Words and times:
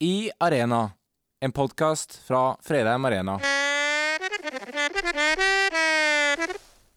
I 0.00 0.30
Arena, 0.40 0.90
en 1.44 1.52
podkast 1.52 2.20
fra 2.26 2.56
Fredheim 2.64 3.04
Arena. 3.04 3.34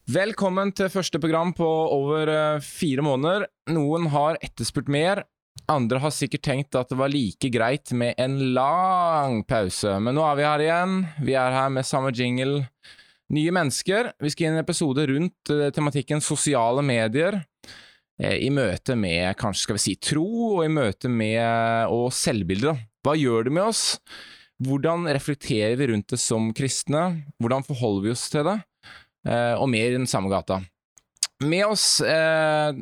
Velkommen 0.08 0.72
til 0.72 0.88
første 0.94 1.20
program 1.20 1.52
på 1.58 1.68
over 1.68 2.32
eh, 2.32 2.64
fire 2.64 3.04
måneder. 3.04 3.50
Noen 3.76 4.08
har 4.14 4.40
etterspurt 4.40 4.88
mer. 4.88 5.26
Andre 5.68 6.00
har 6.00 6.16
sikkert 6.16 6.46
tenkt 6.48 6.80
at 6.80 6.88
det 6.88 7.02
var 7.02 7.12
like 7.12 7.52
greit 7.52 7.92
med 7.92 8.16
en 8.18 8.40
lang 8.56 9.44
pause. 9.44 9.98
Men 10.00 10.16
nå 10.16 10.24
er 10.24 10.40
vi 10.40 10.48
her 10.48 10.66
igjen. 10.70 10.98
Vi 11.20 11.36
er 11.36 11.52
her 11.58 11.70
med 11.76 11.88
samme 11.90 12.16
jingle. 12.16 12.64
Nye 13.36 13.52
mennesker. 13.60 14.14
Vi 14.24 14.32
skal 14.32 14.48
inn 14.48 14.56
i 14.56 14.62
en 14.62 14.64
episode 14.64 15.04
rundt 15.12 15.52
eh, 15.52 15.68
tematikken 15.76 16.24
sosiale 16.24 16.82
medier. 16.86 17.44
Eh, 18.20 18.36
I 18.46 18.50
møte 18.52 18.98
med 19.00 19.32
kanskje 19.40 19.66
skal 19.66 19.80
vi 19.80 19.86
si 19.86 19.96
tro, 19.96 20.28
og 20.58 20.66
i 20.66 20.72
møte 20.74 21.12
med 21.12 21.92
og 21.94 22.12
selvbilde. 22.16 22.76
Hva 23.06 23.16
gjør 23.16 23.48
det 23.48 23.56
med 23.56 23.70
oss? 23.72 23.84
Hvordan 24.60 25.08
reflekterer 25.08 25.78
vi 25.80 25.88
rundt 25.94 26.12
det 26.12 26.20
som 26.20 26.50
kristne? 26.56 27.24
Hvordan 27.40 27.64
forholder 27.64 28.10
vi 28.10 28.14
oss 28.16 28.26
til 28.32 28.44
det? 28.48 28.58
Eh, 29.28 29.56
og 29.56 29.70
mer 29.72 29.88
i 29.88 29.98
den 29.98 30.10
samme 30.10 30.32
gata. 30.32 30.60
Med 31.48 31.64
oss 31.72 32.02
eh, 32.04 32.76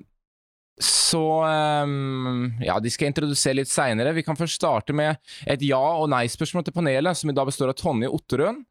så 0.81 1.22
eh, 1.48 2.66
Ja, 2.67 2.77
de 2.84 2.91
skal 2.94 3.08
jeg 3.08 3.13
introdusere 3.16 3.58
litt 3.62 3.72
seinere. 3.72 4.13
Vi 4.17 4.23
kan 4.26 4.38
først 4.38 4.59
starte 4.59 4.94
med 4.95 5.17
et 5.50 5.62
ja- 5.66 5.98
og 5.98 6.09
nei-spørsmål 6.13 6.66
til 6.67 6.76
panelet, 6.76 7.17
som 7.17 7.30
i 7.31 7.34
dag 7.38 7.48
består 7.50 7.72
av 7.73 7.77
Tonje 7.80 8.09
Otterøen, 8.13 8.63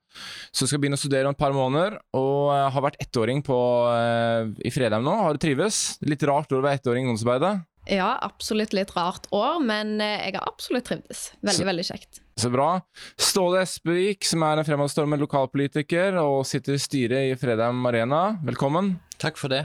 som 0.55 0.69
skal 0.69 0.79
begynne 0.81 0.97
å 0.99 1.03
studere 1.03 1.27
om 1.29 1.35
et 1.35 1.41
par 1.41 1.53
måneder, 1.57 1.99
og 2.17 2.53
eh, 2.55 2.67
har 2.73 2.85
vært 2.87 3.01
ettåring 3.03 3.43
på, 3.47 3.59
eh, 3.93 4.53
i 4.67 4.71
Fredheim 4.75 5.03
nå. 5.07 5.17
Har 5.27 5.35
du 5.35 5.43
trives? 5.43 5.97
Litt 6.07 6.23
rart 6.29 6.53
å 6.55 6.63
være 6.63 6.79
ettåring 6.81 7.05
i 7.07 7.11
ungdomsarbeidet. 7.11 7.65
Ja, 7.87 8.17
absolutt 8.27 8.73
litt 8.75 8.91
rart 8.97 9.29
år, 9.31 9.61
men 9.63 10.01
eh, 10.03 10.25
jeg 10.27 10.35
har 10.39 10.47
absolutt 10.49 10.89
trivdes. 10.89 11.29
Veldig, 11.43 11.61
Så- 11.61 11.69
veldig 11.69 11.85
kjekt. 11.91 12.21
Så 12.37 12.51
bra. 12.53 12.81
Ståle 13.17 13.63
Espevik, 13.63 14.25
som 14.29 14.43
er 14.45 14.59
en 14.61 14.67
fremadstormende 14.67 15.23
lokalpolitiker 15.25 16.19
og 16.21 16.43
sitter 16.45 16.75
i 16.77 16.83
styret 16.83 17.31
i 17.31 17.37
Fredheim 17.41 17.79
Arena. 17.89 18.37
Velkommen. 18.45 18.99
Takk 19.19 19.39
for 19.41 19.49
det. 19.49 19.63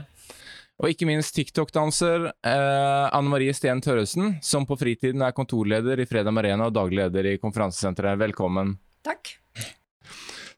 Og 0.81 0.89
ikke 0.89 1.05
minst 1.05 1.35
TikTok-danser 1.37 2.23
eh, 2.31 3.07
Anne 3.13 3.29
Marie 3.29 3.53
Steen 3.53 3.83
Tørresen, 3.85 4.39
som 4.41 4.65
på 4.65 4.77
fritiden 4.81 5.21
er 5.21 5.35
kontorleder 5.37 5.99
i 6.01 6.07
Fredag 6.09 6.33
Arena 6.41 6.71
og 6.71 6.73
daglig 6.73 7.03
leder 7.03 7.27
i 7.29 7.37
konferansesenteret. 7.41 8.17
Velkommen. 8.17 8.73
Takk. 9.05 9.35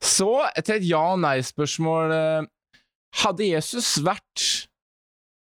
Så 0.03 0.29
til 0.63 0.77
et 0.77 0.87
ja- 0.87 1.13
og 1.13 1.19
nei-spørsmål. 1.23 2.11
eh, 2.15 2.47
Hadde 3.23 3.45
Jesus 3.45 3.99
vært 4.01 4.67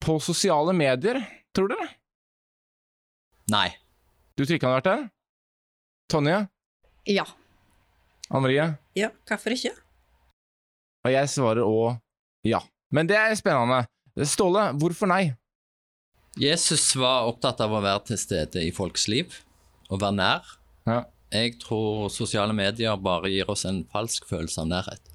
på 0.04 0.20
sosiale 0.22 0.73
medier, 0.76 1.17
tror 1.56 1.72
dere? 1.72 1.88
Nei. 3.50 3.70
Du 4.38 4.44
tror 4.45 4.56
ikke 4.60 4.67
han 4.67 4.76
hadde 4.76 4.84
vært 4.84 4.92
der? 4.92 5.10
Tonje? 6.12 6.38
Ja. 7.10 7.26
Anne 8.30 8.42
Marie? 8.44 8.67
Ja, 8.95 9.10
hvorfor 9.26 9.56
ikke? 9.56 9.72
Og 11.06 11.12
jeg 11.16 11.30
svarer 11.32 11.64
òg 11.66 11.98
ja. 12.45 12.60
Men 12.92 13.08
det 13.08 13.17
er 13.17 13.34
spennende. 13.39 13.88
Ståle, 14.23 14.69
hvorfor 14.80 15.09
nei? 15.11 15.33
Jesus 16.39 16.94
var 16.95 17.27
opptatt 17.27 17.59
av 17.63 17.73
å 17.75 17.81
være 17.83 18.05
til 18.11 18.19
stede 18.19 18.63
i 18.63 18.71
folks 18.75 19.09
liv, 19.11 19.41
og 19.89 19.99
være 19.99 20.16
nær. 20.16 20.53
Ja. 20.88 21.02
Jeg 21.35 21.58
tror 21.59 22.08
sosiale 22.13 22.55
medier 22.55 22.95
bare 23.02 23.31
gir 23.33 23.49
oss 23.52 23.66
en 23.67 23.83
falsk 23.91 24.27
følelse 24.30 24.61
av 24.63 24.69
nærhet. 24.71 25.11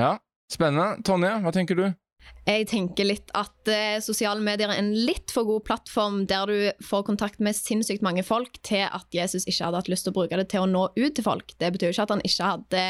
Ja, 0.00 0.14
spennende. 0.52 1.02
Tonje, 1.04 1.34
hva 1.44 1.52
tenker 1.52 1.76
du? 1.76 1.84
Jeg 2.46 2.68
tenker 2.70 3.06
litt 3.06 3.32
at 3.36 3.68
eh, 3.70 3.98
sosiale 4.02 4.40
medier 4.42 4.70
er 4.70 4.80
en 4.80 4.92
litt 4.94 5.32
for 5.34 5.44
god 5.46 5.64
plattform 5.66 6.22
der 6.30 6.48
du 6.48 6.86
får 6.86 7.04
kontakt 7.10 7.42
med 7.42 7.58
sinnssykt 7.58 8.04
mange 8.04 8.24
folk, 8.24 8.56
til 8.64 8.86
at 8.86 9.08
Jesus 9.12 9.44
ikke 9.44 9.66
hadde 9.66 9.82
hatt 9.82 9.90
lyst 9.92 10.06
til 10.06 10.14
å 10.14 10.18
bruke 10.20 10.38
det 10.38 10.48
til 10.54 10.64
å 10.64 10.70
nå 10.70 10.86
ut 10.96 11.12
til 11.18 11.26
folk. 11.26 11.52
Det 11.60 11.74
betyr 11.74 11.90
jo 11.90 11.96
ikke 11.96 12.06
at 12.08 12.14
han 12.16 12.24
ikke 12.26 12.54
hadde 12.54 12.86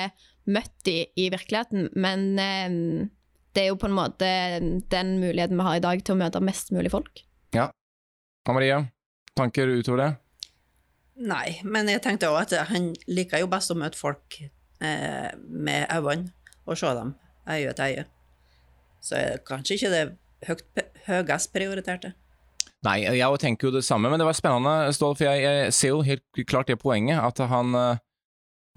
møtt 0.52 0.78
dem 0.86 1.18
i 1.18 1.26
virkeligheten, 1.32 1.90
men 1.96 2.28
eh, 2.38 2.78
det 3.52 3.66
er 3.66 3.68
jo 3.72 3.80
på 3.80 3.88
en 3.88 3.96
måte 3.96 4.28
den 4.92 5.18
muligheten 5.20 5.58
vi 5.58 5.66
har 5.66 5.78
i 5.78 5.84
dag 5.84 6.00
til 6.04 6.16
å 6.16 6.20
møte 6.22 6.40
mest 6.44 6.72
mulig 6.74 6.92
folk. 6.92 7.24
Anne 8.42 8.56
Maria, 8.56 8.78
tanker 9.38 9.70
utover 9.70 10.00
det? 10.02 10.08
Nei, 11.22 11.60
men 11.62 11.86
jeg 11.86 12.02
tenkte 12.02 12.30
òg 12.32 12.40
at 12.40 12.72
han 12.72 12.90
liker 13.06 13.44
jo 13.44 13.50
best 13.52 13.70
å 13.70 13.76
møte 13.78 13.98
folk 13.98 14.40
eh, 14.42 15.30
med 15.38 15.86
øynene 15.92 16.32
og 16.66 16.78
se 16.78 16.90
dem 16.96 17.12
øye 17.46 17.74
til 17.78 17.84
øye. 17.84 18.04
Så 19.02 19.14
er 19.18 19.36
det 19.36 19.44
kanskje 19.46 19.76
ikke 19.76 19.92
det 19.92 20.02
høyt, 20.48 20.82
høyest 21.06 21.52
prioriterte. 21.54 22.12
Nei, 22.82 23.04
jeg 23.04 23.38
tenker 23.38 23.68
jo 23.68 23.76
det 23.76 23.84
samme, 23.86 24.10
men 24.10 24.18
det 24.18 24.26
var 24.26 24.34
spennende, 24.34 24.90
Stål, 24.94 25.14
for 25.20 25.28
jeg, 25.28 25.42
jeg 25.46 25.74
ser 25.78 25.94
jo 25.94 26.02
helt 26.06 26.42
klart 26.50 26.70
det 26.70 26.80
poenget, 26.82 27.22
at 27.22 27.38
han 27.46 27.76
eh, 27.78 28.02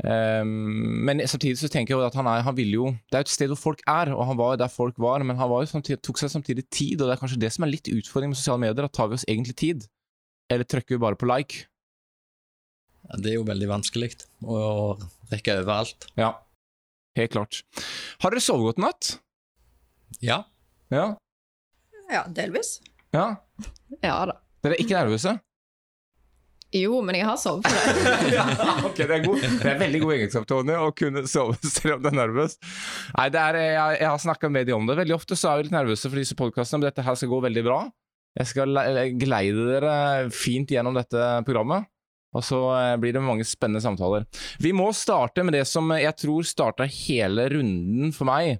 ehm, 0.04 1.06
Men 1.08 1.22
samtidig 1.28 1.58
så 1.62 1.70
tenker 1.72 1.96
jeg 1.96 2.06
at 2.08 2.16
han, 2.20 2.28
er, 2.28 2.42
han 2.44 2.56
ville 2.58 2.76
jo 2.76 2.88
Det 3.08 3.16
er 3.16 3.24
jo 3.24 3.28
et 3.30 3.34
sted 3.36 3.48
hvor 3.54 3.62
folk 3.62 3.84
er, 3.88 4.12
og 4.16 4.26
han 4.28 4.38
var 4.40 4.54
jo 4.56 4.62
der 4.64 4.72
folk 4.74 4.98
var, 5.00 5.24
men 5.24 5.38
han 5.40 5.50
var 5.50 5.64
jo 5.64 5.72
samtidig, 5.72 6.02
tok 6.04 6.20
seg 6.20 6.34
samtidig 6.34 6.66
tid, 6.70 7.02
og 7.02 7.08
det 7.08 7.16
er 7.16 7.22
kanskje 7.22 7.40
det 7.40 7.52
som 7.56 7.64
er 7.68 7.72
litt 7.72 7.88
utfordringen 7.92 8.34
med 8.36 8.40
sosiale 8.42 8.60
medier, 8.66 8.86
at 8.90 8.94
tar 8.98 9.08
vi 9.12 9.20
oss 9.20 9.28
egentlig 9.30 9.56
tid? 9.56 9.88
Eller 10.52 10.68
trykker 10.68 10.96
vi 10.98 11.02
bare 11.06 11.16
på 11.18 11.30
like? 11.30 11.66
Ja, 13.06 13.18
Det 13.22 13.32
er 13.32 13.38
jo 13.40 13.46
veldig 13.48 13.70
vanskelig 13.70 14.12
å 14.44 14.98
rekke 15.32 15.60
overalt. 15.62 16.08
Ja, 16.18 16.34
helt 17.18 17.32
klart. 17.32 17.62
Har 18.22 18.34
dere 18.34 18.42
sovet 18.44 18.66
godt 18.74 18.82
i 18.82 18.86
natt? 18.86 19.12
Ja. 20.22 20.44
Ja. 20.94 21.16
Ja, 22.12 22.26
delvis. 22.30 22.80
ja. 23.14 23.36
Ja 24.04 24.18
da. 24.30 24.36
Dere 24.66 24.76
er 24.76 24.82
ikke 24.82 24.98
nervøse? 24.98 25.32
Jo, 26.76 27.00
men 27.06 27.16
jeg 27.16 27.28
har 27.28 27.38
sovet 27.40 27.64
på 27.64 27.72
det. 27.72 28.16
ja, 28.36 28.46
ok, 28.84 28.98
det 29.00 29.08
er, 29.08 29.22
god. 29.24 29.44
det 29.62 29.70
er 29.72 29.78
veldig 29.80 30.02
god 30.04 30.16
egenskap, 30.18 30.48
Tony, 30.50 30.76
å 30.76 30.92
kunne 30.98 31.24
sove 31.32 31.56
selv 31.78 31.98
om 31.98 32.04
du 32.04 32.10
er 32.12 32.18
nervøs. 32.20 32.58
Nei, 33.16 33.30
er, 33.32 33.60
jeg, 33.62 34.00
jeg 34.02 34.10
har 34.10 34.24
snakka 34.26 34.52
med 34.52 34.68
de 34.68 34.76
om 34.76 34.90
det. 34.90 34.98
Veldig 35.00 35.16
ofte 35.16 35.40
så 35.40 35.52
er 35.52 35.62
vi 35.62 35.70
litt 35.70 35.78
nervøse 35.78 36.12
for 36.12 36.20
disse 36.20 36.38
podkastene, 36.40 36.84
men 36.84 36.90
dette 36.90 37.06
her 37.06 37.20
skal 37.20 37.32
gå 37.32 37.42
veldig 37.48 37.66
bra. 37.68 37.80
Jeg 38.36 38.52
skal 38.52 38.80
gleide 39.16 39.68
dere 39.70 39.96
fint 40.36 40.72
gjennom 40.76 40.98
dette 40.98 41.28
programmet. 41.48 41.88
Og 42.36 42.44
så 42.44 42.60
eh, 42.76 42.94
blir 43.00 43.16
det 43.16 43.24
mange 43.24 43.48
spennende 43.48 43.84
samtaler. 43.84 44.26
Vi 44.60 44.74
må 44.76 44.90
starte 44.96 45.46
med 45.46 45.56
det 45.56 45.64
som 45.70 45.92
jeg 45.96 46.16
tror 46.20 46.48
starta 46.48 46.88
hele 46.90 47.48
runden 47.54 48.12
for 48.16 48.28
meg. 48.28 48.60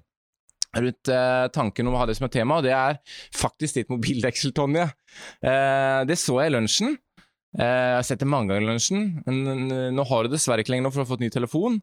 Rundt 0.76 1.10
eh, 1.12 1.46
tanken 1.52 1.88
om 1.88 1.96
å 1.96 2.00
ha 2.02 2.06
det 2.08 2.16
som 2.18 2.26
et 2.28 2.36
tema, 2.36 2.58
og 2.58 2.66
det 2.66 2.72
er 2.76 2.98
faktisk 3.36 3.78
ditt 3.78 3.92
mobildeksel, 3.92 4.52
Tonje. 4.56 4.88
Eh, 5.44 6.00
det 6.08 6.18
så 6.20 6.40
jeg 6.40 6.52
i 6.52 6.56
lunsjen. 6.56 6.96
Eh, 7.56 7.64
jeg 7.64 7.96
har 7.96 8.04
sett 8.04 8.20
det 8.20 8.28
mange 8.28 8.50
ganger 8.52 8.66
i 8.66 8.70
lunsjen. 8.70 9.04
men, 9.24 9.68
Nå 9.96 10.04
har 10.10 10.24
du 10.24 10.34
dessverre 10.34 10.60
ikke 10.60 10.74
lenger 10.74 10.88
noe 10.88 10.94
for 10.94 11.02
å 11.02 11.06
ha 11.06 11.12
fått 11.14 11.24
ny 11.24 11.30
telefon. 11.32 11.78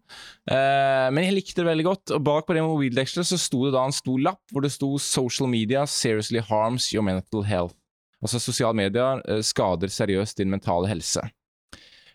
Eh, 0.46 1.08
men 1.10 1.26
jeg 1.26 1.38
likte 1.38 1.62
det 1.62 1.70
veldig 1.72 1.88
godt. 1.88 2.16
Og 2.18 2.26
bak 2.26 2.48
på 2.48 2.58
det 2.58 2.66
mobildekselet 2.66 3.30
så 3.32 3.40
sto 3.42 3.66
det 3.66 3.74
da 3.76 3.86
en 3.88 3.96
stor 3.96 4.22
lapp 4.22 4.54
hvor 4.54 4.66
det 4.66 4.74
sto 4.74 4.92
'Social 4.98 5.50
media 5.50 5.86
seriously 5.90 6.40
harms 6.40 6.92
your 6.94 7.04
mental 7.04 7.44
health'. 7.44 7.78
Altså 8.24 8.40
sosiale 8.40 8.78
medier 8.78 9.22
eh, 9.28 9.42
skader 9.44 9.92
seriøst 9.92 10.38
din 10.40 10.54
mentale 10.54 10.88
helse. 10.88 11.26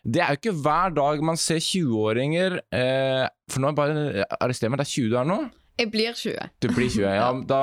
Det 0.07 0.21
er 0.23 0.31
jo 0.31 0.39
ikke 0.39 0.57
hver 0.63 0.93
dag 0.95 1.21
man 1.27 1.37
ser 1.37 1.59
20-åringer 1.59 2.55
eh, 2.71 3.25
For 3.51 3.59
nå 3.59 3.73
bare 3.75 4.23
arrester 4.39 4.71
meg, 4.71 4.79
det 4.79 4.87
er 4.87 4.93
20 4.95 5.09
du 5.11 5.17
er 5.19 5.27
nå? 5.27 5.39
Jeg 5.79 5.91
blir 5.93 6.15
20. 6.15 6.49
Du 6.59 6.69
blir 6.75 6.89
20, 6.91 7.05
ja. 7.21 7.29
Da, 7.49 7.61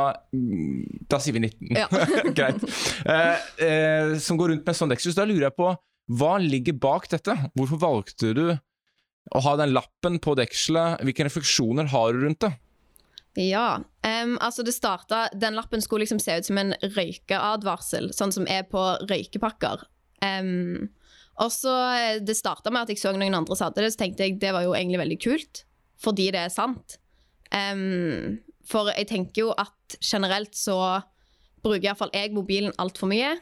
da 1.12 1.20
sier 1.22 1.36
vi 1.36 1.44
19. 1.44 1.76
Ja. 1.76 1.88
Greit. 2.38 2.62
Eh, 3.04 3.48
eh, 3.66 4.14
som 4.22 4.40
går 4.40 4.54
rundt 4.54 4.68
med 4.68 4.78
sånn 4.78 4.94
Dexus. 4.94 5.16
Da 5.18 5.26
lurer 5.28 5.50
jeg 5.50 5.58
på, 5.58 5.72
hva 6.16 6.36
ligger 6.42 6.78
bak 6.80 7.10
dette? 7.12 7.34
Hvorfor 7.58 7.82
valgte 7.82 8.32
du 8.36 8.46
å 8.54 9.42
ha 9.42 9.56
den 9.58 9.74
lappen 9.74 10.20
på 10.22 10.36
dekselet? 10.38 11.02
Hvilke 11.04 11.26
refleksjoner 11.28 11.90
har 11.92 12.14
du 12.14 12.24
rundt 12.24 12.46
det? 12.46 12.54
Ja, 13.36 13.82
Um, 14.06 14.36
altså 14.40 14.62
det 14.62 14.74
starta 14.76 15.26
Den 15.34 15.56
lappen 15.58 15.82
skulle 15.82 16.04
liksom 16.04 16.20
se 16.22 16.36
ut 16.38 16.46
som 16.46 16.58
en 16.60 16.74
røykeadvarsel, 16.82 18.12
sånn 18.14 18.34
som 18.34 18.46
er 18.50 18.66
på 18.70 18.82
røykepakker. 19.08 19.82
Um, 20.22 20.92
og 21.42 21.50
så 21.52 21.72
eh, 21.96 22.20
Det 22.24 22.36
starta 22.38 22.72
med 22.72 22.86
at 22.86 22.92
jeg 22.92 23.02
så 23.02 23.12
noen 23.12 23.34
andre 23.36 23.56
som 23.58 23.68
hadde 23.68 23.82
det, 23.84 23.92
så 23.92 24.04
tenkte 24.04 24.24
jeg 24.24 24.38
det 24.40 24.54
var 24.54 24.64
jo 24.64 24.76
egentlig 24.76 25.02
veldig 25.02 25.18
kult, 25.24 25.64
fordi 26.00 26.30
det 26.32 26.46
er 26.46 26.54
sant. 26.54 26.96
Em, 27.56 28.38
for 28.66 28.90
jeg 28.92 29.08
tenker 29.10 29.46
jo 29.46 29.52
at 29.56 29.98
generelt 30.02 30.56
så 30.58 31.00
bruker 31.64 31.88
iallfall 31.88 32.12
jeg 32.14 32.34
mobilen 32.36 32.74
altfor 32.82 33.10
mye. 33.10 33.36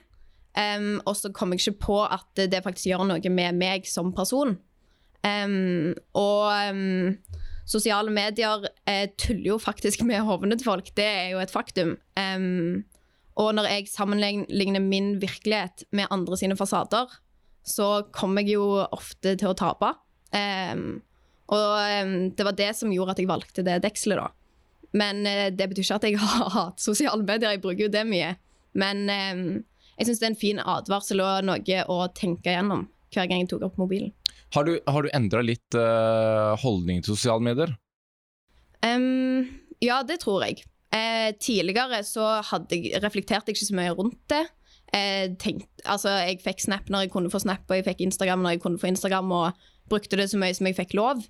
Um, 0.54 1.00
og 1.02 1.16
så 1.18 1.32
kommer 1.34 1.58
jeg 1.58 1.72
ikke 1.72 1.86
på 1.88 1.96
at 2.06 2.28
det 2.38 2.62
faktisk 2.62 2.92
gjør 2.92 3.08
noe 3.08 3.32
med 3.32 3.58
meg 3.58 3.88
som 3.90 4.12
person. 4.14 4.54
Um, 5.24 5.94
og 6.14 6.52
um, 6.70 7.16
sosiale 7.66 8.12
medier 8.12 8.68
eh, 8.86 9.08
tuller 9.18 9.54
jo 9.54 9.58
faktisk 9.58 10.04
med 10.06 10.22
hodene 10.28 10.58
til 10.60 10.68
folk. 10.68 10.92
Det 10.94 11.06
er 11.08 11.28
jo 11.32 11.40
et 11.42 11.52
faktum. 11.52 11.96
Og 13.34 13.48
når 13.56 13.66
jeg 13.66 13.88
sammenligner 13.90 14.82
min 14.84 15.14
virkelighet 15.22 15.86
med 15.90 16.12
andre 16.14 16.36
sine 16.38 16.56
fasader, 16.56 17.08
så 17.64 18.04
kommer 18.12 18.44
jeg 18.44 18.58
jo 18.58 18.84
ofte 18.92 19.34
til 19.40 19.50
å 19.50 19.56
tape. 19.58 19.90
Em, 20.36 21.00
og 21.52 22.32
det 22.36 22.46
var 22.46 22.56
det 22.56 22.70
som 22.78 22.92
gjorde 22.92 23.14
at 23.14 23.20
jeg 23.20 23.28
valgte 23.28 23.64
det 23.66 23.82
dekselet, 23.84 24.22
da. 24.22 24.30
Men 24.94 25.26
eh, 25.26 25.50
det 25.52 25.66
betyr 25.70 25.84
ikke 25.84 25.98
at 26.00 26.08
jeg 26.08 26.18
hater 26.56 26.80
sosiale 26.80 27.22
medier, 27.26 27.52
jeg 27.52 27.62
bruker 27.64 27.86
jo 27.86 27.92
det 27.92 28.04
mye. 28.08 28.34
Men 28.74 29.04
jeg 29.06 30.08
syns 30.08 30.18
det 30.18 30.26
er 30.26 30.32
en 30.32 30.40
fin 30.40 30.58
advarsel 30.58 31.20
og 31.22 31.46
noe 31.46 31.82
å 31.92 31.98
tenke 32.16 32.50
gjennom 32.50 32.88
hver 33.14 33.28
gang 33.30 33.44
jeg 33.44 33.52
tok 33.52 33.68
opp 33.68 33.76
mobilen. 33.78 34.10
Har 34.54 34.66
du, 34.66 34.76
har 34.86 35.06
du 35.06 35.10
endra 35.14 35.42
litt 35.42 35.76
uh, 35.78 36.54
holdning 36.62 37.02
til 37.02 37.14
sosiale 37.14 37.42
medier? 37.42 37.70
Um, 38.82 39.46
ja, 39.82 40.02
det 40.06 40.20
tror 40.22 40.44
jeg. 40.46 40.64
Eh, 40.94 41.32
tidligere 41.42 42.04
så 42.06 42.36
jeg, 42.70 42.92
reflekterte 43.02 43.50
jeg 43.50 43.58
ikke 43.58 43.70
så 43.70 43.78
mye 43.78 43.94
rundt 43.96 44.20
det. 44.30 44.44
Eh, 44.94 45.32
tenkt, 45.40 45.66
altså, 45.90 46.12
jeg 46.22 46.38
fikk 46.44 46.62
Snap 46.62 46.90
når 46.92 47.06
jeg 47.06 47.14
kunne 47.14 47.32
få 47.32 47.40
Snap, 47.42 47.64
og 47.66 47.80
jeg 47.80 47.86
fikk 47.88 48.04
Instagram 48.06 48.44
når 48.44 48.54
jeg 48.54 48.62
kunne 48.62 48.78
få 48.78 48.92
Instagram, 48.92 49.32
og 49.34 49.64
brukte 49.90 50.18
det 50.20 50.30
så 50.30 50.40
mye 50.40 50.54
som 50.56 50.68
jeg 50.68 50.78
fikk 50.78 50.94
lov. 50.98 51.24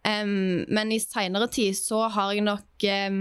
Um, 0.00 0.64
men 0.72 0.94
i 0.94 1.00
seinere 1.02 1.50
tid 1.52 1.76
så 1.76 2.06
har 2.12 2.32
jeg 2.32 2.46
nok 2.46 2.86
um, 2.88 3.20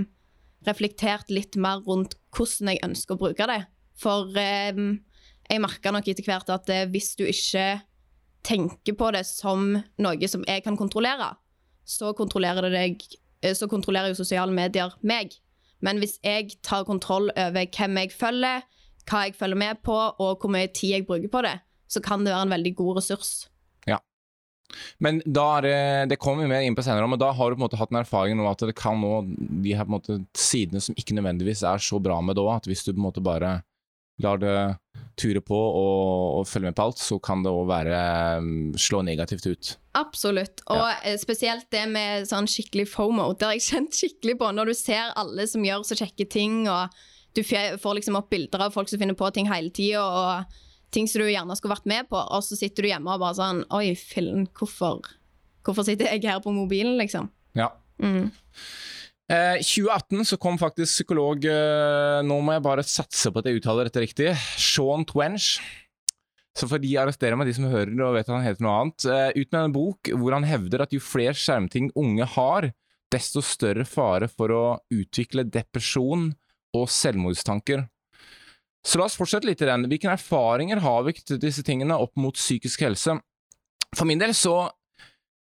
reflektert 0.68 1.31
litt 1.33 1.57
mer 1.59 1.83
rundt 1.83 2.15
hvordan 2.36 2.71
jeg 2.74 2.83
ønsker 2.88 3.15
å 3.15 3.21
bruke 3.21 3.50
det. 3.51 3.62
For 4.00 4.31
um, 4.31 4.94
jeg 5.50 5.63
merka 5.63 5.91
nok 5.91 6.07
etter 6.07 6.27
hvert 6.27 6.51
at 6.53 6.71
uh, 6.71 6.86
hvis 6.94 7.13
du 7.19 7.25
ikke 7.27 7.81
tenker 8.47 8.95
på 8.95 9.12
det 9.12 9.25
som 9.27 9.74
noe 10.00 10.31
som 10.31 10.45
jeg 10.47 10.63
kan 10.63 10.80
kontrollere, 10.80 11.33
så 11.83 12.13
kontrollerer 12.15 12.69
deg 12.71 13.01
eh, 13.44 13.56
så 13.57 13.68
kontrollerer 13.68 14.13
jo 14.13 14.21
sosiale 14.21 14.53
medier 14.56 14.94
meg. 15.01 15.33
Men 15.83 16.00
hvis 16.00 16.18
jeg 16.24 16.59
tar 16.63 16.85
kontroll 16.88 17.31
over 17.33 17.65
hvem 17.65 18.00
jeg 18.01 18.13
følger, 18.15 18.63
hva 19.09 19.25
jeg 19.25 19.35
følger 19.39 19.59
med 19.59 19.81
på, 19.83 19.95
og 19.95 20.39
hvor 20.39 20.51
mye 20.53 20.69
tid 20.71 21.00
jeg 21.00 21.07
bruker 21.07 21.31
på 21.31 21.44
det, 21.45 21.57
så 21.89 22.01
kan 22.03 22.24
det 22.24 22.33
være 22.33 22.47
en 22.47 22.56
veldig 22.56 22.74
god 22.77 23.00
ressurs. 23.00 23.31
Men 24.99 25.21
da 25.23 25.47
det, 25.63 25.75
det 26.11 26.19
kommer 26.19 26.43
vi 26.43 26.51
mer 26.51 26.65
inn 26.67 26.75
på 26.75 26.83
senere, 26.83 27.07
men 27.07 27.21
da 27.21 27.31
har 27.35 27.49
du 27.49 27.55
på 27.55 27.61
en 27.61 27.65
måte 27.67 27.79
hatt 27.79 27.93
en 27.93 28.01
erfaring 28.01 28.35
nå 28.35 28.49
at 28.49 28.65
det 28.67 28.75
kan 28.75 28.99
nå 28.99 29.21
de 29.63 29.71
her 29.71 29.87
på 29.87 29.93
en 29.93 29.95
måte 29.95 30.19
sidene 30.35 30.83
som 30.83 30.97
ikke 30.99 31.15
nødvendigvis 31.15 31.63
er 31.63 31.79
så 31.83 32.01
bra 32.03 32.19
med 32.19 32.35
det 32.35 32.43
òg, 32.43 32.57
at 32.57 32.67
hvis 32.67 32.83
du 32.83 32.91
på 32.91 32.99
en 32.99 33.07
måte 33.07 33.23
bare 33.23 33.59
lar 34.19 34.39
det 34.41 34.55
ture 35.19 35.41
på 35.43 35.55
og, 35.55 36.39
og 36.39 36.47
følge 36.47 36.69
med 36.69 36.77
på 36.77 36.89
alt, 36.89 36.99
så 36.99 37.19
kan 37.23 37.43
det 37.43 37.51
òg 37.51 37.67
være 37.69 37.99
mm, 38.43 38.73
slå 38.79 39.01
negativt 39.07 39.47
ut. 39.47 39.71
Absolutt. 39.99 40.63
Og 40.71 40.83
ja. 40.83 41.15
spesielt 41.19 41.69
det 41.71 41.85
med 41.91 42.27
sånn 42.29 42.47
skikkelig 42.49 42.89
FOMO. 42.91 43.31
Det 43.35 43.47
har 43.47 43.55
jeg 43.55 43.67
kjent 43.71 43.99
skikkelig 44.01 44.39
på. 44.41 44.51
Når 44.55 44.71
du 44.71 44.77
ser 44.77 45.13
alle 45.19 45.47
som 45.47 45.65
gjør 45.65 45.87
så 45.87 45.99
kjekke 45.99 46.27
ting, 46.31 46.65
og 46.71 46.91
du 47.37 47.43
får 47.45 47.99
liksom 47.99 48.19
opp 48.19 48.31
bilder 48.33 48.67
av 48.67 48.75
folk 48.75 48.91
som 48.91 49.01
finner 49.01 49.17
på 49.17 49.31
ting 49.35 49.47
hele 49.51 49.71
tida, 49.75 50.03
og 50.03 50.59
ting 50.94 51.07
som 51.09 51.21
du 51.21 51.30
gjerne 51.30 51.56
skulle 51.57 51.75
vært 51.75 51.89
med 51.89 52.09
på, 52.12 52.19
og 52.19 52.45
så 52.45 52.57
sitter 52.57 52.86
du 52.86 52.91
hjemme 52.91 53.13
og 53.13 53.24
bare 53.24 53.38
sånn 53.38 53.63
Oi, 53.75 53.94
fillen, 53.97 54.47
hvorfor, 54.57 55.03
hvorfor 55.65 55.88
sitter 55.88 56.09
jeg 56.12 56.25
her 56.25 56.41
på 56.44 56.53
mobilen, 56.56 56.97
liksom? 57.01 57.30
Ja. 57.57 57.71
Mm. 58.01 58.30
Eh, 59.30 59.59
2018 59.62 60.25
så 60.25 60.39
kom 60.41 60.57
faktisk 60.57 60.89
psykolog 60.89 61.44
eh, 61.45 62.19
Nå 62.25 62.39
må 62.41 62.56
jeg 62.56 62.63
bare 62.65 62.86
satse 62.88 63.30
på 63.30 63.41
at 63.41 63.50
jeg 63.50 63.59
uttaler 63.59 63.89
dette 63.89 64.01
riktig. 64.01 64.33
Sean 64.57 65.06
Twench. 65.06 65.59
Så 66.57 66.68
for 66.68 66.81
de 66.81 66.95
arresterer 66.97 67.38
meg, 67.38 67.47
de 67.47 67.53
som 67.56 67.69
hører 67.69 67.94
og 68.03 68.15
vet 68.18 68.25
at 68.25 68.33
han 68.33 68.45
heter 68.47 68.65
noe 68.65 68.80
annet. 68.81 69.06
Eh, 69.06 69.44
ut 69.44 69.53
med 69.53 69.62
en 69.62 69.75
bok 69.75 70.12
hvor 70.15 70.35
han 70.35 70.47
hevder 70.50 70.83
at 70.83 70.95
jo 70.95 71.03
flere 71.03 71.38
skjermting 71.38 71.92
unge 72.00 72.25
har, 72.33 72.71
desto 73.13 73.44
større 73.45 73.85
fare 73.89 74.30
for 74.31 74.53
å 74.53 74.63
utvikle 74.94 75.45
depresjon 75.45 76.31
og 76.77 76.89
selvmordstanker. 76.94 77.85
Så 78.85 78.99
la 78.99 79.07
oss 79.09 79.17
fortsette 79.19 79.47
litt 79.49 79.61
i 79.63 79.67
den. 79.67 79.87
Hvilke 79.91 80.11
erfaringer 80.13 80.81
har 80.83 81.03
vi 81.05 81.15
knyttet 81.17 81.43
disse 81.43 81.63
tingene 81.67 81.97
opp 81.99 82.15
mot 82.19 82.35
psykisk 82.35 82.85
helse? 82.87 83.17
For 83.95 84.07
min 84.07 84.21
del 84.21 84.35
så 84.37 84.55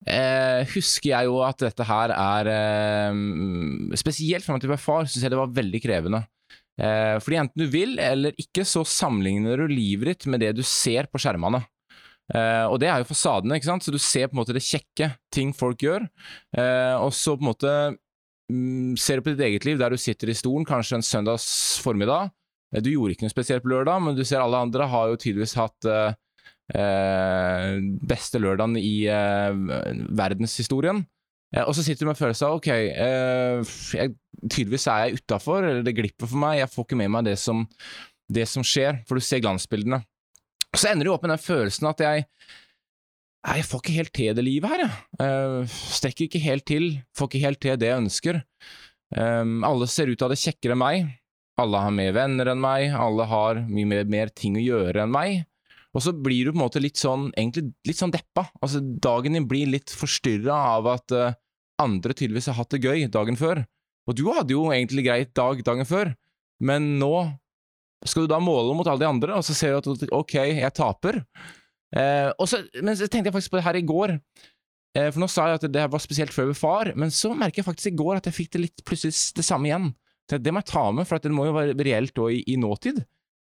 eh, 0.10 0.68
husker 0.74 1.12
jeg 1.14 1.30
jo 1.30 1.40
at 1.46 1.62
dette 1.62 1.86
her 1.88 2.14
er 2.16 2.50
eh, 2.52 3.98
Spesielt 4.02 4.46
fram 4.46 4.60
til 4.60 4.68
jeg 4.68 4.76
ble 4.76 4.82
far, 4.82 5.08
syns 5.08 5.24
jeg 5.24 5.34
det 5.34 5.40
var 5.40 5.58
veldig 5.58 5.84
krevende. 5.84 6.24
Eh, 6.82 7.18
fordi 7.22 7.40
enten 7.42 7.62
du 7.62 7.68
vil 7.72 7.98
eller 8.02 8.36
ikke, 8.42 8.66
så 8.68 8.84
sammenligner 8.88 9.62
du 9.62 9.72
livet 9.72 10.14
ditt 10.14 10.28
med 10.32 10.44
det 10.44 10.56
du 10.58 10.64
ser 10.66 11.10
på 11.12 11.22
skjermene. 11.22 11.62
Eh, 12.32 12.66
og 12.70 12.80
det 12.82 12.88
er 12.88 13.02
jo 13.02 13.10
fasadene, 13.10 13.58
ikke 13.58 13.70
sant, 13.70 13.86
så 13.86 13.94
du 13.94 14.00
ser 14.02 14.30
på 14.30 14.38
en 14.38 14.42
måte 14.42 14.56
det 14.56 14.64
kjekke, 14.64 15.12
ting 15.34 15.52
folk 15.58 15.82
gjør, 15.84 16.06
eh, 16.56 16.96
og 16.96 17.12
så 17.16 17.36
på 17.36 17.44
en 17.44 17.50
måte 17.50 17.74
mm, 18.52 18.94
ser 19.02 19.20
du 19.20 19.26
på 19.26 19.34
ditt 19.34 19.44
eget 19.50 19.68
liv 19.68 19.82
der 19.82 19.92
du 19.92 20.00
sitter 20.00 20.32
i 20.32 20.38
stolen, 20.38 20.68
kanskje 20.68 21.00
en 21.00 21.06
søndags 21.06 21.50
formiddag. 21.84 22.32
Eh, 22.74 22.82
Du 22.84 22.92
gjorde 22.94 23.16
ikke 23.16 23.28
noe 23.28 23.34
spesielt 23.34 23.64
på 23.66 23.72
lørdag, 23.74 24.02
men 24.06 24.18
du 24.18 24.24
ser 24.28 24.44
alle 24.44 24.60
andre 24.64 24.88
har 24.92 25.10
jo 25.12 25.20
tydeligvis 25.22 25.56
hatt 25.60 25.88
eh, 25.90 26.14
eh, 26.76 27.80
beste 28.12 28.40
lørdagen 28.42 28.78
i 28.80 28.94
eh, 29.12 29.52
verdenshistorien. 30.22 31.04
Eh, 31.56 31.66
og 31.66 31.76
så 31.76 31.84
sitter 31.86 32.06
du 32.06 32.12
med 32.12 32.20
følelsen 32.20 32.48
av 32.48 32.60
ok, 32.60 32.70
eh, 32.72 33.74
jeg, 33.98 34.16
tydeligvis 34.48 34.88
er 34.92 35.04
jeg 35.10 35.20
utafor, 35.22 35.68
eller 35.68 35.84
det 35.86 35.98
glipper 35.98 36.30
for 36.32 36.40
meg, 36.46 36.62
jeg 36.62 36.72
får 36.72 36.88
ikke 36.88 37.02
med 37.04 37.14
meg 37.18 37.28
det 37.28 37.38
som, 37.42 37.66
det 38.32 38.48
som 38.48 38.64
skjer, 38.66 39.02
for 39.08 39.20
du 39.20 39.26
ser 39.26 39.44
glansbildene. 39.44 40.02
Så 40.72 40.88
ender 40.88 41.04
du 41.10 41.12
opp 41.12 41.26
med 41.26 41.34
den 41.36 41.44
følelsen 41.44 41.90
at 41.92 42.00
jeg 42.06 42.28
Nei, 43.42 43.56
jeg 43.58 43.66
får 43.66 43.80
ikke 43.82 43.94
helt 43.96 44.12
til 44.14 44.36
det 44.38 44.44
livet 44.46 44.70
her, 44.70 44.82
jeg. 45.18 45.70
Strekker 45.98 46.28
ikke 46.28 46.42
helt 46.44 46.66
til, 46.70 46.84
får 47.18 47.26
ikke 47.32 47.40
helt 47.42 47.60
til 47.64 47.80
det 47.82 47.88
jeg 47.90 48.02
ønsker. 48.04 48.38
Alle 49.18 49.88
ser 49.90 50.12
ut 50.12 50.14
til 50.14 50.28
å 50.28 50.28
ha 50.28 50.36
det 50.36 50.38
kjekkere 50.44 50.76
enn 50.76 50.82
meg. 50.84 51.08
Alle 51.60 51.82
har 51.84 51.94
mer 51.94 52.14
venner 52.16 52.52
enn 52.54 52.62
meg, 52.62 52.94
alle 52.96 53.26
har 53.28 53.60
mye 53.68 53.90
mer, 53.90 54.06
mer 54.10 54.32
ting 54.36 54.56
å 54.58 54.64
gjøre 54.64 55.04
enn 55.04 55.12
meg. 55.12 55.42
Og 55.92 56.06
så 56.06 56.14
blir 56.16 56.48
du 56.48 56.54
på 56.54 56.58
en 56.60 56.64
måte 56.64 56.82
litt 56.82 57.00
sånn, 57.00 57.30
egentlig 57.36 57.74
litt 57.88 58.00
sånn 58.00 58.14
deppa. 58.14 58.46
Altså, 58.64 58.80
dagen 58.80 59.36
din 59.36 59.48
blir 59.50 59.68
litt 59.68 59.92
forstyrra 59.92 60.56
av 60.78 60.88
at 60.94 61.16
uh, 61.16 61.34
andre 61.84 62.16
tydeligvis 62.16 62.48
har 62.52 62.60
hatt 62.62 62.72
det 62.72 62.84
gøy 62.86 63.10
dagen 63.12 63.40
før. 63.40 63.66
Og 64.08 64.18
du 64.18 64.24
hadde 64.32 64.56
jo 64.56 64.70
egentlig 64.72 65.06
greit 65.06 65.34
dag 65.38 65.60
dagen 65.68 65.88
før, 65.88 66.14
men 66.64 66.96
nå 67.02 67.14
skal 68.08 68.26
du 68.26 68.32
da 68.32 68.40
måle 68.42 68.74
mot 68.74 68.88
alle 68.90 69.04
de 69.04 69.10
andre, 69.10 69.36
og 69.38 69.46
så 69.46 69.54
ser 69.54 69.76
du 69.76 69.92
at 69.92 70.08
ok, 70.16 70.34
jeg 70.58 70.74
taper. 70.78 71.22
Eh, 71.94 72.32
så, 72.50 72.64
men 72.82 72.98
så 72.98 73.06
tenkte 73.06 73.30
jeg 73.30 73.36
faktisk 73.36 73.54
på 73.54 73.60
det 73.60 73.68
her 73.68 73.78
i 73.78 73.86
går. 73.86 74.16
Eh, 74.98 75.12
for 75.12 75.22
nå 75.22 75.30
sa 75.32 75.52
jeg 75.52 75.60
at 75.60 75.68
det 75.72 75.84
var 75.94 76.04
spesielt 76.04 76.34
før 76.34 76.48
jeg 76.48 76.54
ble 76.56 76.60
far, 76.60 76.92
men 76.98 77.14
så 77.14 77.34
merker 77.38 77.62
jeg 77.62 77.68
faktisk 77.68 77.92
i 77.92 78.00
går 78.02 78.18
at 78.18 78.30
jeg 78.30 78.38
fikk 78.40 78.56
det 78.56 78.64
litt 78.66 78.84
plutselig 78.88 79.14
det 79.38 79.46
samme 79.46 79.70
igjen. 79.70 79.92
Så 80.30 80.38
Det 80.42 80.52
må 80.54 80.62
jeg 80.62 80.70
ta 80.72 80.84
med, 80.92 81.08
for 81.08 81.20
det 81.20 81.32
må 81.36 81.46
jo 81.50 81.56
være 81.56 81.76
reelt 81.84 82.14
også 82.16 82.32
i, 82.38 82.44
i 82.54 82.58
nåtid. 82.62 83.02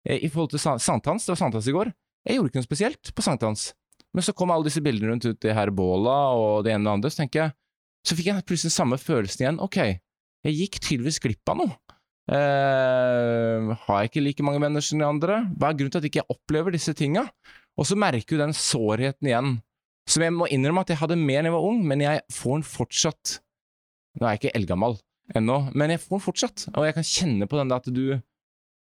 Eh, 0.07 0.21
I 0.25 0.29
forhold 0.29 0.51
til 0.55 0.63
san- 0.63 0.79
sankthans, 0.83 1.27
det 1.27 1.35
var 1.35 1.41
sankthans 1.45 1.67
i 1.69 1.75
går. 1.75 1.93
Jeg 2.27 2.37
gjorde 2.39 2.51
ikke 2.53 2.61
noe 2.61 2.67
spesielt 2.69 3.13
på 3.15 3.23
sankthans. 3.25 3.73
Men 4.15 4.23
så 4.25 4.33
kom 4.35 4.51
alle 4.55 4.65
disse 4.69 4.81
bildene 4.83 5.11
rundt 5.13 5.27
ut 5.29 5.41
det 5.43 5.55
her 5.55 5.71
båla 5.75 6.15
og 6.37 6.65
det 6.65 6.73
ene 6.73 6.87
og 6.87 6.87
det 6.87 6.95
andre, 6.97 7.11
så 7.13 7.23
tenker 7.25 7.43
jeg 7.43 7.55
Så 8.07 8.15
fikk 8.15 8.27
jeg 8.31 8.45
plutselig 8.47 8.71
samme 8.71 8.97
følelsen 9.03 9.43
igjen. 9.43 9.57
Ok, 9.61 9.77
jeg 10.47 10.55
gikk 10.55 10.77
tydeligvis 10.79 11.19
glipp 11.25 11.51
av 11.51 11.57
noe. 11.59 11.73
Eh, 12.31 13.73
har 13.87 14.03
jeg 14.03 14.11
ikke 14.13 14.23
like 14.23 14.45
mange 14.47 14.61
venner 14.63 14.85
som 14.85 15.01
de 15.01 15.07
andre? 15.09 15.41
Hva 15.59 15.71
er 15.73 15.79
grunnen 15.79 15.95
til 15.95 16.01
at 16.03 16.07
jeg 16.07 16.13
ikke 16.15 16.35
opplever 16.37 16.75
disse 16.75 16.95
tinga? 16.95 17.25
Og 17.77 17.89
så 17.89 17.99
merker 17.99 18.37
du 18.37 18.43
den 18.45 18.55
sårheten 18.57 19.27
igjen, 19.29 19.57
som 20.09 20.23
jeg 20.25 20.35
må 20.37 20.47
innrømme 20.55 20.85
at 20.87 20.93
jeg 20.95 21.01
hadde 21.03 21.19
mer 21.19 21.43
da 21.43 21.51
jeg 21.51 21.57
var 21.57 21.67
ung, 21.67 21.83
men 21.91 22.05
jeg 22.05 22.23
får 22.33 22.55
den 22.61 22.67
fortsatt. 22.71 23.35
Nå 24.17 24.25
er 24.27 24.37
jeg 24.37 24.43
ikke 24.45 24.55
eldgammel 24.61 24.97
ennå, 25.35 25.59
men 25.75 25.93
jeg 25.95 26.03
får 26.05 26.19
den 26.19 26.25
fortsatt, 26.25 26.67
og 26.75 26.87
jeg 26.87 26.97
kan 26.97 27.07
kjenne 27.07 27.49
på 27.51 27.59
den 27.59 27.73
der 27.73 27.83
at 27.83 27.93
du 27.93 28.07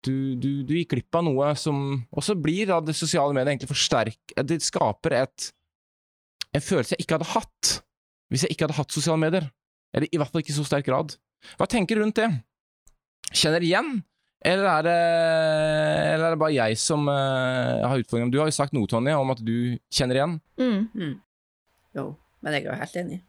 du, 0.06 0.36
du, 0.40 0.62
du 0.64 0.78
gikk 0.78 0.94
glipp 0.94 1.18
av 1.20 1.26
noe 1.28 1.50
som 1.60 1.80
Og 2.16 2.24
så 2.24 2.32
blir 2.40 2.70
da 2.70 2.78
det 2.80 2.94
sosiale 2.96 3.36
mediet 3.36 3.52
egentlig 3.52 3.68
forsterk... 3.68 4.32
Det 4.48 4.62
skaper 4.64 5.18
et 5.18 5.50
en 6.56 6.64
følelse 6.64 6.96
jeg 6.96 7.04
ikke 7.04 7.18
hadde 7.18 7.34
hatt 7.34 7.72
hvis 8.30 8.46
jeg 8.46 8.54
ikke 8.54 8.68
hadde 8.68 8.78
hatt 8.78 8.94
sosiale 8.94 9.22
medier. 9.22 9.48
Eller 9.94 10.10
i 10.14 10.20
hvert 10.22 10.30
fall 10.32 10.44
ikke 10.44 10.54
i 10.54 10.56
så 10.56 10.66
sterk 10.68 10.86
grad. 10.86 11.16
Hva 11.58 11.66
tenker 11.70 11.98
du 11.98 12.04
rundt 12.04 12.20
det? 12.20 12.28
Kjenner 13.34 13.64
du 13.64 13.68
igjen? 13.68 13.90
Eller 14.46 14.68
er, 14.70 14.84
det, 14.86 14.98
eller 16.14 16.26
er 16.28 16.36
det 16.36 16.40
bare 16.40 16.56
jeg 16.56 16.78
som 16.80 17.10
uh, 17.10 17.82
har 17.90 18.00
utfordringer? 18.00 18.32
Du 18.32 18.38
har 18.40 18.52
jo 18.52 18.56
sagt 18.56 18.76
noe, 18.78 18.88
Tonje, 18.88 19.18
om 19.18 19.34
at 19.34 19.42
du 19.44 19.56
kjenner 19.92 20.20
igjen. 20.20 20.38
Mm. 20.62 21.18
Jo, 21.98 22.06
men 22.46 22.56
jeg 22.56 22.64
er 22.64 22.70
jo 22.70 22.78
helt 22.84 23.00
enig. 23.02 23.20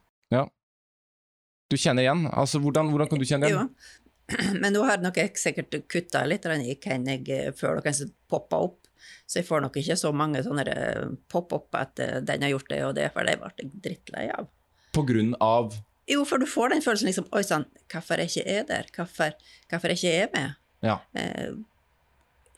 Du 1.71 1.77
kjenner 1.79 2.03
igjen? 2.03 2.25
Altså, 2.27 2.59
hvordan, 2.59 2.91
hvordan 2.91 3.09
kan 3.11 3.21
du 3.21 3.27
kjenne 3.27 3.47
igjen? 3.47 3.71
Jo. 3.71 3.97
Men 4.61 4.75
nå 4.75 4.83
har 4.87 5.01
nok 5.03 5.17
jeg 5.19 5.35
sikkert 5.39 5.75
kutta 5.91 6.23
litt 6.27 6.45
i 6.47 6.75
hvem 6.77 7.07
jeg 7.07 7.53
føler 7.57 7.83
hvem 7.83 7.95
som 7.95 8.11
popper 8.31 8.67
opp. 8.67 8.77
Så 9.25 9.39
jeg 9.39 9.47
får 9.47 9.63
nok 9.63 9.77
ikke 9.79 9.95
så 9.99 10.11
mange 10.15 10.41
sånne 10.43 10.65
eh, 10.67 11.13
pop-opp 11.31 11.75
at 11.79 11.99
eh, 12.03 12.17
den 12.27 12.43
har 12.43 12.51
gjort 12.51 12.69
det 12.71 12.81
og 12.83 12.97
det, 12.97 13.07
for 13.15 13.27
det 13.27 13.37
ble 13.39 13.51
jeg 13.55 13.71
drittlei 13.85 14.25
av. 14.35 14.49
På 14.91 15.05
grunn 15.07 15.31
av 15.39 15.77
Jo, 16.11 16.25
for 16.27 16.41
du 16.41 16.47
får 16.49 16.73
den 16.73 16.83
følelsen 16.83 17.07
liksom 17.07 17.29
Oi 17.37 17.43
sann, 17.47 17.63
hvorfor 17.91 18.19
er 18.19 18.27
ikke 18.27 18.43
jeg 18.43 18.65
der? 18.67 18.89
Hvorfor, 18.95 19.37
hvorfor 19.71 19.87
er 19.87 19.95
ikke 19.95 20.11
jeg 20.11 20.31
med? 20.35 20.57
Ja. 20.83 20.97
Eh, 21.15 21.53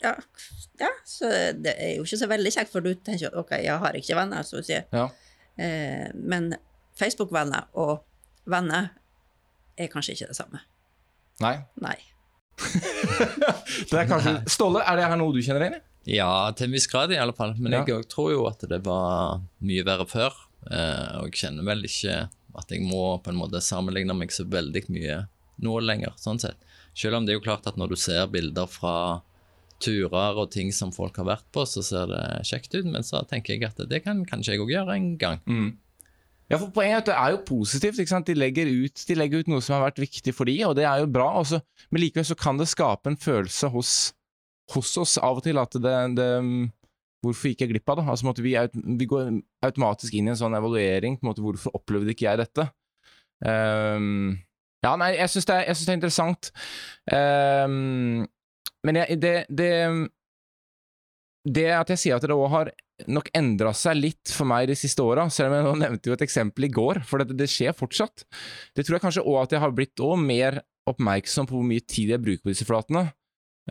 ja, 0.02 0.16
ja, 0.82 0.90
så 1.06 1.30
det 1.56 1.76
er 1.78 1.94
jo 1.94 2.04
ikke 2.04 2.18
så 2.20 2.28
veldig 2.28 2.52
kjekt, 2.56 2.72
for 2.74 2.84
du 2.84 2.90
tenker 3.06 3.38
ok, 3.38 3.54
jeg 3.62 3.78
har 3.80 3.96
ikke 3.96 4.18
venner, 4.18 4.44
så 4.44 4.58
å 4.58 4.66
si. 4.66 4.76
Ja. 4.76 5.06
Eh, 5.54 6.10
men 6.18 6.50
Facebook-venner 6.98 7.70
og 7.80 8.02
venner 8.50 8.90
er 9.78 9.88
kanskje 9.92 10.14
ikke 10.16 10.30
det 10.32 10.36
samme. 10.38 10.60
Nei. 11.42 11.56
Nei. 11.82 11.96
Det 13.90 13.98
er 13.98 14.06
kanskje 14.06 14.36
Ståle, 14.52 14.82
er 14.86 14.98
det 15.00 15.08
her 15.10 15.18
noe 15.18 15.34
du 15.34 15.40
kjenner 15.42 15.64
igjen 15.66 15.78
i? 15.80 15.82
Ja, 16.14 16.28
til 16.54 16.68
en 16.68 16.74
viss 16.76 16.86
grad 16.90 17.12
i 17.14 17.18
alle 17.18 17.32
fall. 17.36 17.54
Men 17.58 17.72
jeg 17.72 17.88
Ja. 17.88 17.96
jeg 17.98 18.08
tror 18.12 18.30
jo 18.30 18.44
at 18.46 18.60
det 18.68 18.82
var 18.84 19.40
mye 19.64 19.84
verre 19.86 20.06
før. 20.06 20.34
Eh, 20.70 21.18
og 21.20 21.30
jeg 21.30 21.38
kjenner 21.44 21.64
vel 21.66 21.82
ikke 21.88 22.28
at 22.54 22.70
jeg 22.70 22.84
må 22.86 23.18
på 23.24 23.32
en 23.32 23.40
måte 23.40 23.60
sammenligne 23.64 24.14
meg 24.16 24.30
så 24.32 24.44
veldig 24.46 24.84
mye 24.94 25.16
nå 25.64 25.78
lenger, 25.82 26.12
sånn 26.20 26.38
sett. 26.40 26.56
Selv 26.94 27.16
om 27.18 27.26
det 27.26 27.32
er 27.34 27.38
jo 27.40 27.44
klart 27.46 27.66
at 27.66 27.76
når 27.80 27.94
du 27.94 27.96
ser 27.98 28.26
bilder 28.30 28.68
fra 28.70 29.22
turer 29.82 30.38
og 30.38 30.50
ting 30.54 30.70
som 30.72 30.92
folk 30.94 31.16
har 31.18 31.26
vært 31.26 31.46
på, 31.52 31.64
så 31.66 31.82
ser 31.82 32.06
det 32.12 32.22
kjekt 32.46 32.74
ut, 32.78 32.86
men 32.86 33.02
så 33.02 33.24
tenker 33.28 33.54
jeg 33.56 33.64
at 33.66 33.80
det 33.90 34.04
kan 34.04 34.22
kanskje 34.28 34.54
jeg 34.54 34.62
òg 34.62 34.70
gjøre 34.70 34.94
en 34.96 35.08
gang. 35.18 35.40
Mm. 35.50 35.72
Ja, 36.52 36.58
for 36.60 36.68
Poenget 36.74 37.08
er 37.08 37.32
jo 37.32 37.40
positivt. 37.46 37.98
ikke 37.98 38.12
sant? 38.12 38.28
De 38.28 38.36
legger 38.36 38.68
ut, 38.68 39.04
de 39.08 39.16
legger 39.16 39.42
ut 39.42 39.50
noe 39.52 39.64
som 39.64 39.78
har 39.78 39.86
vært 39.88 40.02
viktig 40.04 40.34
for 40.36 40.48
de, 40.50 40.58
og 40.68 40.76
det 40.76 40.84
er 40.84 41.00
jo 41.00 41.10
bra. 41.10 41.30
Også. 41.40 41.60
Men 41.90 42.04
likevel 42.04 42.26
så 42.28 42.36
kan 42.38 42.60
det 42.60 42.68
skape 42.68 43.10
en 43.10 43.20
følelse 43.20 43.70
hos, 43.72 43.92
hos 44.74 44.96
oss 45.00 45.16
av 45.18 45.40
og 45.40 45.46
til 45.46 45.60
at 45.62 45.76
det, 45.80 45.98
det 46.18 46.30
Hvorfor 47.24 47.48
gikk 47.48 47.62
jeg 47.64 47.70
glipp 47.70 47.88
av 47.88 47.96
det? 47.96 48.02
Altså, 48.12 48.26
måtte 48.28 48.42
vi, 48.44 48.52
vi 49.00 49.06
går 49.08 49.30
automatisk 49.64 50.12
inn 50.12 50.26
i 50.28 50.34
en 50.34 50.36
sånn 50.36 50.56
evaluering. 50.58 51.16
på 51.16 51.24
en 51.24 51.30
måte, 51.30 51.40
Hvorfor 51.40 51.72
opplevde 51.78 52.12
ikke 52.12 52.26
jeg 52.26 52.42
dette? 52.42 52.66
Um, 53.40 54.34
ja, 54.84 54.90
nei, 55.00 55.14
jeg 55.16 55.32
syns 55.32 55.48
det, 55.48 55.56
det 55.64 55.88
er 55.88 55.96
interessant. 55.96 56.50
Um, 57.08 58.26
men 58.84 59.00
jeg, 59.00 59.16
det, 59.22 59.32
det 59.48 59.70
det 61.44 61.66
at 61.76 61.90
jeg 61.92 62.00
sier 62.00 62.16
at 62.16 62.24
det 62.24 62.36
òg 62.36 62.48
har 62.52 62.70
nok 63.10 63.30
endra 63.34 63.72
seg 63.76 63.98
litt 63.98 64.30
for 64.30 64.48
meg 64.48 64.68
de 64.70 64.76
siste 64.78 65.02
åra, 65.02 65.26
selv 65.32 65.50
om 65.50 65.56
jeg 65.56 65.66
nå 65.66 65.74
nevnte 65.80 66.10
jo 66.10 66.14
et 66.16 66.24
eksempel 66.26 66.68
i 66.68 66.72
går, 66.72 67.02
for 67.08 67.22
det, 67.22 67.34
det 67.38 67.50
skjer 67.50 67.74
fortsatt. 67.76 68.26
Det 68.76 68.84
tror 68.84 68.98
jeg 68.98 69.04
kanskje 69.06 69.26
òg 69.26 69.40
at 69.42 69.56
jeg 69.56 69.64
har 69.64 69.74
blitt 69.74 70.02
òg 70.04 70.16
mer 70.22 70.60
oppmerksom 70.90 71.48
på 71.48 71.56
hvor 71.56 71.66
mye 71.66 71.84
tid 71.88 72.12
jeg 72.14 72.22
bruker 72.22 72.44
på 72.44 72.52
disse 72.52 72.66
flatene. 72.68 73.08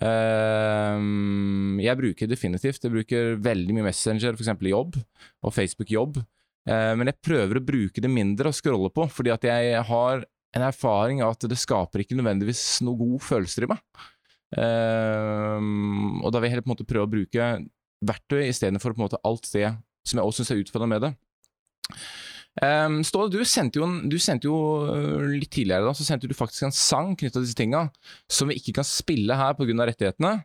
Uh, 0.02 1.78
jeg 1.84 2.00
bruker 2.00 2.30
definitivt. 2.30 2.82
Jeg 2.84 2.94
bruker 2.94 3.36
veldig 3.46 3.76
mye 3.78 3.88
Messenger, 3.92 4.36
f.eks. 4.36 4.54
jobb, 4.74 4.98
og 5.46 5.54
Facebook 5.56 5.94
jobb. 5.94 6.18
Uh, 6.68 6.94
men 6.98 7.12
jeg 7.12 7.22
prøver 7.24 7.60
å 7.60 7.66
bruke 7.66 8.04
det 8.04 8.12
mindre 8.12 8.50
og 8.52 8.58
scrolle 8.58 8.92
på, 8.94 9.06
fordi 9.14 9.34
at 9.36 9.46
jeg 9.48 9.86
har 9.90 10.26
en 10.54 10.66
erfaring 10.68 11.24
av 11.26 11.36
at 11.36 11.48
det 11.50 11.58
skaper 11.58 12.04
ikke 12.04 12.18
nødvendigvis 12.18 12.82
noe 12.86 13.00
god 13.00 13.24
følelser 13.26 13.66
i 13.66 13.72
meg. 13.72 13.86
Uh, 14.54 15.62
og 16.22 16.34
da 16.34 16.42
vil 16.42 16.50
jeg 16.50 16.56
heller 16.56 16.66
på 16.66 16.70
en 16.70 16.76
måte 16.76 16.90
prøve 16.90 17.08
å 17.08 17.14
bruke 17.14 17.54
verktøy 18.08 18.46
istedenfor 18.48 18.96
alt 19.24 19.50
det 19.54 19.72
som 20.04 20.20
jeg 20.20 20.28
også 20.28 20.44
syns 20.44 20.54
er 20.54 20.62
utfordrende 20.64 20.94
med 20.94 21.06
det. 21.06 21.12
Um, 22.62 23.00
Ståle, 23.02 23.32
du 23.34 23.42
sendte 23.50 23.80
jo, 23.80 23.88
en, 23.88 24.10
du 24.12 24.20
sendte 24.22 24.46
jo 24.46 24.58
øh, 24.86 25.32
litt 25.40 25.50
tidligere 25.56 25.88
da, 25.88 25.94
så 25.98 26.06
sendte 26.06 26.30
du 26.30 26.36
faktisk 26.38 26.68
en 26.68 26.76
sang 26.76 27.16
knytta 27.18 27.40
til 27.40 27.48
disse 27.48 27.58
tinga, 27.58 27.88
som 28.30 28.52
vi 28.52 28.60
ikke 28.60 28.76
kan 28.78 28.86
spille 28.86 29.38
her 29.40 29.56
pga. 29.58 29.88
rettighetene. 29.90 30.36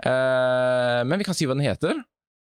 Uh, 0.00 1.00
men 1.08 1.20
vi 1.20 1.26
kan 1.28 1.36
si 1.36 1.48
hva 1.48 1.56
den 1.56 1.64
heter, 1.64 2.02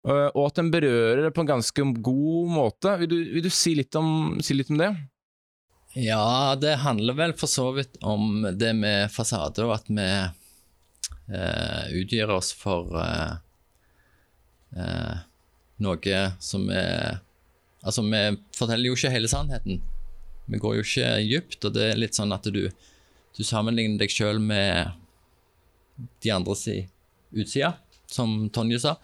uh, 0.07 0.29
og 0.31 0.43
at 0.47 0.57
den 0.61 0.71
berører 0.73 1.27
det 1.27 1.35
på 1.35 1.45
en 1.45 1.51
ganske 1.53 1.85
god 2.01 2.49
måte. 2.49 2.95
Vil 3.03 3.11
du, 3.11 3.17
vil 3.35 3.45
du 3.45 3.51
si, 3.53 3.75
litt 3.77 3.93
om, 3.99 4.39
si 4.41 4.57
litt 4.57 4.71
om 4.73 4.81
det? 4.81 4.93
Ja, 5.97 6.55
det 6.57 6.79
handler 6.83 7.17
vel 7.17 7.33
for 7.37 7.49
så 7.49 7.71
vidt 7.77 7.97
om 8.05 8.43
det 8.57 8.73
med 8.77 9.09
fasade, 9.13 9.65
og 9.65 9.79
at 9.79 9.89
vi 9.89 10.09
uh, 11.33 11.85
utgir 11.97 12.29
oss 12.33 12.51
for 12.57 12.93
eh, 13.01 13.37
eh, 14.75 15.17
noe 15.79 16.21
som 16.43 16.69
er 16.69 17.19
Altså, 17.79 18.01
vi 18.03 18.19
forteller 18.57 18.89
jo 18.89 18.95
ikke 18.97 19.09
hele 19.13 19.29
sannheten. 19.31 19.77
Vi 20.51 20.57
går 20.59 20.73
jo 20.75 20.81
ikke 20.83 21.11
dypt, 21.29 21.63
og 21.63 21.77
det 21.77 21.85
er 21.93 21.99
litt 22.01 22.17
sånn 22.17 22.33
at 22.35 22.43
du, 22.51 22.65
du 22.67 23.39
sammenligner 23.47 24.01
deg 24.01 24.11
sjøl 24.11 24.41
med 24.43 24.89
de 26.25 26.33
andre 26.35 26.57
si 26.59 26.75
utsida, 27.31 27.69
som 28.11 28.49
Tonje 28.51 28.81
sa. 28.83 28.97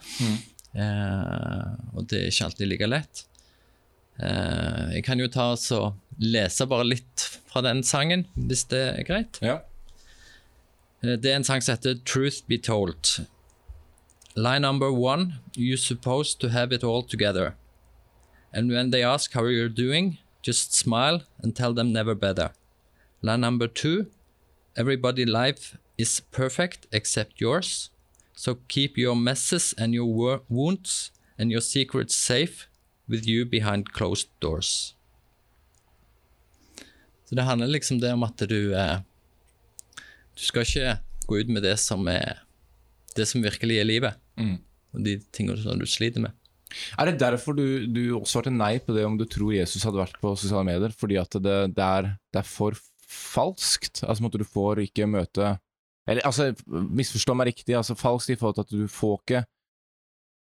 Eh, 0.76 1.70
og 1.96 2.04
det 2.10 2.18
er 2.20 2.28
ikke 2.28 2.50
alltid 2.50 2.68
like 2.68 2.90
lett. 2.90 3.22
Eh, 4.20 4.98
jeg 4.98 5.06
kan 5.08 5.24
jo 5.24 5.30
ta 5.32 5.54
og 5.56 6.20
lese 6.20 6.68
bare 6.68 6.84
litt 6.90 7.24
fra 7.48 7.62
den 7.64 7.80
sangen, 7.80 8.26
hvis 8.36 8.66
det 8.74 8.82
er 8.98 9.08
greit. 9.08 9.40
Ja. 9.40 9.62
Eh, 11.00 11.16
Det 11.16 11.32
er 11.32 11.40
en 11.40 11.48
sang 11.48 11.64
som 11.64 11.78
heter 11.78 11.96
Truth 12.04 12.42
Be 12.48 12.58
Told. 12.60 13.22
Line 14.36 14.62
number 14.62 14.92
one, 14.92 15.40
you're 15.56 15.78
supposed 15.78 16.40
to 16.40 16.48
have 16.50 16.70
it 16.70 16.84
all 16.84 17.02
together. 17.02 17.56
And 18.52 18.70
when 18.70 18.90
they 18.90 19.02
ask 19.02 19.32
how 19.32 19.46
you're 19.46 19.70
doing, 19.70 20.18
just 20.42 20.74
smile 20.74 21.22
and 21.42 21.56
tell 21.56 21.72
them 21.72 21.92
never 21.92 22.14
better. 22.14 22.50
Line 23.22 23.40
number 23.40 23.66
two, 23.66 24.06
everybody 24.76 25.24
life 25.24 25.78
is 25.96 26.20
perfect 26.20 26.86
except 26.92 27.40
yours. 27.40 27.90
So 28.34 28.58
keep 28.68 28.98
your 28.98 29.16
messes 29.16 29.74
and 29.78 29.94
your 29.94 30.04
wo- 30.06 30.42
wounds 30.50 31.10
and 31.38 31.50
your 31.50 31.62
secrets 31.62 32.14
safe 32.14 32.68
with 33.08 33.26
you 33.26 33.46
behind 33.46 33.92
closed 33.92 34.28
doors. 34.40 34.94
Så 37.28 37.34
det 37.34 37.42
handler 37.42 37.66
liksom 37.66 37.98
det 38.00 38.12
om 38.12 38.22
at 38.22 38.38
du 38.48 38.74
eh, 38.74 38.98
Du 40.34 40.42
skal 40.44 40.62
ikke 40.62 40.98
gå 41.26 41.38
ut 41.40 41.48
med 41.48 41.62
det 41.62 41.78
som 41.80 42.06
er 42.08 42.44
Det 43.16 43.26
som 43.26 43.42
virkelig 43.42 43.78
er 43.80 43.84
livet, 43.84 44.14
Mm. 44.36 44.58
og 44.94 45.04
de 45.06 45.16
tingene 45.32 45.56
som 45.62 45.78
du 45.80 45.86
sliter 45.88 46.20
med. 46.20 46.32
Er 46.98 47.06
det 47.08 47.18
derfor 47.22 47.54
du, 47.56 47.86
du 47.86 48.00
svarte 48.26 48.50
nei 48.52 48.78
på 48.82 48.92
det 48.96 49.04
om 49.06 49.14
du 49.16 49.24
tror 49.24 49.54
Jesus 49.54 49.84
hadde 49.86 50.00
vært 50.02 50.18
på 50.20 50.32
sosiale 50.36 50.64
medier? 50.66 50.92
Fordi 50.92 51.16
at 51.20 51.30
det, 51.40 51.54
det, 51.76 51.84
er, 51.84 52.08
det 52.34 52.40
er 52.42 52.48
for 52.48 52.76
falskt? 53.06 54.02
Altså 54.04 54.24
måtte 54.26 54.40
du 54.42 54.44
får 54.44 54.82
ikke 54.82 55.06
møte 55.08 55.54
Eller 56.08 56.26
altså, 56.26 56.50
misforstå 56.66 57.36
meg 57.38 57.52
riktig, 57.52 57.76
altså 57.78 57.94
falskt 57.98 58.34
i 58.34 58.36
forhold 58.40 58.58
til 58.58 58.66
at 58.66 58.74
du 58.82 58.88
får 58.90 59.14
ikke 59.22 59.44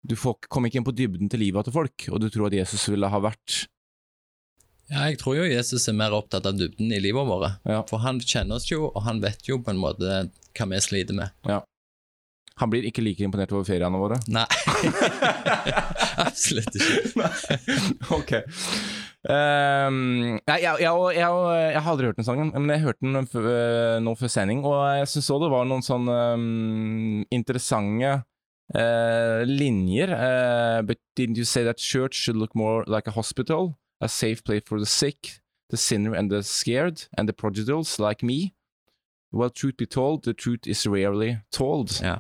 Du 0.10 0.16
får, 0.20 0.38
ikke- 0.40 0.50
kommer 0.52 0.72
ikke 0.72 0.80
inn 0.82 0.88
på 0.88 0.96
dybden 0.96 1.30
til 1.32 1.40
livet 1.44 1.68
til 1.68 1.76
folk, 1.76 2.08
og 2.10 2.20
du 2.24 2.30
tror 2.30 2.48
at 2.50 2.58
Jesus 2.58 2.88
ville 2.90 3.08
ha 3.12 3.20
vært 3.24 3.68
Ja, 4.92 5.06
jeg 5.12 5.20
tror 5.22 5.38
jo 5.38 5.44
Jesus 5.48 5.88
er 5.88 5.96
mer 5.96 6.12
opptatt 6.16 6.46
av 6.50 6.58
dybden 6.60 6.92
i 6.92 7.00
livet 7.00 7.24
vårt. 7.28 7.60
Ja. 7.66 7.84
For 7.88 8.02
han 8.04 8.20
kjenner 8.20 8.58
oss 8.60 8.68
jo, 8.72 8.90
og 8.92 9.04
han 9.06 9.22
vet 9.24 9.48
jo 9.48 9.60
på 9.64 9.72
en 9.72 9.80
måte 9.80 10.18
hva 10.54 10.68
vi 10.70 10.80
sliter 10.84 11.16
med. 11.16 11.32
Han 12.62 12.70
blir 12.70 12.86
ikke 12.86 13.02
like 13.02 13.24
imponert 13.26 13.52
over 13.56 13.66
feriene 13.66 13.98
våre? 13.98 14.20
Nei, 14.30 14.46
absolutt 16.28 16.76
ikke. 16.78 17.30
ok. 18.20 18.34
Um, 19.24 20.36
nei, 20.44 20.58
jeg, 20.60 20.84
jeg, 20.84 20.92
jeg, 21.16 21.16
jeg, 21.16 21.80
har 21.80 21.90
aldri 21.94 22.10
hørt 22.10 22.20
den 22.20 22.28
sangen, 22.28 22.52
men 22.54 22.76
jeg 22.76 22.84
hørte 22.84 23.06
den 23.08 23.18
øh, 23.24 23.98
nå 24.04 24.14
før 24.20 24.32
sending, 24.32 24.62
og 24.68 24.76
jeg 25.00 25.10
syns 25.14 25.32
òg 25.34 25.46
det 25.46 25.52
var 25.54 25.70
noen 25.70 25.86
sånne 25.86 26.18
um, 26.36 27.24
interessante 27.34 28.12
uh, 28.76 29.42
linjer. 29.48 30.14
Uh, 30.14 30.82
but 30.86 31.00
didn't 31.16 31.38
you 31.38 31.46
say 31.46 31.64
that 31.64 31.80
church 31.80 32.16
should 32.16 32.38
look 32.38 32.54
more 32.54 32.84
like 32.86 33.08
a 33.08 33.16
hospital? 33.16 33.78
A 34.02 34.10
safe 34.10 34.44
place 34.44 34.64
for 34.68 34.78
the 34.78 34.86
sick, 34.86 35.40
the 35.70 35.78
sinner 35.78 36.14
and 36.14 36.30
the 36.30 36.44
scared, 36.44 37.08
and 37.18 37.28
the 37.28 37.34
prodigals 37.34 37.98
like 38.00 38.22
me? 38.22 38.54
Well, 39.32 39.50
truth 39.50 39.78
be 39.78 39.88
told, 39.88 40.26
the 40.26 40.34
truth 40.34 40.68
is 40.68 40.86
rarely 40.86 41.40
told. 41.50 42.00
Ja. 42.04 42.20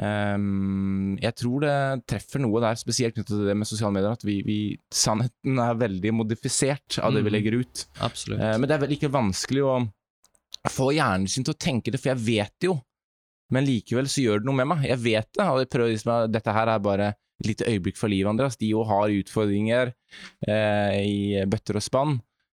Ehm, 0.00 1.18
jeg 1.20 1.34
tror 1.36 1.64
det 1.66 1.74
treffer 2.08 2.40
noe 2.40 2.62
der, 2.64 2.78
spesielt 2.80 3.16
knyttet 3.16 3.34
til 3.34 3.48
det 3.48 3.56
med 3.58 3.68
sosiale 3.68 3.92
medier, 3.92 4.14
at 4.16 4.24
vi, 4.24 4.38
vi, 4.46 4.58
sannheten 4.92 5.58
er 5.60 5.80
veldig 5.80 6.14
modifisert 6.16 6.96
av 7.02 7.12
det 7.12 7.24
vi 7.26 7.28
Mm. 7.28 7.36
legger 7.36 7.58
ut. 7.60 7.84
Absolutt. 8.00 8.40
Eh, 8.40 8.56
men 8.58 8.68
det 8.68 8.76
er 8.76 8.84
vel 8.86 8.96
ikke 8.96 9.12
vanskelig 9.12 9.64
å 9.68 9.74
få 10.70 10.92
hjernen 10.96 11.28
sin 11.28 11.44
til 11.44 11.54
å 11.54 11.58
tenke 11.60 11.90
det, 11.92 12.00
for 12.00 12.14
jeg 12.14 12.24
vet 12.24 12.54
det 12.60 12.70
jo. 12.70 12.78
Men 13.52 13.66
likevel 13.68 14.08
så 14.08 14.22
gjør 14.24 14.40
det 14.40 14.48
noe 14.48 14.56
med 14.56 14.68
meg. 14.70 14.84
Jeg 14.88 14.98
vet 15.02 15.28
det, 15.36 15.44
og 15.44 15.58
jeg 15.60 15.68
prøver 15.68 15.92
liksom, 15.92 16.12
at 16.14 16.32
dette 16.32 16.52
her 16.56 16.68
er 16.72 16.78
bare 16.78 17.08
et 17.42 17.46
lite 17.50 17.66
øyeblikk 17.68 17.98
for 17.98 18.08
livet, 18.08 18.30
Andreas. 18.30 18.56
De 18.56 18.70
jo 18.70 18.84
har 18.88 19.10
utfordringer 19.12 19.90
uh, 20.48 20.92
i 20.96 21.42
bøtter 21.44 21.76
og 21.76 21.82
spann. 21.84 22.14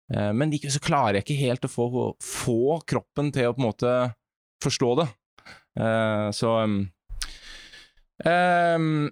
Uh, 0.09 0.31
men 0.33 0.49
likevel 0.49 0.73
så 0.73 0.81
klarer 0.81 1.19
jeg 1.19 1.27
ikke 1.27 1.43
helt 1.43 1.67
å 1.67 1.69
få, 1.69 2.15
få 2.17 2.79
kroppen 2.87 3.29
til 3.35 3.45
å 3.45 3.53
på 3.53 3.61
en 3.61 3.67
måte 3.67 3.93
forstå 4.63 4.89
det. 5.03 5.07
Så 6.33 6.49
um, 6.63 6.79
um, 8.25 9.09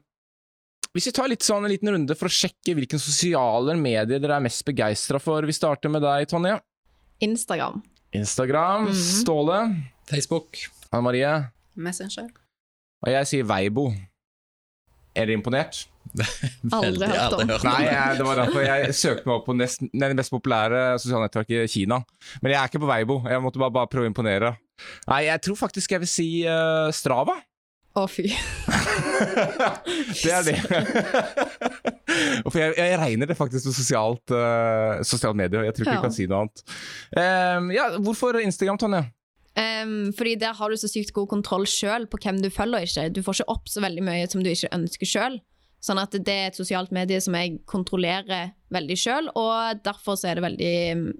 Hvis 0.96 1.10
vi 1.10 1.14
tar 1.16 1.30
litt 1.30 1.44
sånn 1.46 1.66
en 1.68 1.74
liten 1.74 1.92
runde 1.92 2.16
for 2.18 2.30
å 2.30 2.34
sjekke 2.34 2.78
hvilke 2.78 3.00
sosiale 3.02 3.76
medier 3.78 4.22
dere 4.22 4.38
er 4.38 4.46
mest 4.46 4.64
begeistra 4.68 5.20
for. 5.20 5.44
Vi 5.46 5.56
starter 5.56 5.92
med 5.92 6.06
deg, 6.06 6.30
Tonje. 6.32 6.56
Instagram. 7.26 7.82
Instagram. 8.16 8.90
Mhm. 8.90 9.02
Ståle. 9.22 9.60
Facebook. 10.10 10.62
Anne 10.92 11.04
Marie. 11.04 11.34
Messenger. 11.76 12.30
Og 13.04 13.12
jeg 13.12 13.28
sier 13.30 13.48
Veibo. 13.48 13.90
Er 15.16 15.28
dere 15.28 15.38
imponert? 15.38 15.86
Aldri 16.76 17.08
hørt 17.10 17.34
om. 17.36 17.50
hørt 17.50 17.66
Nei, 17.66 17.80
jeg, 17.88 18.18
det 18.20 18.28
var 18.28 18.40
derfor 18.40 18.64
jeg 18.66 18.96
søkte 18.96 19.28
meg 19.28 19.34
opp 19.40 19.48
på 19.48 19.56
nest, 19.58 19.84
nei, 19.90 20.10
det 20.12 20.18
mest 20.20 20.34
populære 20.34 20.84
sosiale 21.02 21.26
nettverket 21.26 21.66
i 21.66 21.72
Kina. 21.72 22.00
Men 22.44 22.54
jeg 22.54 22.60
er 22.60 22.72
ikke 22.72 22.84
på 22.84 22.90
Veibo. 22.90 23.20
Jeg 23.28 23.44
måtte 23.44 23.62
bare, 23.62 23.76
bare 23.80 23.92
prøve 23.92 24.08
å 24.08 24.12
imponere. 24.12 24.54
Nei, 25.10 25.22
jeg 25.30 25.44
tror 25.48 25.60
faktisk 25.60 25.96
jeg 25.96 26.04
vil 26.04 26.12
si 26.12 26.28
uh, 26.48 26.92
Strava. 26.96 27.38
Å, 27.96 28.04
fy. 28.12 28.26
det 30.24 30.32
er 30.36 30.44
det. 30.44 30.56
For 32.52 32.60
jeg, 32.60 32.74
jeg 32.76 32.98
regner 33.00 33.30
det 33.30 33.38
faktisk 33.40 33.70
med 33.70 33.76
sosialt, 33.78 34.34
uh, 34.36 35.00
sosialt 35.08 35.38
medie. 35.40 35.62
Jeg 35.68 35.76
tror 35.78 35.86
ikke 35.88 35.94
Ja. 35.96 36.02
vi 36.02 36.08
kan 36.10 36.16
si 36.16 36.26
noe 36.28 36.42
annet. 36.44 36.64
Um, 37.16 37.70
ja, 37.76 37.86
hvorfor 38.04 38.40
Instagram, 38.42 38.80
Tonje? 38.82 39.04
Um, 39.56 40.12
fordi 40.18 40.34
der 40.42 40.54
har 40.60 40.70
du 40.70 40.76
så 40.76 40.90
sykt 40.92 41.14
god 41.16 41.30
kontroll 41.32 41.64
sjøl 41.72 42.08
på 42.12 42.20
hvem 42.20 42.42
du 42.44 42.50
følger 42.52 42.84
ikke. 42.84 43.08
Du 43.16 43.22
får 43.24 43.40
ikke 43.40 43.54
opp 43.56 43.72
så 43.72 43.84
veldig 43.86 44.04
mye 44.04 44.26
som 44.32 44.44
du 44.44 44.50
ikke 44.52 44.74
ønsker 44.76 45.08
sjøl. 45.08 45.38
Sånn 45.86 46.02
at 46.02 46.16
det 46.18 46.34
er 46.34 46.50
et 46.50 46.58
sosialt 46.58 46.92
medie 46.96 47.22
som 47.24 47.36
jeg 47.38 47.60
kontrollerer 47.70 48.52
veldig 48.74 48.98
sjøl, 49.00 49.28
og 49.38 49.80
derfor 49.86 50.18
så 50.20 50.32
er 50.32 50.40
det 50.40 50.44
veldig 50.48 50.72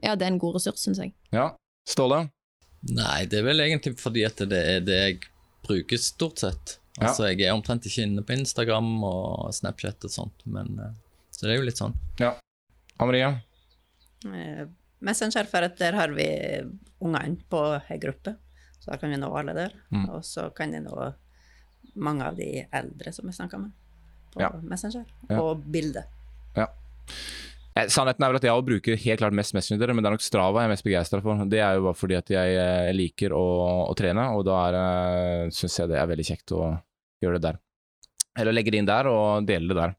Ja, 0.04 0.16
det 0.18 0.26
er 0.26 0.32
en 0.34 0.42
god 0.42 0.58
ressurs, 0.58 0.82
syns 0.84 1.00
jeg. 1.00 1.14
Ja, 1.36 1.52
Ståle? 1.88 2.26
Nei, 2.92 3.24
det 3.30 3.40
er 3.40 3.46
vel 3.48 3.62
egentlig 3.64 3.96
fordi 4.02 4.26
at 4.26 4.42
det 4.50 4.60
er 4.76 4.84
det 4.86 4.98
jeg 5.04 5.20
bruker 5.68 5.98
stort 6.02 6.40
sett. 6.44 6.78
Ja. 6.96 7.10
Altså, 7.10 7.28
jeg 7.28 7.44
er 7.44 7.52
omtrent 7.56 7.86
ikke 7.90 8.06
inne 8.08 8.24
på 8.24 8.38
Instagram 8.38 8.88
og 9.04 9.50
Snapchat 9.58 10.06
og 10.08 10.14
sånt, 10.14 10.46
men 10.48 10.78
eh, 10.80 10.94
Så 11.36 11.46
det 11.46 11.54
er 11.56 11.60
jo 11.60 11.66
litt 11.68 11.82
sånn. 11.82 11.96
Ja. 12.22 12.32
Maria? 13.02 13.34
Eh, 14.26 14.64
Messenger, 15.04 15.44
for 15.52 15.66
at 15.68 15.76
der 15.78 15.98
har 16.00 16.14
vi 16.16 16.26
ungene 17.04 17.36
på 17.52 17.60
ei 17.92 17.98
gruppe, 18.02 18.38
så 18.80 18.94
da 18.94 18.98
kan 19.02 19.12
vi 19.12 19.18
nå 19.20 19.28
alle 19.36 19.54
der. 19.58 19.74
Mm. 19.92 20.06
Og 20.16 20.24
så 20.26 20.48
kan 20.56 20.72
de 20.72 20.80
nå 20.86 20.96
mange 22.00 22.24
av 22.26 22.38
de 22.40 22.64
eldre 22.72 23.12
som 23.14 23.28
jeg 23.30 23.36
snakker 23.38 23.60
med 23.66 23.72
på 24.34 24.42
Ja. 24.42 24.50
Messenger, 24.64 25.06
Ja. 25.30 25.42
og 25.42 25.62
bilde. 25.72 26.06
Eh, 27.76 27.90
Sannheten 27.92 28.24
er 28.24 28.32
vel 28.32 28.40
at 28.40 28.48
jeg 28.48 28.66
bruker 28.70 29.00
helt 29.04 29.22
klart 29.22 29.36
mest 29.36 29.56
Messenger, 29.56 29.92
men 29.92 30.04
det 30.04 30.10
er 30.10 30.16
nok 30.16 30.24
Strava 30.24 30.64
jeg 30.64 30.70
er 30.70 30.74
mest 30.74 30.88
begeistra 30.88 31.22
for. 31.24 31.44
Det 31.52 31.60
er 31.60 31.78
jo 31.78 31.86
bare 31.90 32.00
fordi 32.00 32.18
at 32.20 32.32
jeg 32.32 32.58
eh, 32.62 32.92
liker 32.96 33.36
å, 33.36 33.46
å 33.92 33.96
trene, 34.00 34.30
og 34.36 34.46
da 34.48 34.62
er, 34.70 35.54
syns 35.56 35.80
jeg 35.82 35.92
det 35.92 36.00
er 36.00 36.10
veldig 36.12 36.28
kjekt 36.30 36.56
å 36.56 36.70
gjøre 37.24 37.40
det 37.40 37.50
der. 37.50 37.62
Eller 38.40 38.56
legge 38.56 38.72
det 38.74 38.82
inn 38.82 38.90
der 38.90 39.08
og 39.12 39.48
dele 39.48 39.72
det 39.72 39.80
der. 39.80 39.94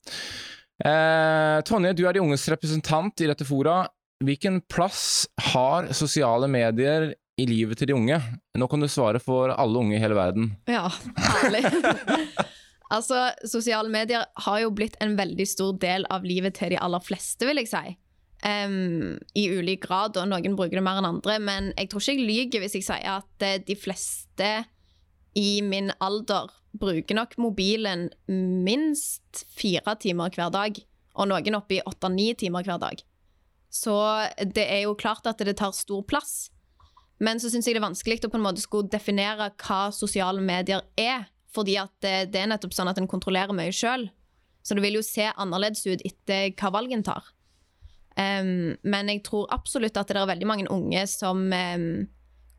Eh, 0.87 1.59
Tonje, 1.69 1.95
du 1.97 2.05
er 2.07 2.17
de 2.17 2.25
unges 2.25 2.49
representant 2.53 3.25
i 3.25 3.31
dette 3.31 3.47
fora. 3.49 3.83
Hvilken 4.25 4.63
plass 4.73 5.27
har 5.53 5.93
sosiale 5.97 6.49
medier 6.49 7.11
i 7.37 7.45
livet 7.49 7.77
til 7.81 7.91
de 7.93 7.97
unge? 7.97 8.21
Nå 8.57 8.69
kan 8.73 8.81
du 8.81 8.89
svare 8.89 9.21
for 9.21 9.53
alle 9.53 9.85
unge 9.85 9.99
i 9.99 10.01
hele 10.01 10.17
verden. 10.17 10.55
Ja, 10.69 10.89
herlig. 11.21 11.65
altså, 12.95 13.31
sosiale 13.49 13.91
medier 13.93 14.27
har 14.47 14.61
jo 14.63 14.73
blitt 14.75 14.97
en 15.03 15.17
veldig 15.19 15.47
stor 15.49 15.77
del 15.83 16.07
av 16.13 16.27
livet 16.27 16.59
til 16.59 16.75
de 16.75 16.81
aller 16.83 17.03
fleste, 17.05 17.47
vil 17.49 17.63
jeg 17.63 17.71
si. 17.73 17.97
Um, 18.45 19.17
I 19.35 19.49
ulik 19.57 19.87
grad, 19.87 20.19
og 20.21 20.29
noen 20.31 20.57
bruker 20.59 20.79
det 20.79 20.85
mer 20.85 21.01
enn 21.01 21.09
andre. 21.09 21.39
Men 21.43 21.73
jeg 21.75 21.91
tror 21.91 22.05
ikke 22.05 22.17
jeg 22.17 22.29
lyver 22.29 22.65
hvis 22.65 22.79
jeg 22.79 22.89
sier 22.89 23.19
at 23.19 23.47
eh, 23.47 23.59
de 23.65 23.77
fleste 23.79 24.51
i 25.37 25.61
min 25.65 25.91
alder 26.01 26.53
bruker 26.77 27.17
nok 27.17 27.37
mobilen 27.41 28.09
minst 28.29 29.45
fire 29.57 29.97
timer 30.01 30.33
hver 30.37 30.53
dag. 30.53 30.81
Og 31.17 31.31
noen 31.31 31.57
oppe 31.57 31.79
i 31.79 31.85
åtte-ni 31.85 32.35
timer 32.39 32.67
hver 32.67 32.81
dag. 32.81 33.01
Så 33.73 33.95
det 34.41 34.67
er 34.69 34.85
jo 34.85 34.97
klart 34.99 35.27
at 35.29 35.41
det 35.45 35.57
tar 35.59 35.75
stor 35.77 36.05
plass. 36.09 36.51
Men 37.19 37.41
så 37.41 37.49
syns 37.49 37.67
jeg 37.67 37.77
det 37.77 37.81
er 37.81 37.89
vanskelig 37.89 38.27
å 38.27 38.31
på 38.33 38.39
en 38.39 38.45
måte 38.45 38.65
skulle 38.65 38.93
definere 38.93 39.49
hva 39.63 39.87
sosiale 39.95 40.43
medier 40.45 40.85
er. 41.01 41.29
Fordi 41.57 41.79
at 41.81 41.93
det, 42.05 42.15
det 42.35 42.43
er 42.43 42.51
nettopp 42.53 42.77
sånn 42.77 42.91
at 42.91 43.01
en 43.01 43.09
kontrollerer 43.09 43.57
mye 43.57 43.73
sjøl. 43.75 44.11
Så 44.67 44.77
det 44.77 44.85
vil 44.85 44.99
jo 44.99 45.05
se 45.07 45.29
annerledes 45.33 45.85
ut 45.87 46.03
etter 46.05 46.51
hva 46.59 46.73
valg 46.75 46.93
en 46.93 47.07
tar. 47.07 47.33
Um, 48.17 48.75
men 48.89 49.13
jeg 49.13 49.23
tror 49.27 49.51
absolutt 49.53 49.99
at 50.01 50.09
det 50.09 50.17
er 50.17 50.29
veldig 50.31 50.49
mange 50.49 50.71
unge 50.73 51.03
som 51.11 51.43
um, 51.53 51.91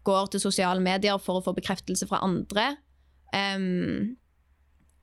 går 0.08 0.30
til 0.32 0.44
sosiale 0.44 0.84
medier 0.84 1.18
for 1.22 1.40
å 1.40 1.44
få 1.46 1.56
bekreftelse 1.58 2.08
fra 2.10 2.22
andre. 2.26 2.70
Um, 3.34 4.16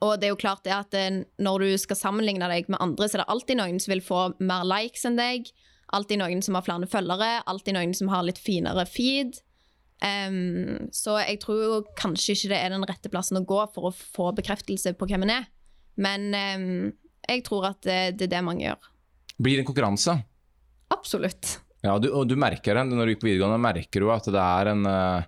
og 0.05 0.19
det 0.21 0.29
er 0.29 0.35
jo 0.35 0.41
klart 0.41 0.65
det 0.67 0.75
at 0.75 0.91
det, 0.95 1.05
når 1.43 1.65
du 1.65 1.79
skal 1.81 1.99
sammenligne 1.99 2.49
deg 2.51 2.71
med 2.73 2.81
andre, 2.83 3.09
så 3.09 3.19
er 3.19 3.25
det 3.25 3.33
alltid 3.35 3.61
noen 3.61 3.81
som 3.83 3.95
vil 3.95 4.05
få 4.05 4.23
mer 4.41 4.67
likes 4.69 5.05
enn 5.09 5.21
deg. 5.21 5.51
Alltid 5.95 6.21
noen 6.21 6.41
som 6.45 6.57
har 6.57 6.65
flere 6.67 6.89
følgere, 6.91 7.43
alltid 7.51 7.77
noen 7.77 7.93
som 7.97 8.11
har 8.13 8.25
litt 8.27 8.41
finere 8.41 8.87
feed. 8.89 9.41
Em, 10.03 10.91
så 10.93 11.17
jeg 11.23 11.39
tror 11.45 11.85
kanskje 11.99 12.35
ikke 12.35 12.51
det 12.53 12.61
er 12.61 12.75
den 12.75 12.87
rette 12.89 13.11
plassen 13.13 13.39
å 13.41 13.45
gå 13.47 13.61
for 13.75 13.91
å 13.91 13.95
få 13.95 14.33
bekreftelse 14.37 14.95
på 14.99 15.09
hvem 15.11 15.27
en 15.27 15.35
er. 15.39 15.49
Men 16.01 16.31
um, 16.35 16.93
jeg 17.29 17.45
tror 17.47 17.71
at 17.71 17.81
det, 17.87 18.01
det 18.19 18.29
er 18.29 18.37
det 18.37 18.45
mange 18.47 18.67
gjør. 18.67 18.91
Blir 19.39 19.57
det 19.57 19.65
en 19.65 19.71
konkurranse? 19.71 20.17
Absolutt. 20.95 21.59
Ja, 21.85 21.99
du, 22.01 22.09
og 22.17 22.29
du 22.31 22.37
merker 22.41 22.77
det 22.77 22.87
når 22.91 23.07
du 23.07 23.15
gikk 23.15 23.25
på 23.25 23.31
videregående, 23.31 23.61
merker 23.63 24.05
du 24.05 24.11
at 24.15 24.29
det 24.33 24.41
er 24.41 24.73
en 24.73 24.87
uh... 24.89 25.27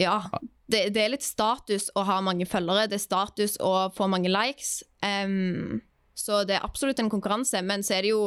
Ja. 0.00 0.20
Det, 0.68 0.90
det 0.92 1.00
er 1.00 1.12
litt 1.14 1.24
status 1.24 1.88
å 1.96 2.04
ha 2.04 2.18
mange 2.24 2.46
følgere. 2.48 2.86
Det 2.90 2.98
er 2.98 3.02
status 3.02 3.56
å 3.64 3.88
få 3.94 4.08
mange 4.10 4.30
likes. 4.30 4.82
Um, 5.00 5.80
så 6.18 6.42
det 6.48 6.58
er 6.58 6.66
absolutt 6.66 7.00
en 7.00 7.10
konkurranse, 7.12 7.62
men 7.64 7.84
så 7.86 7.98
er 7.98 8.06
det 8.06 8.12
jo 8.12 8.22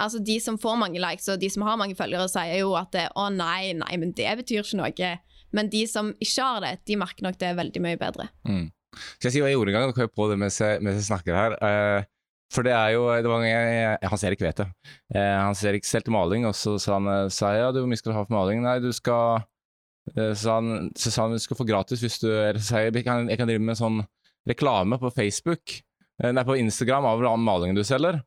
Altså, 0.00 0.20
de 0.24 0.38
som 0.42 0.56
får 0.60 0.78
mange 0.80 1.00
likes, 1.02 1.28
og 1.32 1.40
de 1.42 1.50
som 1.52 1.64
har 1.68 1.78
mange 1.80 1.96
følgere, 1.98 2.28
sier 2.32 2.62
jo 2.62 2.74
at 2.78 2.92
det, 2.96 3.06
å 3.18 3.28
nei, 3.34 3.74
nei, 3.76 3.94
men 4.00 4.14
det 4.16 4.30
betyr 4.40 4.64
ikke 4.64 4.80
noe. 4.80 5.14
Men 5.56 5.70
de 5.70 5.82
som 5.90 6.12
ikke 6.22 6.46
har 6.46 6.62
det, 6.64 6.74
de 6.88 6.98
merker 6.98 7.26
nok 7.26 7.38
det 7.40 7.56
veldig 7.58 7.82
mye 7.84 7.98
bedre. 8.00 8.30
Mm. 8.48 8.68
Skal 8.96 9.28
jeg 9.28 9.34
si 9.34 9.42
hva 9.42 9.50
jeg 9.50 9.58
gjorde 9.58 9.72
en 9.72 9.76
gang? 9.76 9.90
Da 9.90 9.96
kom 9.96 10.06
jeg 10.06 10.14
på 10.16 10.26
det 10.30 10.38
mens 10.40 10.58
jeg, 10.62 10.80
mens 10.84 10.98
jeg 10.98 11.08
snakker 11.10 11.36
her. 11.36 11.56
Uh, 11.62 12.08
for 12.50 12.66
det 12.66 12.72
er 12.74 12.96
jo 12.96 13.04
det 13.22 13.30
var 13.30 13.38
en 13.38 13.46
gang 13.46 13.52
jeg, 13.52 13.76
jeg, 13.78 14.10
Hans 14.10 14.24
Erik 14.26 14.42
vet 14.42 14.62
det. 14.62 14.66
Uh, 15.14 15.36
Hans 15.46 15.62
Erik 15.70 15.86
stelte 15.86 16.14
maling, 16.14 16.46
og 16.48 16.56
så 16.58 16.74
sa 16.82 16.96
han 16.98 17.10
eh, 17.10 17.28
sa 17.34 17.52
ja, 17.54 17.70
du, 17.70 17.82
hvor 17.82 17.90
mye 17.90 18.00
skal 18.00 18.12
du 18.12 18.18
ha 18.18 18.24
for 18.26 18.34
maling? 18.34 18.64
Nei, 18.64 18.78
du 18.82 18.90
skal 18.94 19.44
uh, 19.44 20.32
sa 20.34 20.58
han, 20.58 20.90
så 20.98 21.14
sa 21.14 21.28
han 21.28 21.36
du 21.38 21.42
skal 21.42 21.60
få 21.60 21.68
gratis 21.68 22.02
hvis 22.02 22.18
du 22.22 22.30
eller, 22.32 22.62
sa 22.64 22.82
jeg, 22.82 22.96
jeg, 22.98 23.06
kan, 23.06 23.30
kan 23.30 23.50
drive 23.50 23.62
med 23.62 23.78
sånn 23.78 24.02
reklame 24.48 24.96
på 24.98 25.12
Facebook, 25.12 25.76
nei, 26.24 26.42
på 26.48 26.56
Instagram 26.56 27.06
av 27.06 27.22
malingen 27.38 27.76
du 27.76 27.84
selger. 27.86 28.22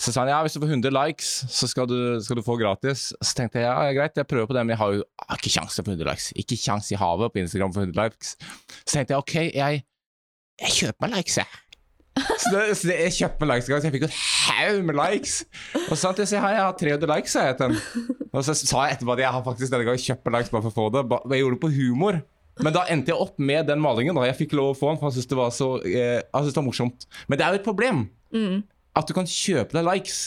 Så 0.00 0.10
sa 0.10 0.22
han 0.24 0.30
ja, 0.32 0.38
hvis 0.42 0.56
du 0.56 0.62
får 0.62 0.72
100 0.72 0.94
likes, 0.96 1.30
så 1.52 1.68
skal 1.70 1.86
du, 1.86 1.96
skal 2.24 2.38
du 2.38 2.42
få 2.44 2.56
gratis. 2.58 3.10
Så 3.20 3.34
tenkte 3.38 3.60
jeg 3.60 3.68
ja, 3.68 3.90
greit, 3.96 4.16
jeg 4.18 4.28
prøver 4.28 4.48
på 4.50 4.56
det, 4.56 4.64
men 4.66 4.74
jeg 4.74 4.80
har 4.80 4.94
jo 4.96 5.02
jeg 5.02 5.28
har 5.28 5.40
ikke 5.42 5.52
kjangs 5.56 5.76
til 5.76 5.82
å 5.82 5.86
få 5.86 5.94
100 5.94 6.08
likes. 6.08 6.28
Ikke 6.42 6.58
kjangs 6.58 6.88
i 6.94 6.98
havet 6.98 7.34
på 7.34 7.42
Instagram 7.42 7.74
for 7.76 7.84
100 7.84 8.00
likes. 8.00 8.32
Så 8.82 8.96
tenkte 8.96 9.14
jeg 9.14 9.20
ok, 9.22 9.34
jeg, 9.52 9.84
jeg 10.64 10.74
kjøper 10.78 11.06
meg 11.06 11.14
likes, 11.18 11.38
jeg. 11.42 11.60
Så, 12.12 12.50
det, 12.52 12.64
så 12.76 12.88
det, 12.90 12.96
jeg 13.06 13.14
kjøpte 13.20 13.44
meg 13.44 13.52
likes, 13.52 13.68
så 13.68 13.78
jeg 13.86 13.94
fikk 13.94 14.08
et 14.08 14.18
haug 14.18 14.82
med 14.88 14.98
likes. 14.98 15.36
Og 15.86 15.94
så 15.94 16.00
sa 16.02 16.12
jeg, 16.18 16.32
ja, 16.34 16.50
jeg 16.56 16.64
har 16.64 16.76
300 16.82 17.12
likes, 17.12 17.36
sa 17.36 17.46
jeg 17.46 17.60
til 17.60 17.70
han. 17.70 18.18
Og 18.32 18.44
så 18.48 18.56
sa 18.58 18.86
jeg 18.88 18.96
etterpå 18.98 19.14
at 19.14 19.22
jeg 19.22 19.36
har 19.36 19.46
faktisk 19.46 19.72
denne 19.72 19.86
gangen 19.88 20.02
kjøpt 20.08 20.28
meg 20.28 20.38
likes 20.38 20.52
bare 20.52 20.66
for 20.66 20.72
å 20.72 20.76
få 20.80 20.88
det. 20.96 21.04
Jeg 21.36 21.44
gjorde 21.44 21.58
det 21.58 21.62
på 21.62 21.72
humor. 21.76 22.22
Men 22.60 22.74
da 22.74 22.82
endte 22.92 23.12
jeg 23.14 23.16
opp 23.22 23.38
med 23.40 23.64
den 23.70 23.80
malingen. 23.80 24.16
da 24.18 24.26
Jeg 24.28 24.36
fikk 24.42 24.56
lov 24.58 24.74
å 24.74 24.76
få 24.76 24.90
den, 24.90 24.98
for 25.00 25.08
han 25.08 25.14
syntes 25.14 25.30
det 25.30 25.38
var 25.38 25.54
så 25.56 25.70
eh, 25.88 26.18
han 26.20 26.44
syntes 26.44 26.56
det 26.56 26.60
var 26.60 26.68
morsomt. 26.68 27.06
Men 27.28 27.40
det 27.40 27.46
er 27.46 27.54
jo 27.54 27.62
et 27.62 27.70
problem 27.70 28.08
Mm. 28.32 28.62
At 28.98 29.08
du 29.08 29.14
kan 29.16 29.28
kjøpe 29.28 29.76
deg 29.76 29.86
likes. 29.88 30.22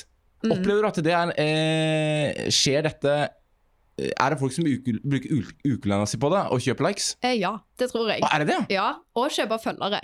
Opplever 0.45 0.83
du 0.83 0.89
at 0.89 0.99
det 1.05 1.13
er 1.15 1.31
eh, 1.41 2.49
Skjer 2.53 2.83
dette 2.85 3.13
eh, 3.17 4.11
Er 4.11 4.33
det 4.33 4.37
folk 4.37 4.53
som 4.53 4.67
uke, 4.67 4.93
bruker 5.01 5.39
ukelønna 5.65 6.05
si 6.09 6.19
på 6.21 6.29
det 6.33 6.43
og 6.53 6.61
kjøper 6.61 6.89
likes? 6.89 7.15
Eh, 7.25 7.37
ja, 7.39 7.55
det 7.79 7.89
tror 7.89 8.11
jeg. 8.11 8.21
Å, 8.21 8.29
er 8.35 8.43
det 8.43 8.51
det? 8.51 8.59
Ja, 8.75 8.91
og 9.17 9.33
kjøper 9.33 9.63
følgere. 9.63 10.03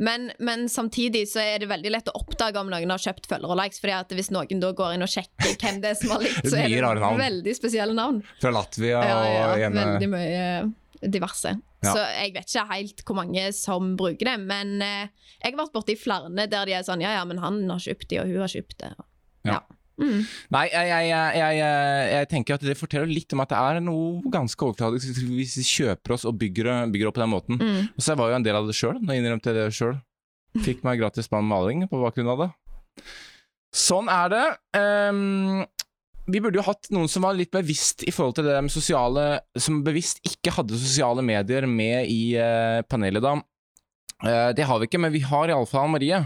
Men, 0.00 0.30
men 0.40 0.64
samtidig 0.72 1.26
så 1.28 1.42
er 1.44 1.60
det 1.60 1.68
veldig 1.68 1.90
lett 1.92 2.08
å 2.08 2.16
oppdage 2.22 2.56
om 2.56 2.70
noen 2.72 2.94
har 2.94 3.02
kjøpt 3.02 3.28
følgere 3.28 3.52
og 3.52 3.58
likes. 3.60 3.82
fordi 3.82 3.96
at 3.98 4.14
hvis 4.16 4.30
noen 4.32 4.62
da 4.62 4.72
går 4.76 4.94
inn 4.96 5.04
og 5.04 5.12
sjekker 5.12 5.58
hvem 5.60 5.82
det 5.82 5.92
er 5.92 5.98
som 6.00 6.14
har 6.16 6.24
likt, 6.24 6.46
så 6.50 6.62
er 6.62 6.72
det 6.72 7.10
veldig 7.20 7.56
spesielle 7.58 7.96
navn. 7.96 8.22
Fra 8.40 8.54
Latvia 8.56 9.02
Ja, 9.04 9.18
ja, 9.28 9.42
og 9.50 9.66
en 9.68 9.76
veldig 9.82 10.10
mye 10.14 10.46
diverse. 11.00 11.56
Ja. 11.80 11.92
Så 11.94 12.04
jeg 12.12 12.34
vet 12.34 12.48
ikke 12.50 12.66
helt 12.70 13.04
hvor 13.06 13.18
mange 13.22 13.44
som 13.56 13.94
bruker 14.00 14.32
det. 14.32 14.38
Men 14.44 14.80
eh, 14.84 15.10
jeg 15.40 15.52
har 15.52 15.60
vært 15.62 15.76
borti 15.76 15.96
flere 15.98 16.30
der 16.50 16.68
de 16.68 16.76
er 16.76 16.86
sånn 16.86 17.04
ja 17.04 17.14
ja, 17.16 17.26
men 17.28 17.40
han 17.42 17.62
har 17.70 17.82
kjøpt 17.82 18.08
det, 18.12 18.22
og 18.22 18.32
hun 18.32 18.44
har 18.44 18.52
kjøpt 18.52 18.78
det. 18.82 18.90
Ja. 19.48 19.62
Mm. 20.00 20.22
Nei, 20.54 20.62
jeg, 20.72 20.88
jeg, 20.88 21.08
jeg, 21.36 21.56
jeg, 21.60 22.04
jeg 22.14 22.28
tenker 22.30 22.56
at 22.56 22.62
det 22.64 22.76
forteller 22.80 23.10
litt 23.10 23.34
om 23.36 23.42
at 23.44 23.50
det 23.52 23.58
er 23.60 23.82
noe 23.84 24.30
ganske 24.32 24.64
overfladisk 24.64 25.18
hvis 25.28 25.58
vi 25.60 25.64
kjøper 25.68 26.14
oss 26.16 26.24
og 26.28 26.38
bygger, 26.40 26.70
bygger 26.92 27.10
opp 27.10 27.18
på 27.18 27.24
den 27.24 27.34
måten. 27.34 27.60
Mm. 27.60 27.90
Og 27.92 28.04
så 28.04 28.16
var 28.16 28.30
jeg 28.30 28.36
jo 28.36 28.40
en 28.40 28.46
del 28.48 28.60
av 28.60 28.70
det 28.70 28.76
sjøl. 28.78 29.00
Nå 29.00 29.16
innrømte 29.16 29.52
jeg 29.52 29.60
det 29.60 29.76
sjøl. 29.76 29.98
Fikk 30.64 30.80
meg 30.86 30.98
gratis 31.02 31.30
maling 31.30 31.84
på 31.90 32.00
bakgrunn 32.00 32.32
av 32.32 32.46
det. 32.46 32.48
Sånn 33.76 34.08
er 34.10 34.32
det. 34.32 34.46
Ehm, 34.74 35.60
vi 36.26 36.40
burde 36.42 36.60
jo 36.60 36.66
hatt 36.66 36.90
noen 36.94 37.08
som 37.10 37.24
var 37.24 37.36
litt 37.38 37.52
bevisst 37.54 38.04
i 38.04 38.12
forhold 38.14 38.36
til 38.38 38.48
det 38.48 38.58
med 38.62 38.72
sosiale 38.72 39.24
Som 39.58 39.80
bevisst 39.86 40.20
ikke 40.26 40.52
hadde 40.54 40.78
sosiale 40.78 41.24
medier 41.24 41.66
med 41.70 42.10
i 42.10 42.34
uh, 42.36 42.82
panelet, 42.88 43.24
da. 43.24 43.38
Uh, 44.20 44.50
det 44.56 44.66
har 44.68 44.80
vi 44.80 44.90
ikke, 44.90 45.00
men 45.00 45.14
vi 45.14 45.24
har 45.24 45.50
iallfall 45.50 45.90
Marie. 45.92 46.20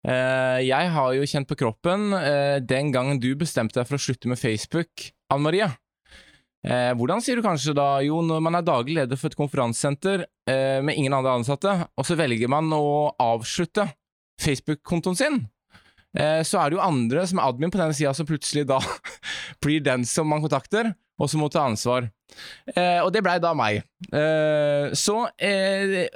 Uh, 0.00 0.58
jeg 0.64 0.94
har 0.96 1.12
jo 1.12 1.28
kjent 1.28 1.48
på 1.50 1.58
kroppen 1.60 2.14
eh, 2.16 2.56
den 2.64 2.88
gangen 2.94 3.20
du 3.20 3.34
bestemte 3.36 3.76
deg 3.76 3.88
for 3.88 3.98
å 3.98 4.02
slutte 4.02 4.30
med 4.32 4.40
Facebook, 4.40 5.10
Anne 5.28 5.44
Marie. 5.44 5.68
Eh, 6.60 6.90
hvordan 6.92 7.22
sier 7.24 7.38
du 7.38 7.44
kanskje 7.44 7.72
da, 7.76 8.02
jo, 8.04 8.18
når 8.24 8.42
man 8.44 8.58
er 8.58 8.64
daglig 8.66 8.98
leder 8.98 9.16
for 9.16 9.32
et 9.32 9.38
konferansesenter 9.38 10.26
eh, 10.50 10.80
med 10.84 10.98
ingen 10.98 11.14
andre 11.16 11.38
ansatte, 11.38 11.72
og 11.96 12.04
så 12.04 12.18
velger 12.20 12.50
man 12.52 12.68
å 12.76 13.14
avslutte 13.16 13.86
Facebook-kontoen 14.40 15.16
sin, 15.16 15.38
eh, 15.40 15.59
så 16.10 16.58
er 16.58 16.70
det 16.70 16.74
jo 16.74 16.82
andre 16.82 17.22
som 17.30 17.38
er 17.38 17.46
admin 17.46 17.70
på 17.70 17.78
den 17.78 17.92
sida 17.94 18.10
som 18.16 18.26
plutselig 18.26 18.64
da 18.66 18.80
blir 19.62 19.84
den 19.84 20.02
som 20.08 20.26
man 20.26 20.42
kontakter, 20.42 20.90
og 21.20 21.30
som 21.30 21.42
må 21.44 21.50
ta 21.52 21.66
ansvar. 21.68 22.08
Eh, 22.74 22.98
og 23.02 23.10
det 23.12 23.22
blei 23.24 23.36
da 23.42 23.52
meg. 23.56 23.82
Eh, 24.08 24.92
så 24.96 25.16
eh, 25.36 26.06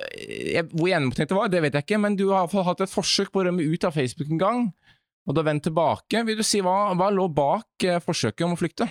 Hvor 0.73 0.89
gjennomtenkt 0.89 1.33
det 1.33 1.39
var, 1.39 1.51
det 1.53 1.63
vet 1.65 1.79
jeg 1.79 1.87
ikke, 1.87 2.01
men 2.01 2.19
du 2.19 2.29
har 2.33 2.49
hatt 2.49 2.85
et 2.85 2.93
forsøk 2.93 3.33
på 3.33 3.43
å 3.43 3.47
rømme 3.49 3.67
ut 3.67 3.87
av 3.87 3.97
Facebook 3.97 4.33
en 4.33 4.41
gang, 4.41 4.67
og 5.25 5.41
har 5.41 5.49
vendt 5.49 5.67
tilbake. 5.69 6.25
Vil 6.29 6.41
du 6.41 6.45
si 6.47 6.61
hva, 6.65 6.93
hva 6.99 7.11
lå 7.13 7.29
bak 7.33 7.87
eh, 7.87 8.01
forsøket 8.03 8.47
om 8.47 8.57
å 8.57 8.61
flykte? 8.61 8.89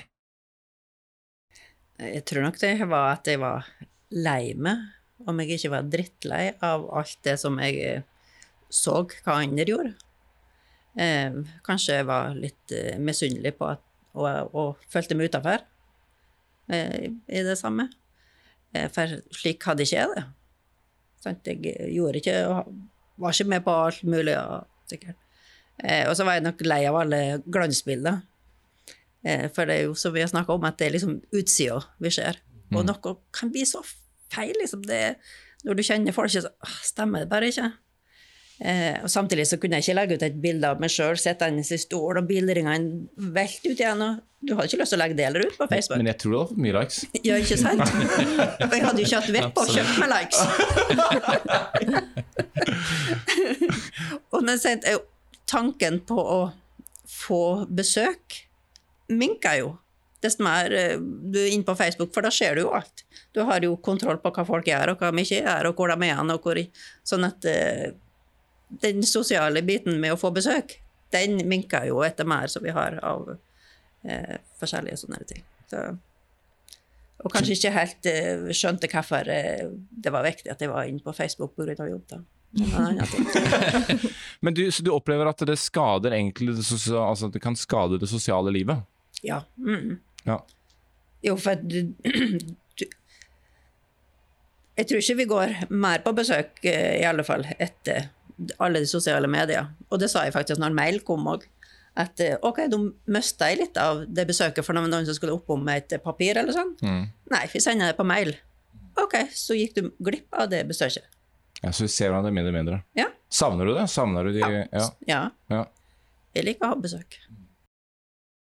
Jeg 2.03 2.23
tror 2.27 2.47
nok 2.47 2.57
det 2.59 2.75
var 2.89 3.13
at 3.13 3.29
jeg 3.29 3.39
var 3.41 3.67
lei 4.13 4.53
meg, 4.57 4.89
om 5.23 5.37
jeg 5.39 5.57
ikke 5.57 5.75
var 5.75 5.91
drittlei 5.91 6.45
av 6.65 6.87
alt 6.93 7.19
det 7.25 7.37
som 7.41 7.59
jeg 7.61 7.77
eh, 7.87 8.09
så 8.73 9.03
hva 9.05 9.37
andre 9.41 9.69
gjorde. 9.69 9.93
Eh, 10.99 11.39
kanskje 11.65 11.99
jeg 11.99 12.07
var 12.09 12.35
litt 12.37 12.73
eh, 12.75 12.99
misunnelig 13.01 13.55
på 13.57 13.71
at, 13.71 13.81
og, 14.13 14.53
og 14.53 14.83
følte 14.93 15.17
meg 15.17 15.31
utafor 15.31 15.63
eh, 16.69 17.09
i 17.09 17.43
det 17.45 17.57
samme. 17.57 17.87
Eh, 18.73 18.89
for 18.93 19.17
slik 19.33 19.63
hadde 19.65 19.87
ikke 19.87 19.97
jeg 19.99 20.13
det. 20.13 20.25
Sant? 21.23 21.47
Jeg 21.47 21.93
gjorde 21.95 22.19
ikke 22.19 22.37
Var 23.23 23.35
ikke 23.35 23.49
med 23.49 23.61
på 23.65 23.73
alt 23.85 24.03
mulig, 24.09 24.33
og, 24.37 24.65
sikkert. 24.89 25.17
Eh, 25.83 26.07
og 26.09 26.15
så 26.17 26.25
var 26.25 26.37
jeg 26.37 26.45
nok 26.47 26.63
lei 26.65 26.79
av 26.89 26.97
alle 26.97 27.19
glansbilder. 27.45 28.23
Eh, 29.23 29.45
for 29.53 29.69
det 29.69 29.75
er 29.77 29.85
jo 29.87 29.93
som 29.97 30.13
vi 30.15 30.23
har 30.23 30.31
snakka 30.31 30.55
om, 30.57 30.65
at 30.65 30.79
det 30.81 30.87
er 30.87 30.95
liksom 30.97 31.19
utsida 31.33 31.77
vi 32.01 32.11
ser. 32.13 32.41
Og 32.73 32.81
noe 32.87 33.13
kan 33.35 33.51
bli 33.53 33.61
så 33.69 33.83
feil, 34.33 34.55
liksom. 34.57 34.81
Det, 34.89 35.15
når 35.63 35.77
du 35.77 35.83
kjenner 35.85 36.15
folk, 36.15 36.33
så 36.33 36.49
«Åh, 36.49 36.77
stemmer 36.81 37.23
det 37.23 37.29
bare 37.29 37.51
ikke. 37.51 37.69
Eh, 38.59 39.03
og 39.03 39.09
Samtidig 39.09 39.47
så 39.49 39.57
kunne 39.57 39.75
jeg 39.79 39.83
ikke 39.87 39.95
legge 39.97 40.15
ut 40.17 40.23
et 40.27 40.41
bilde 40.41 40.67
av 40.69 40.79
meg 40.81 40.89
sjøl 40.93 41.17
sittende 41.19 41.61
i 41.65 41.77
stol, 41.81 42.17
og 42.19 42.27
bilringene 42.29 43.07
velte 43.33 43.69
ut 43.71 43.79
igjen. 43.79 44.01
og 44.05 44.13
Du 44.43 44.49
hadde 44.55 44.67
ikke 44.69 44.81
lyst 44.83 44.91
til 44.93 44.99
å 44.99 45.03
legge 45.03 45.17
det 45.17 45.25
heller 45.27 45.43
ut 45.47 45.57
på 45.57 45.65
Facebook. 45.71 45.97
Men 46.01 46.11
jeg 46.11 46.17
tror 46.21 46.31
du 46.31 46.37
har 46.37 46.47
fått 46.51 46.63
mye 46.65 46.75
likes. 46.77 46.97
Ja, 47.27 47.33
ikke 47.41 47.57
sant? 47.59 47.87
Og 48.67 48.73
jeg 48.75 48.83
hadde 48.85 48.99
jo 48.99 49.05
ikke 49.07 49.21
hatt 49.21 49.35
vett 49.37 49.51
på 49.55 49.61
å 49.63 49.71
kjøpe 49.71 49.93
meg 50.03 50.09
likes. 50.13 50.39
og 54.33 54.39
men 54.43 54.57
sent 54.61 54.83
er 54.89 54.95
tanken 55.49 55.95
på 56.07 56.17
å 56.17 56.51
få 57.09 57.65
besøk 57.69 58.47
minker 59.13 59.55
jo. 59.61 59.69
Desto 60.23 60.43
mer 60.45 60.71
eh, 60.71 60.99
du 60.99 61.39
er 61.41 61.51
inne 61.51 61.65
på 61.67 61.75
Facebook, 61.75 62.13
for 62.15 62.21
da 62.23 62.31
ser 62.31 62.55
du 62.55 62.61
jo 62.63 62.71
alt. 62.75 63.03
Du 63.35 63.41
har 63.47 63.59
jo 63.65 63.75
kontroll 63.83 64.17
på 64.23 64.31
hva 64.31 64.45
folk 64.47 64.67
gjør, 64.69 64.93
og 64.93 64.97
hva 65.01 65.11
de 65.11 65.17
ikke 65.25 65.41
gjør, 65.41 65.63
og 65.69 65.75
hvor 65.79 65.87
de 65.91 65.95
er 66.07 66.15
hen, 66.19 66.31
Sånn 67.03 67.23
at 67.27 67.45
eh, 67.49 67.87
den 68.67 69.03
sosiale 69.05 69.61
biten 69.65 69.99
med 70.01 70.15
å 70.15 70.19
få 70.19 70.31
besøk, 70.35 70.77
den 71.13 71.41
minker 71.49 71.85
jo 71.89 72.01
etter 72.05 72.27
mer 72.27 72.49
som 72.49 72.63
vi 72.65 72.73
har 72.73 72.97
av 73.05 73.35
eh, 73.35 74.37
forskjellige 74.59 75.03
sånne 75.03 75.21
ting. 75.29 75.43
Så, 75.69 75.83
og 77.23 77.31
kanskje 77.31 77.57
ikke 77.57 77.73
helt 77.75 78.09
eh, 78.09 78.47
skjønte 78.55 78.89
hvorfor 78.91 79.29
eh, 79.31 79.67
det 79.73 80.13
var 80.13 80.25
viktig 80.25 80.51
at 80.51 80.63
jeg 80.63 80.71
var 80.71 80.89
inne 80.89 81.03
på 81.03 81.13
Facebook 81.15 81.55
pga. 81.55 81.87
jobb. 81.89 82.05
da. 82.09 82.23
Men 84.39 84.53
du, 84.53 84.71
så 84.71 84.83
du 84.83 84.91
opplever 84.93 85.25
at 85.29 85.41
det 85.47 85.57
skader 85.57 86.13
egentlig 86.13 86.53
det, 86.57 86.65
sosiale, 86.65 87.05
altså 87.09 87.29
det 87.33 87.41
kan 87.41 87.55
skade 87.57 87.97
det 88.01 88.09
sosiale 88.09 88.51
livet? 88.53 88.83
Ja. 89.23 89.43
Mm. 89.57 89.97
Ja. 90.23 90.41
Jo, 91.23 91.37
for 91.39 91.55
du, 91.55 91.93
du 92.77 92.85
Jeg 94.77 94.87
tror 94.89 94.99
ikke 94.99 95.17
vi 95.17 95.29
går 95.29 95.55
mer 95.69 96.03
på 96.05 96.13
besøk, 96.17 96.59
eh, 96.65 96.99
i 97.01 97.07
alle 97.07 97.23
fall, 97.25 97.45
etter 97.61 98.09
alle 98.57 98.83
de 98.83 98.89
sosiale 98.89 99.29
medier. 99.29 99.69
Og 99.89 100.01
det 100.01 100.09
sa 100.11 100.25
jeg 100.25 100.35
faktisk 100.35 100.61
når 100.61 100.75
mail 100.77 101.01
kom 101.07 101.27
òg. 101.31 101.45
At 101.99 102.21
eh, 102.25 102.39
OK, 102.41 102.63
da 102.71 102.79
mista 103.13 103.51
jeg 103.51 103.59
litt 103.59 103.77
av 103.77 104.03
det 104.09 104.25
besøket 104.29 104.65
for 104.65 104.73
noen 104.77 105.05
som 105.05 105.17
skulle 105.17 105.35
oppom 105.35 105.61
med 105.65 105.83
et 105.83 106.01
papir 106.01 106.39
eller 106.41 106.55
sånn. 106.55 106.73
Mm. 106.81 107.03
Nei, 107.33 107.43
vi 107.53 107.61
sender 107.61 107.91
det 107.91 107.97
på 107.99 108.07
mail. 108.07 108.33
OK, 109.01 109.19
så 109.33 109.57
gikk 109.57 109.77
du 109.77 109.91
glipp 110.01 110.33
av 110.37 110.49
det 110.49 110.63
besøket. 110.69 111.05
Ja, 111.61 111.71
så 111.71 111.85
vi 111.85 111.93
ser 111.93 112.09
hverandre 112.11 112.33
mindre 112.33 112.51
og 112.51 112.57
mindre. 112.57 112.81
Ja. 112.97 113.07
Savner 113.31 113.69
du 113.69 113.75
det? 113.77 113.85
Savner 113.91 114.27
du 114.27 114.33
de 114.35 114.41
ja. 114.43 114.87
Ja. 115.07 115.21
Ja. 115.53 115.61
Jeg 116.33 116.49
liker 116.49 116.67
å 116.67 116.73
ha 116.73 116.81
besøk. 116.81 117.19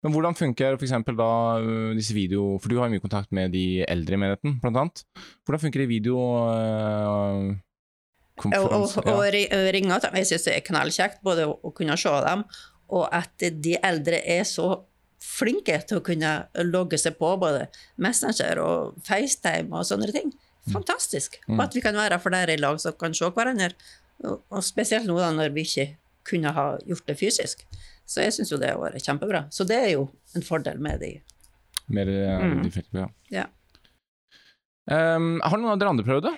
Men 0.05 0.13
hvordan 0.15 0.37
funker 0.39 0.77
eksempel 0.77 1.17
da 1.19 1.31
øh, 1.59 1.95
disse 1.97 2.15
video... 2.15 2.59
For 2.63 2.71
du 2.71 2.77
har 2.79 2.87
jo 2.87 2.95
mye 2.95 3.03
kontakt 3.03 3.33
med 3.35 3.55
de 3.57 3.83
eldre 3.89 4.15
i 4.15 4.21
menigheten, 4.21 4.59
blant 4.63 4.79
annet. 4.83 5.03
Hvordan 5.47 5.63
funker 5.65 5.83
de 5.83 5.89
video... 5.91 6.19
øh, 6.53 7.57
Og, 8.45 8.53
og, 8.53 8.83
og 9.01 9.07
Ja. 9.07 9.15
og 9.17 9.73
ringe 9.75 9.99
dem. 10.03 10.17
Jeg 10.21 10.27
syns 10.29 10.45
det 10.45 10.57
er 10.57 10.65
knallkjekt 10.67 11.23
både 11.25 11.47
å, 11.49 11.71
kunne 11.75 11.97
se 11.97 12.13
dem, 12.27 12.43
og 12.93 13.09
at 13.13 13.33
de 13.41 13.77
eldre 13.83 14.19
er 14.29 14.45
så 14.45 14.85
flinke 15.27 15.79
til 15.89 15.99
å 15.99 16.05
kunne 16.05 16.33
logge 16.69 16.99
seg 17.01 17.17
på 17.19 17.31
både 17.41 17.67
Messenger 17.99 18.61
og 18.63 18.99
FaceTime 19.07 19.73
og 19.73 19.87
sånne 19.89 20.13
ting. 20.13 20.33
Fantastisk. 20.73 21.39
Og 21.49 21.61
at 21.65 21.75
vi 21.75 21.81
kan 21.81 21.95
være 21.97 22.19
flere 22.21 22.53
i 22.55 22.61
lag 22.61 22.79
som 22.83 22.93
kan 22.99 23.15
se 23.15 23.25
hverandre. 23.31 23.73
Og, 24.25 24.43
spesielt 24.65 25.07
nå 25.09 25.17
da 25.19 25.31
når 25.35 25.53
vi 25.57 25.65
ikke 25.67 25.89
kunne 26.27 26.53
ha 26.53 26.77
gjort 26.87 27.07
det 27.07 27.17
fysisk. 27.21 27.65
Så 28.07 28.23
jeg 28.23 28.33
syns 28.37 28.53
jo 28.53 28.59
det 28.61 28.71
har 28.71 28.79
vært 28.79 29.03
kjempebra. 29.03 29.45
Så 29.51 29.65
det 29.67 29.77
er 29.81 29.91
jo 29.97 30.09
en 30.37 30.43
fordel 30.47 30.79
med 30.79 31.01
de. 31.01 31.15
Mer 31.89 32.07
øh, 32.11 32.43
Mm. 32.43 32.63
de 32.65 32.71
feltene, 32.75 33.07
ja. 33.07 33.09
Ja. 33.43 33.47
Um, 35.17 35.41
har 35.43 35.59
noen 35.59 35.73
av 35.75 35.79
dere 35.81 35.91
andre 35.91 36.05
prøvd 36.07 36.29
det? 36.29 36.35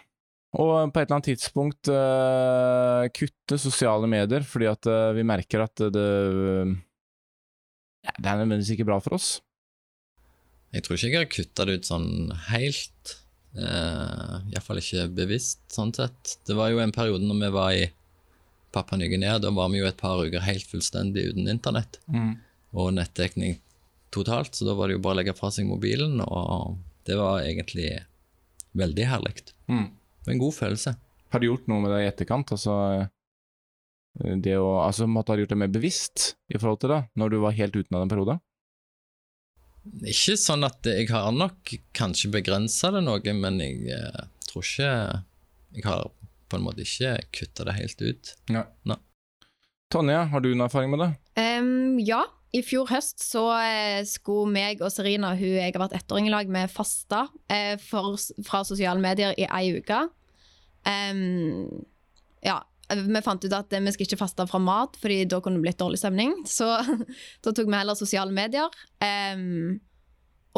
Og 0.57 0.93
på 0.93 1.01
et 1.01 1.05
eller 1.05 1.19
annet 1.19 1.29
tidspunkt 1.29 1.91
uh, 1.93 3.05
kutte 3.13 3.59
sosiale 3.61 4.09
medier 4.09 4.47
fordi 4.49 4.71
at 4.71 4.89
uh, 4.89 5.13
vi 5.17 5.27
merker 5.29 5.67
at 5.67 5.83
det 5.93 6.09
ja, 8.07 8.15
Det 8.17 8.25
er 8.25 8.39
nødvendigvis 8.41 8.73
ikke 8.73 8.89
bra 8.89 8.97
for 9.05 9.19
oss. 9.19 9.43
Jeg 10.73 10.85
tror 10.85 10.97
ikke 10.97 11.11
jeg 11.11 11.21
har 11.21 11.33
kutta 11.33 11.67
det 11.69 11.79
ut 11.79 11.89
sånn 11.89 12.09
helt. 12.49 13.15
Uh, 13.59 14.41
Iallfall 14.53 14.81
ikke 14.81 15.09
bevisst, 15.19 15.61
sånn 15.73 15.93
sett. 15.97 16.39
Det 16.49 16.57
var 16.57 16.73
jo 16.73 16.81
en 16.81 16.95
periode 16.97 17.29
når 17.29 17.41
vi 17.43 17.53
var 17.59 17.77
i 17.77 17.87
Papua 18.73 19.01
Ny-Guinea. 19.01 19.39
Da 19.43 19.53
var 19.53 19.69
vi 19.73 19.83
jo 19.83 19.89
et 19.89 20.01
par 20.01 20.21
uker 20.25 20.45
helt 20.45 20.69
fullstendig 20.69 21.31
uten 21.33 21.49
internett 21.51 22.01
og 22.73 22.93
nettdekning 22.97 23.59
totalt. 24.15 24.55
Så 24.55 24.69
da 24.69 24.77
var 24.79 24.89
det 24.89 24.99
jo 24.99 25.05
bare 25.05 25.19
å 25.19 25.21
legge 25.23 25.37
fra 25.37 25.51
seg 25.53 25.69
mobilen, 25.69 26.21
og 26.25 26.79
det 27.09 27.17
var 27.19 27.45
egentlig 27.45 27.91
veldig 28.79 29.09
herlig. 29.09 29.41
Mm. 29.73 29.89
Det 30.29 30.35
var 30.35 30.37
en 30.37 30.43
god 30.43 30.55
følelse. 30.59 30.91
Har 31.33 31.41
du 31.41 31.47
gjort 31.49 31.71
noe 31.71 31.81
med 31.81 31.95
det 31.95 32.03
i 32.03 32.09
etterkant? 32.11 32.51
Altså, 32.53 32.75
øh, 34.21 34.35
det 34.45 34.59
å, 34.61 34.83
altså 34.85 35.07
måtte 35.09 35.33
ha 35.33 35.41
gjort 35.41 35.55
det 35.55 35.61
mer 35.63 35.71
bevisst 35.73 36.35
i 36.53 36.59
forhold 36.59 36.83
til 36.83 36.93
det, 36.93 36.99
når 37.17 37.33
du 37.33 37.39
var 37.41 37.57
helt 37.57 37.79
uten 37.79 37.97
av 37.97 38.03
den 38.03 38.13
perioden? 38.13 38.43
Ikke 40.05 40.37
sånn 40.37 40.69
at 40.69 40.85
jeg 40.85 41.09
har 41.09 41.31
nok 41.33 41.73
kanskje 41.97 42.29
begrensa 42.35 42.91
det 42.93 43.01
noe, 43.07 43.35
men 43.41 43.57
jeg 43.65 43.89
eh, 43.97 44.27
tror 44.51 44.67
ikke 44.67 44.93
Jeg 45.79 45.85
har 45.85 46.11
på 46.49 46.61
en 46.61 46.65
måte 46.65 46.85
ikke 46.85 47.15
kutta 47.41 47.65
det 47.69 47.79
helt 47.79 48.05
ut. 48.05 48.35
Nei. 48.53 48.99
Tonje, 49.93 50.21
har 50.29 50.45
du 50.45 50.51
noen 50.51 50.67
erfaring 50.69 50.93
med 50.93 51.07
det? 51.07 51.11
Um, 51.41 51.97
ja, 52.05 52.21
i 52.53 52.61
fjor 52.65 52.89
høst 52.89 53.25
så 53.25 53.47
eh, 53.61 54.05
skulle 54.09 54.53
meg 54.53 54.85
og 54.85 54.93
Serina, 54.93 55.35
hun 55.37 55.57
jeg 55.57 55.73
har 55.73 55.83
vært 55.83 55.97
ettåring 56.03 56.29
i 56.29 56.33
lag 56.33 56.49
med, 56.53 56.73
fasta 56.73 57.27
eh, 57.49 57.77
for, 57.81 58.17
fra 58.45 58.63
sosiale 58.69 59.01
medier 59.01 59.33
i 59.37 59.49
ei 59.49 59.77
uke. 59.77 60.07
Em, 60.89 61.69
ja, 62.45 62.59
vi 62.97 63.23
fant 63.25 63.45
ut 63.45 63.55
at 63.55 63.75
eh, 63.77 63.83
vi 63.85 63.93
skal 63.95 64.09
ikke 64.09 64.21
faste 64.21 64.47
fra 64.49 64.61
mat, 64.63 64.97
fordi 65.01 65.25
da 65.29 65.41
kunne 65.45 65.61
det 65.61 65.67
blitt 65.67 65.81
dårlig 65.81 66.01
stemning. 66.01 66.35
Så 66.49 66.69
da 67.45 67.53
tok 67.53 67.69
vi 67.69 67.77
heller 67.77 67.99
sosiale 67.99 68.35
medier. 68.35 68.73
Um, 69.03 69.81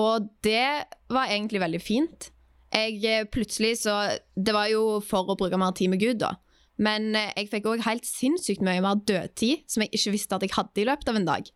og 0.01 0.31
det 0.47 0.87
var 1.11 1.33
egentlig 1.33 1.63
veldig 1.63 1.81
fint. 1.83 2.31
Jeg 2.71 3.01
eh, 3.03 3.27
plutselig 3.27 3.81
så 3.81 3.97
Det 4.39 4.53
var 4.55 4.69
jo 4.71 5.01
for 5.03 5.27
å 5.27 5.35
bruke 5.35 5.59
mer 5.59 5.75
tid 5.75 5.91
med 5.91 6.03
Gud, 6.03 6.21
da. 6.23 6.37
Men 6.81 7.11
eh, 7.19 7.33
jeg 7.37 7.51
fikk 7.51 7.67
òg 7.73 7.83
helt 7.85 8.07
sinnssykt 8.07 8.63
mye 8.65 8.83
mer 8.85 9.03
dødtid 9.03 9.67
som 9.69 9.83
jeg 9.85 9.93
ikke 9.99 10.15
visste 10.15 10.39
at 10.39 10.47
jeg 10.47 10.55
hadde 10.55 10.81
i 10.81 10.87
løpet 10.87 11.11
av 11.11 11.19
en 11.19 11.27
dag. 11.27 11.51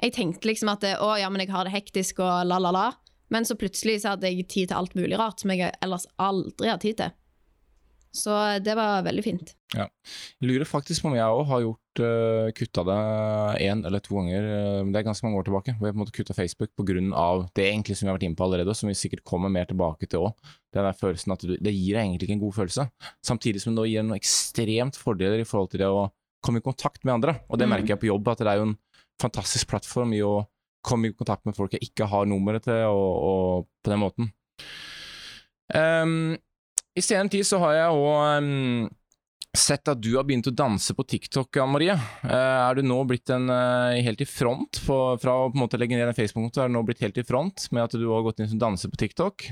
Jeg 0.00 0.16
tenkte 0.16 0.48
liksom 0.48 0.72
at 0.72 0.84
å 1.04 1.12
ja, 1.20 1.28
men 1.30 1.44
jeg 1.44 1.52
har 1.52 1.68
det 1.68 1.76
hektisk 1.76 2.22
og 2.24 2.48
la, 2.48 2.58
la, 2.58 2.72
la. 2.74 2.88
Men 3.30 3.46
så 3.46 3.54
plutselig 3.54 4.00
så 4.02 4.14
hadde 4.14 4.30
jeg 4.32 4.48
tid 4.50 4.70
til 4.70 4.80
alt 4.80 4.96
mulig 4.98 5.18
rart 5.20 5.42
som 5.42 5.52
jeg 5.54 5.70
ellers 5.84 6.08
aldri 6.18 6.72
har 6.72 6.80
tid 6.82 6.98
til. 6.98 7.12
Så 8.10 8.34
det 8.58 8.74
var 8.74 9.04
veldig 9.06 9.22
fint. 9.22 9.52
Jeg 9.70 9.86
lurer 10.42 10.66
faktisk 10.66 11.04
på 11.04 11.10
om 11.12 11.14
jeg 11.14 11.30
òg 11.30 11.44
har 11.46 11.60
gjort 11.62 12.00
uh, 12.02 12.48
kutta 12.58 12.82
det 12.88 12.96
én 13.68 13.84
eller 13.86 14.02
to 14.02 14.16
ganger. 14.16 14.48
Uh, 14.50 14.88
det 14.90 14.98
er 14.98 15.06
ganske 15.06 15.26
mange 15.26 15.38
år 15.38 15.46
tilbake, 15.46 15.74
hvor 15.78 15.86
jeg 15.86 15.94
på 15.94 16.00
en 16.00 16.02
måte 16.02 16.14
kutta 16.16 16.34
Facebook 16.34 16.72
pga. 16.74 16.96
det 17.54 17.68
egentlig 17.68 17.96
som 17.96 18.06
vi 18.06 18.10
har 18.10 18.18
vært 18.18 18.26
inne 18.26 18.38
på 18.40 18.48
allerede, 18.48 18.74
og 18.74 18.76
som 18.80 18.90
vi 18.90 18.98
sikkert 18.98 19.22
kommer 19.22 19.48
mer 19.48 19.70
tilbake 19.70 20.10
til 20.10 20.26
òg. 20.26 20.34
Den 20.74 20.88
der 20.88 20.98
følelsen 20.98 21.32
at 21.36 21.46
du, 21.46 21.54
det 21.54 21.74
gir 21.74 21.94
deg 21.94 22.02
egentlig 22.02 22.26
ikke 22.26 22.38
en 22.40 22.44
god 22.46 22.56
følelse, 22.58 22.88
samtidig 23.22 23.62
som 23.62 23.78
det 23.78 23.86
gir 23.92 24.02
noen 24.02 24.18
ekstremt 24.18 24.98
fordeler 24.98 25.38
i 25.44 25.46
forhold 25.46 25.70
til 25.70 25.84
det 25.84 25.90
å 25.90 26.08
komme 26.42 26.58
i 26.58 26.66
kontakt 26.66 27.04
med 27.04 27.14
andre. 27.20 27.38
Og 27.48 27.58
det 27.58 27.68
Mm. 27.68 27.76
merker 27.76 27.94
jeg 27.94 28.00
på 28.00 28.10
jobb, 28.10 28.28
at 28.28 28.38
det 28.38 28.48
er 28.48 28.56
jo 28.58 28.68
en 28.72 28.78
fantastisk 29.20 29.68
plattform 29.68 30.12
i 30.14 30.22
å 30.24 30.46
komme 30.82 31.10
i 31.10 31.12
kontakt 31.12 31.44
med 31.46 31.54
folk 31.54 31.72
jeg 31.76 31.92
ikke 31.92 32.08
har 32.08 32.24
nummeret 32.26 32.64
til, 32.64 32.86
og, 32.88 33.10
og 33.22 33.68
på 33.84 33.90
den 33.92 34.00
måten. 34.00 34.32
Um, 35.74 36.38
I 36.94 37.02
senere 37.02 37.30
tid 37.30 37.46
så 37.46 37.60
har 37.62 37.76
jeg 37.76 38.00
òg 38.00 38.48
sett 39.56 39.88
at 39.90 39.98
du 39.98 40.12
har 40.14 40.26
begynt 40.26 40.46
å 40.46 40.54
danse 40.54 40.94
på 40.94 41.04
TikTok, 41.10 41.56
Anne 41.58 41.74
Marie. 41.74 41.96
Uh, 42.22 42.68
er 42.68 42.78
du 42.78 42.84
nå 42.86 43.00
blitt 43.08 43.30
en, 43.34 43.48
uh, 43.50 43.98
helt 43.98 44.22
i 44.22 44.28
front, 44.28 44.78
for, 44.84 45.18
fra 45.22 45.34
å 45.40 45.48
på 45.50 45.58
en 45.58 45.64
måte 45.64 45.80
legge 45.80 45.98
ned 45.98 46.10
en 46.10 46.16
Facebook-konto, 46.16 46.62
er 46.62 46.70
du 46.70 46.76
nå 46.76 46.84
blitt 46.86 47.02
helt 47.02 47.18
i 47.18 47.26
front 47.26 47.66
med 47.74 47.88
at 47.88 47.98
du 47.98 48.06
har 48.12 48.22
gått 48.26 48.42
inn 48.42 48.50
som 48.52 48.62
danser 48.62 48.92
på 48.92 49.00
TikTok? 49.02 49.48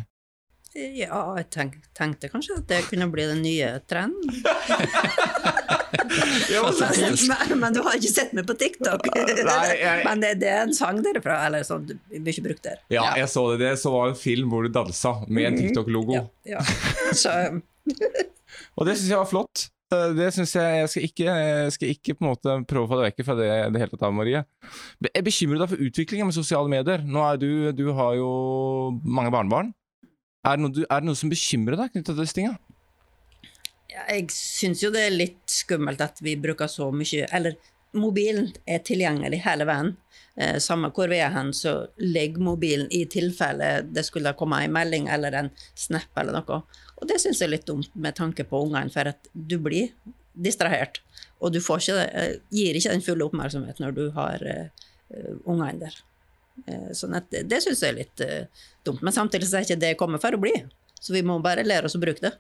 Ja, 0.77 1.23
jeg 1.39 1.49
tenk, 1.51 1.79
tenkte 1.97 2.31
kanskje 2.31 2.61
at 2.61 2.69
det 2.71 2.85
kunne 2.91 3.09
bli 3.11 3.25
den 3.27 3.43
nye 3.43 3.79
trenden. 3.91 4.29
men, 6.03 7.17
men, 7.31 7.55
men 7.63 7.77
du 7.77 7.81
har 7.87 7.97
ikke 7.99 8.11
sett 8.13 8.35
meg 8.37 8.47
på 8.49 8.57
TikTok. 8.61 9.07
Nei, 9.15 9.71
jeg- 9.81 10.05
Men 10.09 10.21
det, 10.25 10.35
det 10.43 10.51
er 10.53 10.63
en 10.67 10.75
sang 10.77 11.01
derfra, 11.05 11.39
eller 11.47 11.65
sånn, 11.67 11.87
du 11.89 11.95
blir 12.19 12.33
ikke 12.35 12.47
brukt 12.51 12.65
der. 12.67 12.79
Ja, 12.93 13.09
jeg 13.19 13.31
så 13.33 13.47
det. 13.53 13.61
Det 13.65 13.73
så 13.81 13.93
var 13.95 14.13
en 14.13 14.19
film 14.19 14.53
hvor 14.53 14.67
du 14.67 14.73
dansa 14.75 15.15
med 15.29 15.51
en 15.53 15.59
TikTok-logo. 15.63 16.19
Ja, 16.19 16.27
ja. 16.59 16.63
Så 17.17 17.33
Og 18.79 18.87
det 18.89 18.97
syns 18.99 19.09
jeg 19.11 19.19
var 19.21 19.29
flott. 19.31 19.69
Eh, 19.95 20.11
Det 20.19 20.27
synes 20.37 20.53
jeg 20.53 20.81
Jeg 20.83 20.89
skal 20.93 21.05
ikke, 21.09 21.25
jeg 21.33 21.73
skal 21.73 21.93
ikke 21.95 22.15
på 22.19 22.25
en 22.27 22.31
måte 22.35 22.57
prøve 22.69 22.85
å 22.87 22.91
få 22.91 22.99
deg 23.01 23.07
vekk 23.11 23.25
fra 23.25 23.37
det 23.39 23.49
det 23.75 23.81
hele 23.83 23.97
tatt, 23.97 24.13
Marie. 24.15 24.43
Jeg 25.09 25.25
bekymrer 25.25 25.63
deg 25.65 25.71
for 25.73 25.85
utviklingen 25.89 26.29
med 26.29 26.37
sosiale 26.37 26.69
medier. 26.73 27.05
Nå 27.05 27.23
er 27.31 27.41
du, 27.41 27.51
du 27.73 27.87
har 27.97 28.17
jo 28.21 28.29
mange 29.05 29.33
barnebarn. 29.35 29.73
Er 30.47 30.57
det, 30.57 30.63
noe, 30.65 30.85
er 30.87 31.01
det 31.03 31.09
noe 31.09 31.19
som 31.19 31.33
bekymrer 31.33 31.77
deg 31.81 31.91
knyttet 31.95 32.13
til 32.15 32.21
disse 32.23 32.37
tinga? 32.37 32.55
Jeg 34.09 34.29
syns 34.35 34.83
jo 34.85 34.93
det 34.95 35.07
er 35.07 35.15
litt 35.15 35.43
skummelt 35.51 36.03
at 36.05 36.21
vi 36.25 36.37
bruker 36.41 36.71
så 36.71 36.91
mye 36.95 37.27
Eller 37.35 37.57
mobilen 37.97 38.51
er 38.69 38.83
tilgjengelig 38.85 39.41
hele 39.47 39.67
veien. 39.69 39.95
Eh, 40.39 40.59
samme 40.63 40.91
hvor 40.95 41.11
vi 41.11 41.19
er 41.25 41.33
hen, 41.35 41.55
så 41.57 41.89
ligger 41.99 42.45
mobilen 42.51 42.87
i 42.95 43.05
tilfelle 43.11 43.71
det 43.89 44.05
skulle 44.07 44.35
komme 44.39 44.61
en 44.63 44.75
melding 44.77 45.09
eller 45.11 45.35
en 45.35 45.51
snap 45.75 46.21
eller 46.21 46.37
noe. 46.37 46.61
Og 46.99 47.09
det 47.09 47.19
syns 47.23 47.41
jeg 47.41 47.49
er 47.49 47.55
litt 47.57 47.67
dumt 47.67 47.95
med 47.95 48.17
tanke 48.19 48.45
på 48.47 48.61
ungene, 48.67 48.93
for 48.93 49.09
at 49.09 49.31
du 49.33 49.57
blir 49.63 49.91
distrahert. 50.39 51.01
Og 51.41 51.55
du 51.55 51.59
ikke, 51.59 51.97
eh, 52.05 52.37
gir 52.55 52.77
ikke 52.77 52.93
den 52.93 53.05
fulle 53.05 53.27
oppmerksomhet 53.27 53.81
når 53.83 53.97
du 53.97 54.05
har 54.15 54.45
eh, 54.47 54.69
ungene 55.45 55.81
der. 55.81 55.99
Eh, 56.67 56.91
sånn 56.97 57.17
at 57.19 57.31
det, 57.33 57.45
det 57.51 57.61
syns 57.65 57.83
jeg 57.83 57.93
er 57.93 57.99
litt 58.01 58.25
eh, 58.25 58.69
dumt. 58.87 59.03
Men 59.03 59.15
samtidig 59.15 59.49
så 59.49 59.59
er 59.59 59.67
ikke 59.67 59.81
det 59.81 59.97
kommet 60.01 60.23
for 60.23 60.35
å 60.35 60.43
bli. 60.43 60.55
Så 60.99 61.15
vi 61.15 61.23
må 61.23 61.39
bare 61.43 61.67
lære 61.67 61.89
oss 61.89 61.97
å 61.99 62.03
bruke 62.03 62.25
det. 62.25 62.35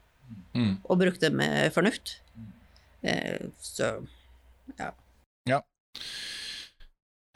Mm. 0.54 0.72
Og 0.84 1.00
bruke 1.00 1.20
det 1.22 1.32
med 1.34 1.72
fornuft. 1.74 2.18
Eh, 3.02 3.48
så 3.62 3.94
ja. 4.78 4.92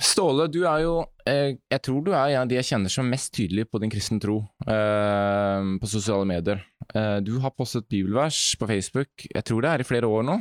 Ståle, 0.03 0.49
du 0.51 0.63
er 0.67 0.83
jo 0.83 0.95
eh, 1.29 1.55
Jeg 1.71 1.83
tror 1.87 2.03
du 2.05 2.11
er 2.13 2.33
en 2.33 2.43
av 2.43 2.51
de 2.51 2.57
jeg 2.59 2.73
kjenner 2.73 2.93
som 2.93 3.09
mest 3.09 3.33
tydelig 3.37 3.69
på 3.71 3.81
din 3.83 3.93
kristne 3.93 4.19
tro 4.23 4.41
eh, 4.67 5.69
på 5.79 5.91
sosiale 5.91 6.27
medier. 6.29 6.63
Eh, 6.93 7.19
du 7.25 7.37
har 7.43 7.55
postet 7.55 7.89
bibelvers 7.93 8.57
på 8.59 8.69
Facebook, 8.71 9.29
jeg 9.29 9.47
tror 9.47 9.63
det 9.63 9.71
er 9.71 9.85
i 9.85 9.87
flere 9.87 10.11
år 10.11 10.27
nå? 10.27 10.41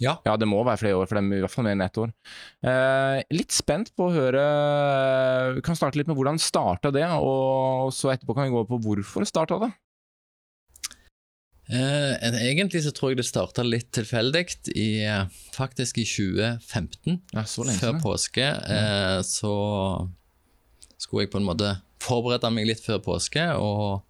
Ja. 0.00 0.16
Ja, 0.24 0.38
det 0.40 0.48
må 0.48 0.62
være 0.64 0.80
flere 0.80 0.98
år, 0.98 1.06
for 1.06 1.18
det 1.18 1.22
er 1.22 1.42
i 1.42 1.44
hvert 1.44 1.52
fall 1.52 1.66
mer 1.66 1.76
enn 1.76 1.84
ett 1.84 2.00
år. 2.00 2.14
Eh, 2.64 3.18
litt 3.36 3.54
spent 3.54 3.92
på 3.94 4.08
å 4.08 4.14
høre 4.14 4.42
Vi 5.58 5.62
kan 5.66 5.76
starte 5.78 6.00
litt 6.00 6.08
med 6.10 6.16
hvordan 6.18 6.40
starta 6.42 6.90
det, 6.94 7.04
og 7.20 7.92
så 7.94 8.14
etterpå 8.14 8.34
kan 8.38 8.48
vi 8.48 8.56
gå 8.56 8.64
på 8.70 8.80
hvorfor 8.88 9.28
starta 9.28 9.60
det. 9.66 9.72
Eh, 11.70 12.34
egentlig 12.42 12.82
så 12.84 12.90
tror 12.94 13.12
jeg 13.12 13.20
det 13.20 13.28
starta 13.28 13.62
litt 13.62 13.92
tilfeldig, 13.94 14.44
i, 14.74 15.04
eh, 15.06 15.28
faktisk 15.54 16.00
i 16.02 16.06
2015. 16.08 17.20
Ja, 17.32 17.44
Før 17.44 18.00
påske 18.02 18.48
eh, 18.48 19.20
så 19.22 19.54
skulle 20.98 21.26
jeg 21.26 21.32
på 21.32 21.38
en 21.38 21.46
måte 21.46 21.76
forberede 22.02 22.50
meg 22.50 22.66
litt 22.66 22.82
før 22.82 22.98
påske, 23.04 23.44
og 23.54 24.02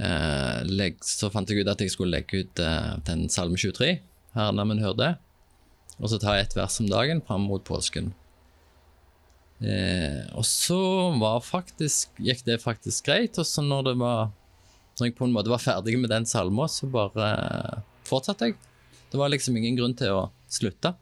eh, 0.00 0.88
så 1.04 1.30
fant 1.32 1.50
jeg 1.52 1.60
ut 1.60 1.72
at 1.74 1.84
jeg 1.84 1.92
skulle 1.92 2.16
legge 2.16 2.44
ut 2.44 2.64
den 3.04 3.28
Salme 3.28 3.60
23, 3.60 3.98
her 4.34 4.56
når 4.56 4.72
man 4.72 4.82
hørte 4.82 5.14
og 6.00 6.10
så 6.10 6.18
ta 6.18 6.36
et 6.38 6.54
vers 6.56 6.80
om 6.82 6.88
dagen 6.90 7.22
fram 7.24 7.46
mot 7.48 7.62
påsken. 7.66 8.12
Eh, 9.62 10.24
og 10.34 10.44
så 10.48 10.78
var 11.20 11.44
faktisk, 11.44 12.16
gikk 12.18 12.42
det 12.48 12.62
faktisk 12.64 13.06
greit, 13.08 13.38
og 13.38 13.46
så 13.46 13.62
når 13.64 13.90
det 13.90 13.94
var 14.02 14.32
når 15.00 15.08
jeg 15.10 15.16
på 15.18 15.26
en 15.26 15.34
måte 15.34 15.50
var 15.52 15.62
ferdig 15.62 15.96
med 15.98 16.10
den 16.12 16.26
salma, 16.28 16.68
så 16.70 16.86
bare 16.90 17.30
eh, 17.34 17.80
fortsatte 18.06 18.50
jeg. 18.50 18.58
Det 19.10 19.18
var 19.20 19.30
liksom 19.32 19.56
ingen 19.58 19.76
grunn 19.78 19.94
til 19.98 20.10
å 20.14 20.28
slutte 20.50 20.94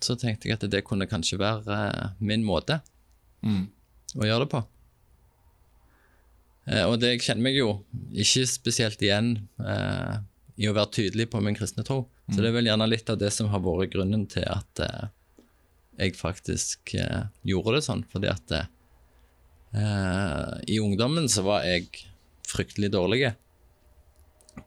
så 0.00 0.14
tenkte 0.16 0.48
jeg 0.48 0.56
at 0.56 0.64
det 0.72 0.80
kunne 0.88 1.04
kanskje 1.08 1.36
være 1.40 1.76
eh, 1.90 2.12
min 2.24 2.44
måte 2.46 2.80
Mm. 3.40 3.70
å 4.20 4.26
gjøre 4.26 4.44
det 4.44 4.50
på. 4.52 4.58
Eh, 6.68 6.84
og 6.84 6.98
det 7.00 7.14
jeg 7.14 7.22
kjenner 7.24 7.46
meg 7.46 7.56
jo 7.56 7.68
ikke 8.12 8.42
spesielt 8.48 9.00
igjen 9.04 9.30
eh, 9.64 10.18
i 10.60 10.68
å 10.68 10.74
være 10.76 10.92
tydelig 10.98 11.30
på 11.32 11.40
min 11.40 11.56
kristne 11.56 11.84
tro. 11.88 12.02
Så 12.28 12.42
det 12.42 12.50
er 12.50 12.56
vel 12.58 12.68
gjerne 12.68 12.88
litt 12.90 13.08
av 13.08 13.16
det 13.20 13.30
som 13.32 13.48
har 13.48 13.62
vært 13.64 13.94
grunnen 13.94 14.26
til 14.28 14.44
at 14.44 14.82
eh, 14.84 15.08
jeg 16.02 16.16
faktisk 16.20 16.92
eh, 17.00 17.22
gjorde 17.48 17.78
det 17.78 17.84
sånn. 17.88 18.04
Fordi 18.12 18.28
at 18.28 18.52
eh, 18.58 18.66
i 20.68 20.76
ungdommen 20.84 21.28
så 21.32 21.44
var 21.48 21.64
jeg 21.64 21.88
fryktelig 22.50 22.92
dårlige 22.94 23.34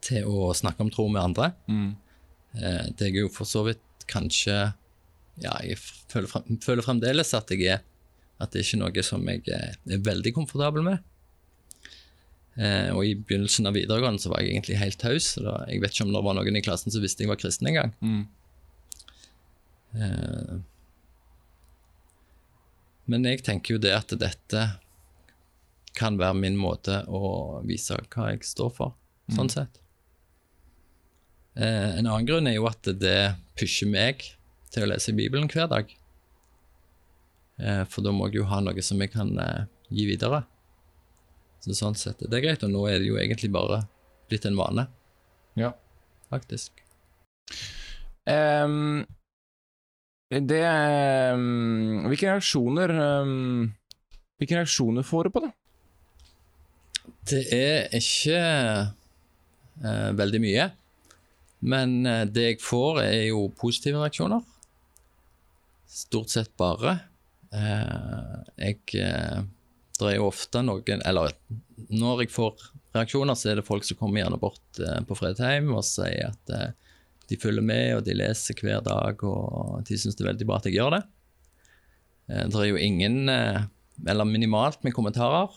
til 0.04 0.28
å 0.28 0.52
snakke 0.56 0.84
om 0.86 0.91
tro 0.93 1.08
med 1.12 1.22
andre. 1.22 1.52
Mm. 1.67 1.89
Eh, 2.58 2.86
det 2.98 3.10
er 3.10 3.24
jo 3.24 3.32
for 3.34 3.50
så 3.50 3.65
vidt 3.67 4.08
kanskje 4.10 4.74
Ja, 5.41 5.56
jeg 5.65 5.80
føler, 6.12 6.28
frem, 6.30 6.60
føler 6.62 6.86
fremdeles 6.86 7.32
at 7.34 7.50
jeg 7.50 7.65
er 7.65 7.80
At 8.38 8.52
det 8.54 8.60
er 8.60 8.67
ikke 8.67 8.82
noe 8.84 9.06
som 9.06 9.24
jeg 9.30 9.41
er, 9.50 9.78
er 9.89 10.04
veldig 10.06 10.34
komfortabel 10.36 10.86
med. 10.86 11.02
Eh, 12.54 12.89
og 12.93 13.02
i 13.06 13.15
begynnelsen 13.17 13.65
av 13.69 13.74
videregående 13.78 14.22
så 14.22 14.30
var 14.30 14.43
jeg 14.43 14.54
egentlig 14.54 14.78
helt 14.82 15.00
taus. 15.02 15.32
Jeg 15.39 15.82
vet 15.82 15.93
ikke 15.93 16.06
om 16.06 16.13
det 16.13 16.24
var 16.28 16.38
noen 16.38 16.60
i 16.60 16.63
klassen 16.65 16.93
som 16.93 17.02
visste 17.02 17.26
jeg 17.26 17.32
var 17.32 17.39
kristen 17.41 17.69
engang. 17.69 17.93
Mm. 18.04 18.24
Eh, 19.98 20.54
men 23.10 23.26
jeg 23.28 23.43
tenker 23.46 23.76
jo 23.76 23.82
det 23.84 23.93
at 23.96 24.13
dette 24.19 24.67
kan 25.97 26.17
være 26.17 26.38
min 26.39 26.58
måte 26.58 27.01
å 27.08 27.62
vise 27.67 27.97
hva 28.13 28.32
jeg 28.32 28.45
står 28.47 28.71
for, 28.73 28.93
sånn 29.34 29.51
sett. 29.53 29.79
Eh, 31.56 31.99
en 31.99 32.08
annen 32.08 32.25
grunn 32.25 32.47
er 32.49 32.58
jo 32.58 32.65
at 32.69 32.88
det 32.97 33.36
pusher 33.60 33.89
meg 33.91 34.23
til 34.73 34.86
å 34.86 34.89
lese 34.89 35.13
Bibelen 35.13 35.49
hver 35.51 35.69
dag. 35.69 35.91
Eh, 37.62 37.84
for 37.86 38.01
da 38.06 38.13
må 38.15 38.27
jeg 38.29 38.41
jo 38.41 38.47
ha 38.49 38.60
noe 38.65 38.82
som 38.86 39.01
jeg 39.03 39.13
kan 39.13 39.36
eh, 39.39 39.65
gi 39.93 40.08
videre. 40.10 40.43
Så 41.63 41.75
sånn 41.77 41.95
sett 41.95 42.19
det 42.25 42.34
er 42.39 42.43
greit, 42.43 42.63
og 42.65 42.73
nå 42.73 42.82
er 42.89 42.99
det 42.99 43.08
jo 43.12 43.19
egentlig 43.21 43.51
bare 43.53 43.84
blitt 44.32 44.47
en 44.49 44.58
vane, 44.58 44.88
Ja. 45.60 45.73
faktisk. 46.34 46.82
Um, 48.25 49.03
det 50.32 50.62
um, 51.36 52.06
Hvilke 52.08 52.29
reaksjoner 52.32 52.93
um, 52.95 53.65
Hvilke 54.39 54.56
reaksjoner 54.56 55.03
får 55.03 55.27
du 55.27 55.34
på 55.36 55.41
det? 55.43 55.49
Det 57.23 57.43
er 57.55 57.93
ikke 57.95 58.39
eh, 58.39 60.09
veldig 60.17 60.41
mye, 60.43 60.67
men 61.63 62.01
eh, 62.09 62.25
det 62.27 62.47
jeg 62.47 62.59
får, 62.63 62.99
er 63.05 63.21
jo 63.29 63.45
positive 63.59 64.01
reaksjoner. 64.01 64.43
Stort 65.88 66.33
sett 66.33 66.51
bare. 66.59 66.97
Eh, 67.53 68.38
jeg 68.59 68.79
eh, 68.99 69.43
Det 69.93 70.15
jo 70.15 70.25
ofte 70.25 70.63
noen 70.65 71.03
Eller 71.05 71.36
når 71.93 72.23
jeg 72.23 72.31
får 72.33 72.63
reaksjoner, 72.97 73.38
så 73.38 73.51
er 73.51 73.59
det 73.59 73.67
folk 73.67 73.86
som 73.86 73.99
kommer 73.99 74.23
gjerne 74.23 74.39
bort 74.41 74.81
eh, 74.81 74.99
på 75.07 75.15
Fredheim 75.15 75.69
og 75.71 75.86
sier 75.86 76.33
at 76.33 76.53
eh, 76.53 76.71
de 77.29 77.38
følger 77.39 77.63
med, 77.63 77.86
og 77.95 78.03
de 78.03 78.17
leser 78.17 78.57
hver 78.59 78.81
dag, 78.83 79.21
og 79.23 79.86
de 79.88 79.95
syns 79.95 80.17
det 80.17 80.25
er 80.25 80.33
veldig 80.33 80.47
bra 80.49 80.57
at 80.59 80.67
jeg 80.67 80.75
gjør 80.75 80.97
det. 80.97 81.03
Det 82.27 82.59
er 82.59 82.67
jo 82.67 82.79
ingen, 82.79 83.29
eller 83.29 84.27
minimalt 84.27 84.83
med 84.83 84.93
kommentarer 84.95 85.55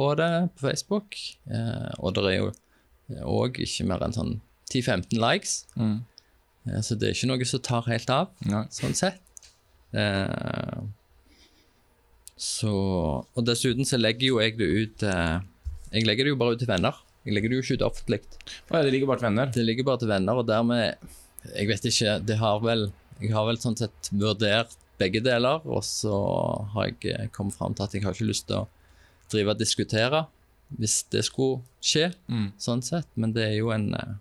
på 0.00 0.10
det 0.18 0.30
på 0.56 0.64
Facebook. 0.68 1.16
Eh, 1.52 1.90
og 2.00 2.14
det 2.16 2.24
er 2.30 2.38
jo 2.38 2.52
òg 3.26 3.58
ikke 3.64 3.86
mer 3.90 4.04
enn 4.06 4.14
sånn 4.16 4.36
10-15 4.70 5.18
likes. 5.20 5.54
Mm. 5.76 5.98
Eh, 6.68 6.80
så 6.86 6.96
det 6.96 7.10
er 7.10 7.16
ikke 7.18 7.30
noe 7.32 7.48
som 7.50 7.62
tar 7.66 7.88
helt 7.90 8.12
av, 8.14 8.32
Nei. 8.48 8.64
sånn 8.74 8.96
sett. 8.96 9.20
Eh, 9.92 10.80
så 12.40 12.70
Og 13.36 13.44
dessuten 13.44 13.84
så 13.84 13.98
legger 14.00 14.30
jo 14.30 14.38
jeg 14.40 14.54
det 14.56 14.68
ut 14.70 15.02
Jeg 15.02 16.06
legger 16.06 16.24
det 16.24 16.30
jo 16.30 16.38
bare 16.40 16.54
ut 16.54 16.60
til 16.62 16.70
venner. 16.70 16.96
Jeg 17.26 17.34
legger 17.36 17.52
det 17.52 17.58
jo 17.58 17.64
ikke 17.66 17.76
ut 17.76 17.82
offentlig. 17.90 18.20
Ja, 18.70 18.80
det 18.80 18.92
ligger 18.94 19.10
bare 19.10 19.20
til 19.20 19.28
venner. 19.28 19.50
Det 19.52 19.64
ligger 19.66 19.84
bare 19.90 20.00
til 20.00 20.08
venner, 20.08 20.38
og 20.40 20.46
dermed 20.48 20.94
Jeg 21.56 21.68
vet 21.68 21.84
ikke, 21.90 22.14
det 22.24 22.38
har 22.40 22.62
vel 22.64 22.86
Jeg 23.20 23.34
har 23.34 23.44
vel 23.50 23.60
sånn 23.60 23.76
sett 23.76 24.08
vurdert 24.14 24.72
begge 25.00 25.20
deler, 25.24 25.60
og 25.64 25.82
så 25.84 26.12
har 26.74 26.88
jeg 26.90 27.30
kommet 27.32 27.56
fram 27.56 27.74
til 27.76 27.84
at 27.84 27.94
jeg 27.96 28.04
har 28.04 28.16
ikke 28.16 28.28
lyst 28.30 28.46
til 28.48 28.62
å 28.62 28.68
drive 29.32 29.54
og 29.54 29.58
diskutere 29.60 30.26
hvis 30.78 31.00
det 31.10 31.24
skulle 31.26 31.62
skje, 31.82 32.12
Mm. 32.30 32.52
sånn 32.58 32.82
sett. 32.82 33.08
Men 33.16 33.32
det 33.34 33.42
er 33.48 33.56
jo 33.58 33.70
en 33.74 33.92
eh, 33.94 34.14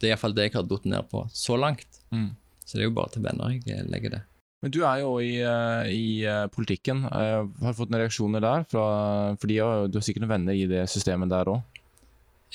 Det 0.00 0.08
er 0.08 0.14
iallfall 0.16 0.32
det 0.34 0.46
jeg 0.48 0.54
har 0.54 0.62
datt 0.64 0.84
ned 0.88 1.08
på 1.10 1.26
så 1.30 1.58
langt. 1.60 1.86
Mm. 2.10 2.30
Så 2.64 2.74
det 2.78 2.82
er 2.82 2.88
jo 2.88 2.94
bare 2.96 3.10
til 3.12 3.22
venner 3.22 3.50
jeg 3.52 3.62
eh, 3.68 3.84
legger 3.86 4.10
det. 4.16 4.22
Men 4.62 4.70
du 4.72 4.80
er 4.84 5.00
jo 5.00 5.18
i, 5.20 5.34
eh, 5.40 5.90
i 5.92 6.48
politikken. 6.52 7.02
Jeg 7.04 7.48
Har 7.62 7.74
fått 7.76 7.90
noen 7.90 8.00
reaksjoner 8.02 8.40
der? 8.40 8.64
Fra, 8.68 9.36
fordi 9.40 9.56
du 9.90 9.96
har 9.98 10.04
sikkert 10.04 10.24
noen 10.24 10.34
venner 10.34 10.52
i 10.56 10.66
det 10.66 10.82
systemet 10.88 11.28
der 11.30 11.44
òg. 11.52 11.62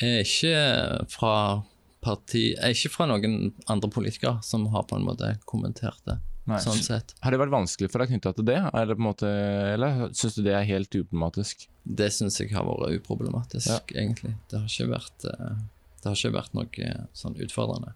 Ikke 0.01 1.05
fra 1.09 1.63
parti 2.03 2.51
ikke 2.53 2.91
fra 2.93 3.07
noen 3.09 3.53
andre 3.71 3.89
politikere 3.89 4.43
som 4.43 4.67
har 4.73 4.83
på 4.83 4.97
en 4.99 5.05
måte 5.07 5.31
kommentert 5.49 5.97
det, 6.05 6.17
sånn 6.45 6.81
sett. 6.85 7.13
Har 7.25 7.31
det 7.33 7.39
vært 7.41 7.53
vanskelig 7.53 7.89
for 7.91 8.03
deg 8.03 8.11
knytta 8.13 8.33
til 8.37 8.45
det, 8.45 8.57
eller, 8.71 8.93
på 8.95 9.01
en 9.01 9.07
måte, 9.09 9.29
eller 9.73 10.09
syns 10.13 10.35
du 10.37 10.43
det 10.45 10.53
er 10.53 10.67
helt 10.69 10.89
uproblematisk? 10.93 11.67
Det 11.85 12.11
syns 12.13 12.37
jeg 12.39 12.51
har 12.53 12.65
vært 12.67 12.99
uproblematisk, 12.99 13.67
Ja. 13.69 13.79
egentlig. 14.01 14.35
Det 14.49 14.59
har 14.59 14.67
ikke 14.69 14.89
vært, 14.93 15.25
eh, 15.25 15.55
det 16.01 16.05
har 16.11 16.15
ikke 16.19 16.35
vært 16.37 16.53
noe 16.53 16.67
eh, 16.85 17.05
sånn 17.13 17.35
utfordrende. 17.41 17.93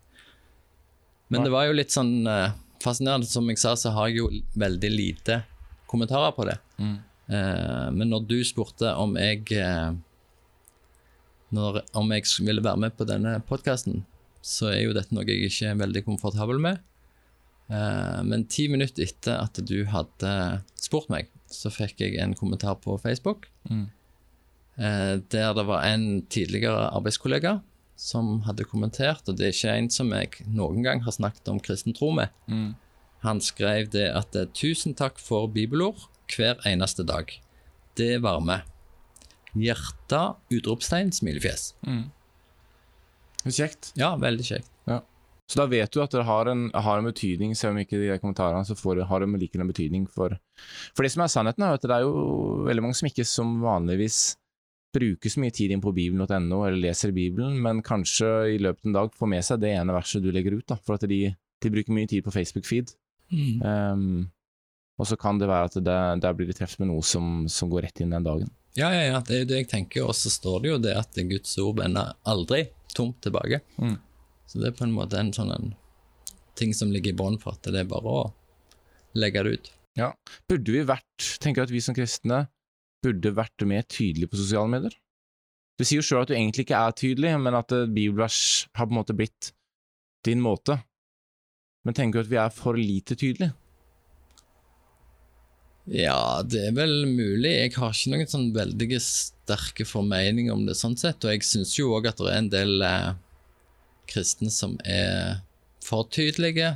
Men 1.29 1.41
Nei. 1.41 1.45
det 1.45 1.51
var 1.53 1.65
jo 1.67 1.73
litt 1.77 1.91
sånn 1.93 2.25
eh, 2.27 2.51
fascinerende. 2.81 3.27
Som 3.29 3.47
jeg 3.49 3.59
sa, 3.61 3.75
så 3.75 3.91
har 3.93 4.07
jeg 4.09 4.17
jo 4.17 4.29
veldig 4.57 4.89
lite 4.91 5.43
kommentarer 5.87 6.33
på 6.33 6.45
det. 6.49 6.57
Mm. 6.79 6.97
Eh, 7.29 7.89
men 7.91 8.09
når 8.09 8.27
du 8.27 8.39
spurte 8.43 8.95
om 8.97 9.13
jeg 9.15 9.45
når, 11.51 11.81
Om 11.97 12.11
jeg 12.13 12.23
ville 12.45 12.61
være 12.61 12.77
med 12.77 12.95
på 12.97 13.05
denne 13.09 13.39
podkasten, 13.41 14.03
så 14.41 14.69
er 14.69 14.83
jo 14.83 14.93
dette 14.93 15.13
noe 15.15 15.25
jeg 15.25 15.49
ikke 15.49 15.71
er 15.71 15.79
veldig 15.81 16.03
komfortabel 16.05 16.59
med. 16.61 16.79
Eh, 17.69 18.21
men 18.25 18.45
ti 18.49 18.67
minutter 18.67 19.03
etter 19.05 19.37
at 19.43 19.59
du 19.65 19.83
hadde 19.85 20.31
spurt 20.79 21.09
meg, 21.09 21.27
så 21.49 21.69
fikk 21.73 21.99
jeg 22.01 22.17
en 22.21 22.33
kommentar 22.37 22.75
på 22.81 22.95
Facebook 23.01 23.47
Mm. 23.69 23.89
eh, 24.77 25.15
der 25.29 25.53
det 25.53 25.65
var 25.67 25.83
en 25.83 26.21
tidligere 26.29 26.89
arbeidskollega 26.95 27.61
som 27.95 28.41
hadde 28.47 28.63
kommentert, 28.65 29.27
og 29.27 29.35
det 29.37 29.45
er 29.47 29.51
ikke 29.53 29.77
en 29.77 29.89
som 29.89 30.11
jeg 30.15 30.29
noen 30.47 30.81
gang 30.83 31.01
har 31.03 31.11
snakket 31.11 31.47
om 31.51 31.59
kristen 31.59 31.93
tro 31.93 32.11
med. 32.11 32.29
Mm. 32.47 32.75
Han 33.21 33.41
skrev 33.41 33.89
det 33.91 34.07
at 34.15 34.35
eh, 34.35 34.45
'tusen 34.53 34.95
takk 34.95 35.19
for 35.19 35.47
bibelord 35.47 36.07
hver 36.35 36.55
eneste 36.65 37.03
dag'. 37.03 37.39
Det 37.97 38.21
varmer. 38.21 38.63
Hjerte, 39.55 40.35
utropstegn, 40.51 41.11
smilefjes. 41.11 41.73
Kjekt. 43.49 43.91
Ja, 43.97 44.15
veldig 44.15 44.45
kjekt. 44.45 44.69
Så 45.49 45.57
da 45.57 45.65
vet 45.65 45.89
du 45.89 46.01
at 46.03 46.13
det 46.13 46.27
har 46.27 46.49
en, 46.51 46.67
har 46.69 46.99
en 46.99 47.07
betydning, 47.09 47.55
selv 47.57 47.73
om 47.73 47.79
ikke 47.81 47.97
de 47.97 48.17
kommentarene 48.21 48.67
så 48.67 48.77
får, 48.77 49.01
har 49.09 49.23
det 49.23 49.41
likevel 49.41 49.65
en 49.65 49.71
betydning 49.71 50.03
for 50.13 50.35
For 50.93 51.05
det 51.05 51.09
som 51.15 51.23
er 51.25 51.31
sannheten, 51.33 51.65
er 51.65 51.79
at 51.79 51.87
det 51.87 51.95
er 51.95 52.05
jo 52.05 52.67
veldig 52.67 52.83
mange 52.85 52.99
som 52.99 53.09
ikke 53.09 53.25
som 53.25 53.57
vanligvis 53.63 54.37
bruker 54.93 55.29
så 55.29 55.41
mye 55.41 55.53
tid 55.53 55.73
inn 55.73 55.81
på 55.81 55.93
bibelen.no 55.93 56.63
eller 56.65 56.77
leser 56.81 57.13
Bibelen, 57.13 57.59
men 57.61 57.83
kanskje 57.85 58.29
i 58.55 58.57
løpet 58.61 58.85
av 58.85 58.89
en 58.89 58.97
dag 58.97 59.13
får 59.17 59.31
med 59.33 59.45
seg 59.45 59.61
det 59.61 59.73
ene 59.77 59.93
verset 59.93 60.25
du 60.25 60.31
legger 60.33 60.57
ut, 60.57 60.65
da, 60.69 60.77
for 60.81 60.97
at 60.97 61.05
de, 61.09 61.21
de 61.33 61.71
bruker 61.73 61.93
mye 61.93 62.09
tid 62.09 62.25
på 62.25 62.33
Facebook-feed. 62.33 62.95
Um, 63.61 64.29
og 64.99 65.07
så 65.07 65.17
kan 65.19 65.37
det 65.39 65.49
være 65.49 65.69
at 65.69 65.77
det, 65.85 65.99
der 66.25 66.35
blir 66.35 66.49
de 66.49 66.57
treffet 66.57 66.81
med 66.81 66.89
noe 66.91 67.05
som, 67.05 67.45
som 67.49 67.69
går 67.71 67.87
rett 67.87 68.01
inn 68.03 68.15
den 68.15 68.25
dagen. 68.25 68.49
Ja, 68.77 68.89
ja, 68.93 69.05
ja, 69.13 69.21
det 69.25 69.43
er 69.43 69.47
det 69.47 69.63
jeg 69.63 69.69
tenker. 69.71 70.09
Og 70.09 70.17
så 70.17 70.31
står 70.33 70.63
det 70.63 70.73
jo 70.73 70.81
det 70.83 70.97
at 70.99 71.21
Guds 71.29 71.55
ord 71.61 71.79
vender 71.79 72.13
aldri 72.29 72.65
tomt 72.95 73.21
tilbake. 73.23 73.61
Mm. 73.79 73.95
Så 74.49 74.61
det 74.61 74.71
er 74.71 74.77
på 74.79 74.87
en 74.87 74.95
måte 74.95 75.19
en 75.19 75.29
sånn 75.35 75.51
en 75.53 75.73
ting 76.59 76.73
som 76.75 76.89
ligger 76.91 77.13
i 77.13 77.19
bånn 77.19 77.37
for 77.41 77.55
at 77.55 77.69
det 77.69 77.83
er 77.83 77.89
bare 77.89 78.15
å 78.21 78.23
legge 79.19 79.43
det 79.45 79.51
ut. 79.53 79.69
Burde 80.49 80.73
vi 80.73 80.81
vært, 80.87 81.27
tenker 81.43 81.65
at 81.65 81.73
vi 81.73 81.81
som 81.83 81.95
kristne 81.97 82.47
burde 83.03 83.31
vært 83.35 83.63
mer 83.67 83.85
tydelige 83.87 84.31
på 84.31 84.39
sosiale 84.39 84.71
medier? 84.71 84.95
Du 85.79 85.85
sier 85.85 86.01
jo 86.01 86.07
sjøl 86.07 86.25
at 86.25 86.31
du 86.31 86.35
egentlig 86.35 86.65
ikke 86.65 86.81
er 86.81 86.95
tydelig, 86.97 87.35
men 87.39 87.55
at 87.55 87.71
bibelvers 87.93 88.41
har 88.75 88.89
på 88.89 88.95
en 88.95 88.99
måte 88.99 89.15
blitt 89.15 89.53
din 90.27 90.41
måte. 90.43 90.81
Men 91.87 91.95
tenker 91.95 92.19
du 92.19 92.25
at 92.25 92.31
vi 92.33 92.39
er 92.41 92.51
for 92.51 92.79
lite 92.79 93.15
tydelige? 93.15 93.53
Ja, 95.89 96.41
det 96.45 96.67
er 96.67 96.75
vel 96.77 97.07
mulig. 97.07 97.53
Jeg 97.53 97.73
har 97.79 97.95
ikke 97.95 98.11
noen 98.11 98.29
sånn 98.29 98.51
veldig 98.53 98.99
sterke 99.01 99.87
formeninger 99.87 100.53
om 100.53 100.67
det 100.67 100.75
sånn 100.77 100.97
sett, 100.99 101.23
og 101.23 101.33
jeg 101.33 101.47
syns 101.47 101.71
jo 101.79 101.93
òg 101.97 102.11
at 102.11 102.19
det 102.19 102.33
er 102.33 102.43
en 102.43 102.51
del 102.51 102.83
eh, 102.85 103.13
kristne 104.09 104.51
som 104.53 104.77
er 104.85 105.39
for 105.85 106.09
tydelige 106.11 106.75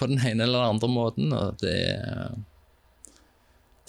på 0.00 0.08
den 0.08 0.20
ene 0.24 0.46
eller 0.46 0.62
den 0.62 0.76
andre 0.76 0.88
måten, 0.88 1.34
og 1.36 1.60
det 1.60 1.76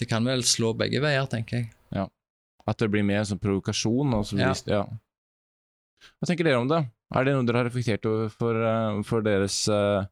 Det 0.01 0.07
kan 0.09 0.25
vel 0.25 0.41
slå 0.41 0.73
begge 0.73 0.97
veier, 0.97 1.27
tenker 1.29 1.59
jeg. 1.59 1.67
Ja. 1.93 2.07
At 2.65 2.79
det 2.81 2.87
blir 2.89 3.03
mer 3.05 3.19
en 3.21 3.27
sånn 3.29 3.41
provokasjon? 3.41 4.15
Og 4.17 4.25
så 4.25 4.39
Ja. 4.39 4.53
ja. 4.65 4.85
Hva 6.17 6.25
tenker 6.25 6.47
dere 6.47 6.57
om 6.57 6.67
det? 6.67 6.79
Er 7.13 7.27
det 7.27 7.35
noe 7.35 7.45
dere 7.45 7.61
har 7.61 7.67
reflektert 7.69 8.07
over 8.09 8.31
for, 8.33 8.55
eh, 8.55 9.01
for 9.03 9.21
deres 9.21 9.67
uh, 9.69 10.07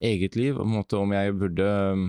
eget 0.00 0.36
liv? 0.36 0.54
Måte 0.54 1.00
om 1.00 1.10
jeg 1.16 1.34
burde 1.40 1.66
um, 1.92 2.06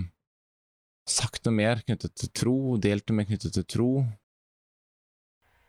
sagt 1.08 1.44
noe 1.48 1.56
mer 1.56 1.82
knyttet 1.82 2.14
til 2.14 2.30
tro, 2.30 2.76
delt 2.76 3.08
noe 3.08 3.16
mer 3.16 3.28
knyttet 3.30 3.56
til 3.56 3.64
tro? 3.64 3.90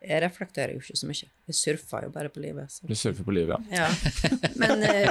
Jeg 0.01 0.21
reflekterer 0.23 0.71
jo 0.77 0.79
ikke 0.79 0.95
så 0.95 1.07
mye. 1.09 1.27
Jeg 1.49 1.55
surfer 1.59 2.05
jo 2.07 2.12
bare 2.15 2.29
på 2.31 2.39
livet. 2.39 2.71
Så. 2.71 2.85
Du 2.88 2.93
surfer 2.95 3.25
på 3.27 3.33
livet, 3.35 3.65
ja. 3.71 3.88
Ja. 3.89 4.38
Men 4.62 4.83
eh, 4.88 5.09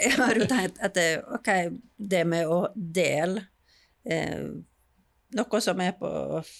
jeg 0.00 0.14
har 0.16 0.38
jo 0.40 0.46
tenkt 0.48 0.78
at 0.80 0.94
det, 0.96 1.08
ok, 1.36 1.50
det 1.98 2.22
med 2.30 2.48
å 2.48 2.60
dele 2.74 3.42
eh, 4.08 4.46
noe 5.36 5.60
som 5.60 5.80
er 5.84 5.92
på 5.98 6.08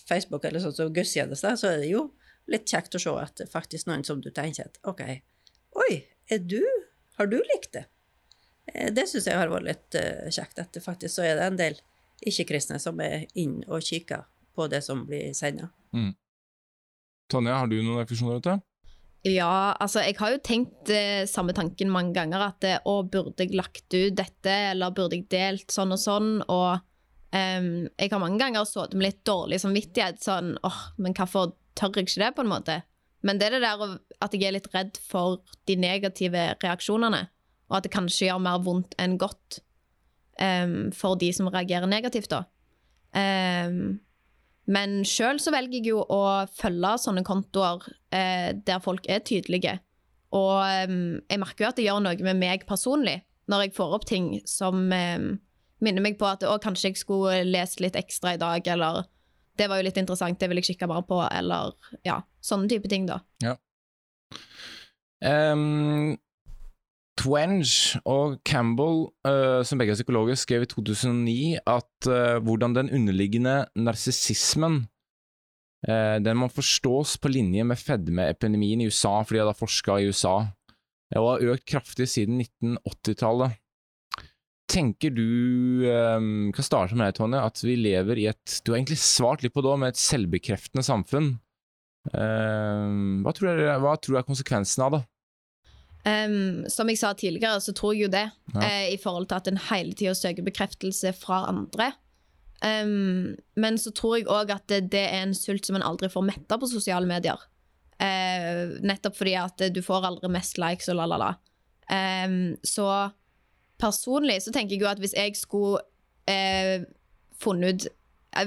Facebook 0.09 0.44
eller 0.44 0.61
sånn 0.61 0.74
som 0.77 0.92
gudstjenester, 0.92 1.57
så 1.57 1.70
er 1.72 1.81
det 1.85 1.88
jo 1.94 2.03
litt 2.53 2.68
kjekt 2.68 2.98
å 2.98 3.00
se 3.00 3.14
at 3.22 3.40
faktisk 3.48 3.88
noen 3.88 4.05
som 4.05 4.20
du 4.20 4.29
tenker 4.35 4.68
at 4.68 4.77
ok, 4.85 5.00
oi, 5.87 6.03
er 6.29 6.42
du, 6.44 6.61
har 7.16 7.31
du 7.33 7.38
likt 7.38 7.70
det? 7.79 7.87
Eh, 8.74 8.90
Det 8.92 9.07
syns 9.09 9.31
jeg 9.31 9.38
har 9.40 9.48
vært 9.53 9.70
litt 9.70 9.96
eh, 10.00 10.29
kjekt, 10.35 10.61
at 10.61 10.77
faktisk 10.85 11.16
så 11.16 11.24
er 11.31 11.40
det 11.40 11.48
en 11.48 11.57
del 11.62 11.81
ikke-kristne 12.29 12.77
som 12.81 13.00
er 13.05 13.24
inn 13.40 13.62
og 13.72 13.81
kikker 13.85 14.29
på 14.55 14.68
det 14.70 14.83
som 14.87 15.07
blir 15.09 15.33
senda. 15.35 15.70
Tonje, 17.32 17.52
har 17.56 17.68
du 17.70 17.78
noen 17.80 18.02
refleksjoner 18.02 18.38
rundt 18.38 18.48
det? 18.48 18.60
Ja, 19.24 19.72
altså 19.80 20.02
jeg 20.04 20.18
har 20.18 20.34
jo 20.34 20.40
tenkt 20.44 20.90
eh, 20.92 21.24
samme 21.28 21.54
tanken 21.56 21.92
mange 21.92 22.12
ganger, 22.16 22.42
at 22.50 22.64
eh, 22.68 22.80
å, 22.84 22.98
burde 23.08 23.46
jeg 23.46 23.56
lagt 23.56 23.87
ut 23.94 24.16
dette, 24.18 24.56
eller 24.74 24.92
burde 24.92 25.16
jeg 25.16 25.30
delt 25.32 25.72
sånn 25.72 25.94
og 25.96 26.00
sånn, 26.02 26.32
og 26.52 26.82
um, 27.32 27.70
jeg 27.88 28.12
har 28.12 28.20
mange 28.20 28.40
ganger 28.42 28.68
sittet 28.68 28.98
med 28.98 29.08
litt 29.08 29.22
dårlig 29.24 29.62
samvittighet, 29.64 30.20
sånn, 30.20 30.58
åh, 30.60 30.82
men 31.00 31.16
hvorfor 31.16 31.54
tør 31.72 31.96
jeg 31.96 32.10
ikke 32.10 32.20
det, 32.26 32.34
på 32.37 32.44
en 32.44 32.52
måte? 32.52 32.82
Men 33.24 33.40
det 33.40 33.48
er 33.48 33.56
det 33.56 33.64
der 33.64 33.96
at 33.96 34.37
jeg 34.37 34.44
er 34.44 34.58
litt 34.58 34.68
redd 34.74 35.00
for 35.00 35.40
de 35.64 35.78
negative 35.80 36.50
reaksjonene, 36.60 37.22
og 37.72 37.78
at 37.78 37.88
det 37.88 37.94
kanskje 37.94 38.28
gjør 38.28 38.44
mer 38.44 38.60
vondt 38.66 38.92
enn 39.00 39.16
godt 39.16 39.62
um, 40.37 40.92
for 40.92 41.16
de 41.16 41.32
som 41.32 41.48
reagerer 41.48 41.88
negativt 41.88 42.28
da. 42.34 42.44
Em, 43.16 44.02
men 44.70 45.03
sjøl 45.09 45.40
så 45.42 45.53
velger 45.53 45.81
jeg 45.81 45.92
jo 45.92 46.03
å 46.09 46.22
følge 46.57 46.94
sånne 47.03 47.24
kontoer 47.27 47.85
eh, 48.14 48.53
der 48.57 48.81
folk 48.85 49.07
er 49.11 49.24
tydelige. 49.27 49.79
Og 50.35 50.64
em, 50.64 51.00
jeg 51.31 51.40
merker 51.42 51.66
jo 51.66 51.70
at 51.70 51.79
det 51.79 51.87
gjør 51.87 52.00
noe 52.03 52.27
med 52.27 52.40
meg 52.40 52.64
personlig 52.68 53.20
når 53.50 53.66
jeg 53.66 53.74
får 53.77 53.96
opp 53.98 54.07
ting 54.09 54.31
som 54.48 54.87
em, 54.96 55.35
minner 55.85 56.05
meg 56.05 56.16
på 56.20 56.27
at 56.31 56.46
å, 56.48 56.57
kanskje 56.62 56.90
jeg 56.90 57.03
skulle 57.03 57.42
lest 57.44 57.83
litt 57.85 57.98
ekstra 57.98 58.35
i 58.35 58.40
dag, 58.40 58.64
eller 58.72 59.05
det 59.59 59.68
var 59.70 59.79
jo 59.79 59.87
litt 59.87 60.00
interessant, 60.00 60.40
det 60.40 60.48
vil 60.50 60.59
jeg 60.62 60.72
kikke 60.72 60.88
mer 60.90 61.05
på, 61.07 61.20
eller 61.29 61.77
ja, 62.07 62.22
sånne 62.42 62.70
type 62.72 62.90
ting, 62.90 63.07
da. 63.07 63.20
Um, 65.24 66.16
Twenge 67.24 68.00
og 68.04 68.37
Campbell, 68.44 69.06
eh, 69.24 69.62
som 69.64 69.80
begge 69.80 69.94
er 69.94 69.98
psykologer, 69.98 70.37
skrev 70.37 70.66
i 70.66 70.68
2009 70.68 71.37
at 71.64 72.08
eh, 72.10 72.40
hvordan 72.44 72.76
den 72.76 72.90
underliggende 72.92 73.62
narsissismen 73.80 74.82
eh, 75.88 76.18
den 76.20 76.37
må 76.40 76.50
forstås 76.52 77.16
på 77.22 77.32
linje 77.32 77.64
med 77.64 77.80
fedmeepidemien 77.80 78.84
i 78.84 78.90
USA, 78.90 79.22
fordi 79.24 79.40
de 79.40 79.48
har 79.48 79.56
forska 79.56 79.98
i 80.00 80.10
USA, 80.10 80.37
og 81.16 81.30
har 81.30 81.54
økt 81.54 81.68
kraftig 81.70 82.10
siden 82.12 82.42
1980-tallet. 82.44 83.56
Tenker 84.74 85.12
du 85.12 85.84
um, 85.87 86.48
kan 86.56 86.64
starte 86.64 86.96
med 86.96 87.04
deg, 87.06 87.16
Tonje, 87.18 87.40
at 87.46 87.60
vi 87.62 87.74
lever 87.76 88.18
i 88.18 88.24
et 88.30 88.54
Du 88.64 88.72
har 88.72 88.78
egentlig 88.78 88.96
svart 88.98 89.44
litt 89.44 89.52
på 89.54 89.62
det, 89.62 89.74
med 89.78 89.92
et 89.92 90.00
selvbekreftende 90.00 90.82
samfunn. 90.82 91.28
Hva 92.08 93.34
tror 93.37 93.60
du 93.60 94.16
er 94.16 94.26
konsekvensen 94.26 94.87
av 94.88 94.96
det? 94.96 95.02
Em, 96.05 96.64
som 96.69 96.88
jeg 96.90 97.01
sa 97.01 97.14
tidligere, 97.17 97.62
så 97.64 97.73
tror 97.73 97.95
jeg 97.95 98.07
jo 98.07 98.12
det, 98.12 98.27
Ja. 98.55 98.61
Uh, 98.61 98.88
i 98.93 98.99
forhold 99.01 99.29
til 99.29 99.40
at 99.40 99.49
en 99.49 99.61
hele 99.71 99.95
tida 99.97 100.14
søker 100.14 100.45
bekreftelse 100.45 101.14
fra 101.17 101.47
andre. 101.49 101.93
Um, 102.61 103.37
men 103.57 103.79
så 103.79 103.90
tror 103.90 104.19
jeg 104.19 104.29
òg 104.29 104.53
at 104.55 104.69
det, 104.69 104.90
det 104.93 105.01
er 105.01 105.23
en 105.23 105.35
sult 105.35 105.67
som 105.67 105.77
en 105.77 105.85
aldri 105.85 106.09
får 106.09 106.25
metta 106.25 106.59
på 106.61 106.69
sosiale 106.69 107.07
medier. 107.09 107.40
Uh, 108.01 108.77
nettopp 108.85 109.17
fordi 109.17 109.35
at 109.38 109.67
du 109.73 109.81
får 109.83 110.05
aldri 110.05 110.29
mest 110.33 110.59
likes 110.61 110.88
og 110.93 111.01
la-la-la. 111.01 111.35
Um, 111.88 112.55
så 112.64 113.11
personlig 113.81 114.43
så 114.45 114.53
tenker 114.53 114.77
jeg 114.77 114.85
jo 114.85 114.88
at 114.88 115.01
hvis 115.03 115.17
jeg 115.17 115.37
skulle 115.37 115.83
uh, 116.31 116.85
funnet 117.40 117.85
ut 117.85 117.90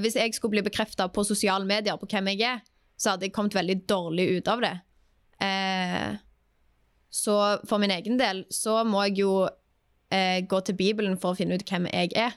Hvis 0.02 0.17
jeg 0.17 0.34
skulle 0.34 0.58
bli 0.58 0.65
bekrefta 0.65 1.06
på 1.08 1.24
sosiale 1.24 1.63
medier 1.63 1.96
på 1.96 2.10
hvem 2.12 2.28
jeg 2.34 2.41
er, 2.43 2.63
så 3.00 3.13
hadde 3.13 3.24
jeg 3.24 3.34
kommet 3.36 3.56
veldig 3.56 3.78
dårlig 3.88 4.26
ut 4.36 4.50
av 4.52 4.60
det. 4.60 4.74
Eh, 5.39 6.17
så 7.17 7.38
for 7.65 7.82
min 7.82 7.93
egen 7.95 8.19
del 8.19 8.43
så 8.53 8.84
må 8.86 9.08
jeg 9.08 9.23
jo 9.23 9.32
eh, 10.13 10.43
gå 10.45 10.60
til 10.65 10.77
Bibelen 10.77 11.17
for 11.17 11.34
å 11.34 11.39
finne 11.39 11.58
ut 11.58 11.65
hvem 11.65 11.89
jeg 11.89 12.13
er. 12.19 12.36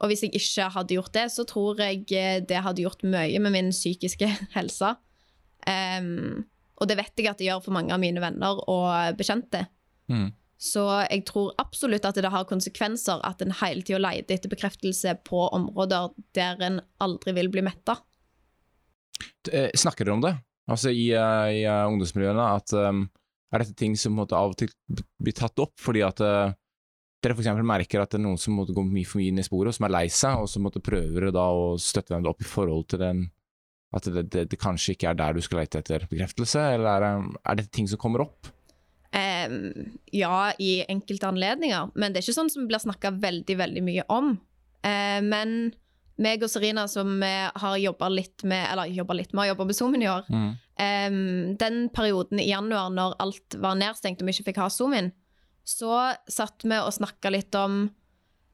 Og 0.00 0.10
hvis 0.10 0.24
jeg 0.24 0.34
ikke 0.34 0.70
hadde 0.74 0.96
gjort 0.96 1.14
det, 1.14 1.26
så 1.30 1.44
tror 1.48 1.80
jeg 1.82 2.06
eh, 2.16 2.40
det 2.42 2.64
hadde 2.64 2.82
gjort 2.82 3.04
mye 3.06 3.42
med 3.42 3.54
min 3.54 3.70
psykiske 3.74 4.28
helse. 4.56 4.96
Um, 5.68 6.46
og 6.80 6.88
det 6.88 6.96
vet 6.96 7.20
jeg 7.20 7.28
at 7.28 7.38
det 7.38 7.50
gjør 7.50 7.62
for 7.66 7.76
mange 7.76 7.92
av 7.92 8.00
mine 8.00 8.22
venner 8.22 8.62
og 8.72 9.18
bekjente. 9.18 9.66
Mm. 10.08 10.30
Så 10.60 10.82
jeg 11.06 11.24
tror 11.28 11.54
absolutt 11.60 12.04
at 12.08 12.18
det 12.20 12.32
har 12.32 12.48
konsekvenser 12.48 13.20
at 13.24 13.40
en 13.44 13.52
hele 13.62 13.84
tida 13.84 14.00
leter 14.00 14.36
etter 14.36 14.52
bekreftelse 14.52 15.14
på 15.28 15.46
områder 15.56 16.10
der 16.36 16.60
en 16.64 16.80
aldri 17.00 17.36
vil 17.36 17.48
bli 17.52 17.64
metta. 17.64 17.96
Eh, 19.52 19.70
Snakker 19.76 20.08
dere 20.08 20.16
om 20.16 20.24
det? 20.24 20.34
Altså 20.70 20.92
i, 20.92 21.10
eh, 21.16 21.60
i 21.60 21.62
ungdomsmiljøene, 21.68 22.48
at 22.56 22.74
um, 22.76 23.06
er 23.50 23.62
dette 23.62 23.76
ting 23.78 23.96
som 23.98 24.14
måtte 24.14 24.38
av 24.38 24.52
og 24.52 24.58
til 24.60 24.70
blir 25.18 25.36
tatt 25.36 25.58
opp 25.62 25.74
fordi 25.80 26.04
at 26.06 26.22
uh, 26.22 26.52
dere 27.20 27.36
eksempel 27.36 27.66
merker 27.66 28.00
at 28.00 28.12
det 28.12 28.20
er 28.20 28.24
noen 28.24 28.38
som 28.40 28.56
måtte 28.56 28.74
gå 28.76 28.84
mye 28.86 29.08
for 29.08 29.20
mye 29.20 29.32
inn 29.32 29.42
i 29.42 29.44
sporet, 29.44 29.72
og 29.72 29.76
som 29.76 29.86
er 29.88 29.94
lei 29.96 30.06
seg, 30.08 30.40
og 30.40 30.48
som 30.48 30.64
måtte 30.64 30.82
prøver 30.84 31.28
da 31.34 31.50
å 31.52 31.74
støtte 31.80 32.14
dem 32.14 32.30
opp 32.30 32.40
i 32.40 32.48
forhold 32.48 32.88
til 32.92 33.02
den 33.02 33.26
at 33.90 34.06
det, 34.06 34.22
det, 34.30 34.46
det 34.52 34.58
kanskje 34.60 34.94
ikke 34.94 35.10
er 35.10 35.18
der 35.18 35.34
du 35.34 35.42
skal 35.42 35.64
lete 35.64 35.80
etter 35.82 36.06
bekreftelse, 36.08 36.62
eller 36.76 37.04
er, 37.08 37.24
er 37.42 37.58
dette 37.58 37.74
ting 37.74 37.88
som 37.90 37.98
kommer 38.00 38.22
opp? 38.22 38.52
Um, 39.10 39.56
ja, 40.14 40.52
i 40.62 40.84
enkelte 40.86 41.26
anledninger, 41.26 41.90
men 41.98 42.14
det 42.14 42.20
er 42.20 42.28
ikke 42.28 42.36
sånn 42.36 42.52
som 42.54 42.68
blir 42.70 42.78
snakka 42.78 43.10
veldig, 43.18 43.56
veldig 43.58 43.82
mye 43.82 44.06
om. 44.14 44.36
Uh, 44.86 45.18
men 45.26 45.72
meg 46.20 46.44
og 46.44 46.52
Serina, 46.52 46.86
som 46.90 47.18
eh, 47.24 47.48
har 47.48 47.76
jobba 47.80 48.10
litt 48.12 48.44
med 48.44 48.66
Eller 48.68 48.90
jobba 48.92 49.14
litt 49.16 49.30
med 49.32 49.46
å 49.46 49.50
jobbe 49.54 49.66
med 49.70 49.76
Zoomen 49.78 50.02
i 50.04 50.08
år, 50.12 50.26
Mm. 50.28 50.50
Em, 50.80 51.56
den 51.60 51.88
perioden 51.94 52.40
i 52.40 52.48
januar 52.50 52.90
når 52.94 53.16
alt 53.22 53.58
var 53.62 53.78
nedstengt 53.78 54.22
og 54.22 54.28
vi 54.28 54.36
ikke 54.36 54.50
fikk 54.50 54.62
ha 54.62 54.70
Zoom-in, 54.72 55.12
så 55.66 56.14
satt 56.30 56.64
vi 56.64 56.78
og 56.80 56.94
snakka 56.96 57.32
litt 57.32 57.56
om 57.58 57.88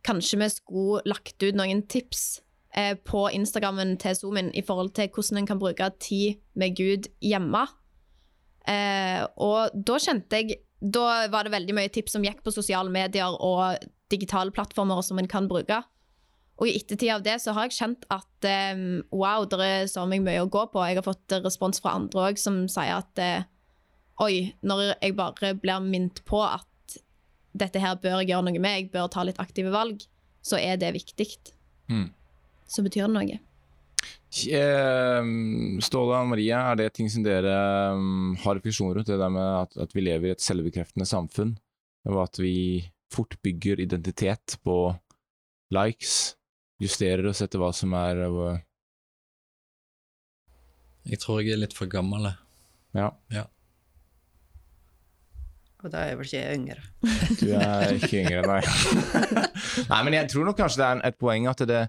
Kanskje 0.06 0.38
vi 0.38 0.46
skulle 0.52 1.00
lagt 1.10 1.42
ut 1.42 1.56
noen 1.58 1.80
tips 1.90 2.38
eh, 2.78 2.92
på 2.94 3.24
Instagrammen 3.34 3.96
til 3.98 4.14
Zoomin 4.14 4.52
i 4.54 4.62
forhold 4.62 4.92
til 4.94 5.08
hvordan 5.10 5.40
en 5.40 5.48
kan 5.48 5.58
bruke 5.58 5.88
tid 5.98 6.38
med 6.54 6.76
Gud 6.78 7.08
hjemme. 7.18 7.64
Eh, 8.70 9.24
og 9.42 9.74
da 9.74 9.98
kjente 10.02 10.38
jeg 10.38 10.62
Da 10.78 11.26
var 11.32 11.46
det 11.46 11.54
veldig 11.54 11.74
mye 11.74 11.90
tips 11.90 12.14
som 12.14 12.24
gikk 12.26 12.42
på 12.44 12.52
sosiale 12.52 12.92
medier 12.92 13.32
og 13.32 13.80
digitale 14.12 14.52
plattformer 14.54 15.00
som 15.02 15.18
en 15.18 15.26
kan 15.26 15.48
bruke. 15.48 15.80
Og 16.57 16.70
i 16.70 16.76
ettertid 16.78 17.12
av 17.12 17.24
det 17.24 17.36
så 17.42 17.52
har 17.57 17.66
jeg 17.66 17.76
kjent 17.76 18.07
at 18.12 18.48
eh, 18.48 18.78
wow, 19.12 19.44
det 19.48 19.61
er 19.61 19.90
så 19.92 20.07
mye 20.09 20.24
mye 20.24 20.44
å 20.44 20.50
gå 20.52 20.62
på. 20.72 20.84
Jeg 20.88 21.00
har 21.00 21.04
fått 21.04 21.36
respons 21.44 21.82
fra 21.84 21.96
andre 21.98 22.30
òg 22.30 22.40
som 22.40 22.62
sier 22.72 22.96
at 22.96 23.20
eh, 23.20 23.48
oi, 24.24 24.54
når 24.64 24.94
jeg 24.94 25.16
bare 25.18 25.52
blir 25.61 25.84
minnet 25.84 26.22
på 26.28 26.40
at 26.46 26.98
dette 27.57 27.80
her 27.80 27.98
bør 28.00 28.20
jeg 28.20 28.32
gjøre 28.32 28.48
noe 28.48 28.61
med, 28.61 28.78
jeg 28.78 28.92
bør 28.92 29.11
ta 29.12 29.24
litt 29.24 29.40
aktive 29.42 29.72
valg, 29.72 30.00
så 30.44 30.61
er 30.61 30.80
det 30.80 30.94
viktig. 30.96 31.28
Mm. 31.92 32.09
Så 32.68 32.84
betyr 32.84 33.07
det 33.07 33.14
noe. 33.14 33.38
Eh, 34.36 35.30
Ståle 35.84 36.18
og 36.20 36.30
Maria, 36.32 36.62
er 36.70 36.80
det 36.80 36.90
ting 36.96 37.09
som 37.12 37.24
dere 37.24 37.54
um, 37.96 38.34
har 38.42 38.59
refleksjoner 38.59 38.98
rundt? 38.98 39.09
Det 39.09 39.20
der 39.20 39.32
med 39.32 39.48
at, 39.62 39.76
at 39.86 39.96
vi 39.96 40.04
lever 40.04 40.30
i 40.30 40.34
et 40.36 40.44
selvbekreftende 40.44 41.09
samfunn, 41.09 41.57
og 42.09 42.22
at 42.26 42.40
vi 42.40 42.84
fort 43.12 43.36
bygger 43.44 43.80
identitet 43.84 44.59
på 44.66 44.90
likes, 45.74 46.36
justerer 46.82 47.30
oss 47.30 47.42
etter 47.44 47.62
hva 47.62 47.72
som 47.74 47.94
er 47.96 48.22
uh, 48.28 48.62
Jeg 51.06 51.22
tror 51.22 51.42
jeg 51.42 51.54
er 51.54 51.62
litt 51.62 51.76
for 51.76 51.90
gammel. 51.90 52.32
Ja, 52.96 53.12
Og 55.86 55.92
da 55.92 56.02
er 56.02 56.10
jeg 56.10 56.18
vel 56.18 56.26
ikke 56.26 56.40
jeg 56.40 56.58
yngre. 56.58 56.82
du 57.40 57.46
er 57.54 57.92
ikke 57.94 58.20
yngre, 58.24 58.42
nei. 58.48 58.60
nei, 59.92 59.98
men 60.08 60.16
jeg 60.16 60.30
tror 60.32 60.48
nok 60.48 60.58
kanskje 60.58 60.80
det 60.80 60.86
er 60.88 61.02
et 61.06 61.18
poeng 61.20 61.46
at 61.50 61.62
det 61.68 61.82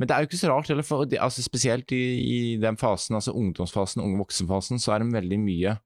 Men 0.00 0.08
det 0.08 0.16
er 0.16 0.24
jo 0.24 0.30
ikke 0.30 0.40
så 0.40 0.50
rart 0.50 0.70
heller, 0.72 0.86
for 0.86 1.06
det, 1.06 1.20
altså 1.22 1.44
spesielt 1.44 1.92
i, 1.94 2.02
i 2.18 2.38
den 2.62 2.78
fasen, 2.80 3.14
altså 3.14 3.34
ungdomsfasen, 3.36 4.02
unge 4.02 4.18
voksenfasen, 4.24 4.82
så 4.82 4.94
er 4.94 5.04
det 5.04 5.14
veldig 5.14 5.40
mye 5.44 5.76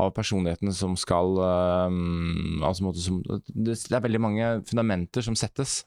av 0.00 0.12
personligheten 0.14 0.70
som 0.76 0.94
skal 0.98 1.34
um, 1.40 2.62
altså, 2.62 2.86
måte 2.86 3.02
som, 3.02 3.18
det, 3.26 3.74
det 3.74 3.96
er 3.96 4.04
veldig 4.04 4.22
mange 4.22 4.50
fundamenter 4.68 5.26
som 5.26 5.38
settes. 5.38 5.80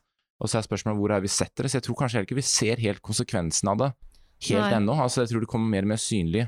Og 0.44 0.50
så 0.52 0.60
er 0.60 0.66
spørsmålet 0.66 1.00
hvor 1.00 1.14
er 1.16 1.22
vi 1.24 1.30
setter 1.32 1.64
det. 1.64 1.72
Så 1.72 1.78
jeg 1.80 1.86
tror 1.86 1.96
kanskje 2.02 2.18
heller 2.18 2.28
ikke 2.28 2.36
vi 2.42 2.44
ser 2.44 2.82
helt 2.84 3.00
konsekvensen 3.04 3.70
av 3.72 3.80
det 3.80 3.94
helt 4.50 4.76
ennå. 4.76 4.96
Altså, 5.00 5.22
jeg 5.22 5.32
tror 5.32 5.44
det 5.44 5.48
kommer 5.48 5.72
mer 5.72 5.86
og 5.86 5.94
mer 5.94 6.00
synlig. 6.02 6.44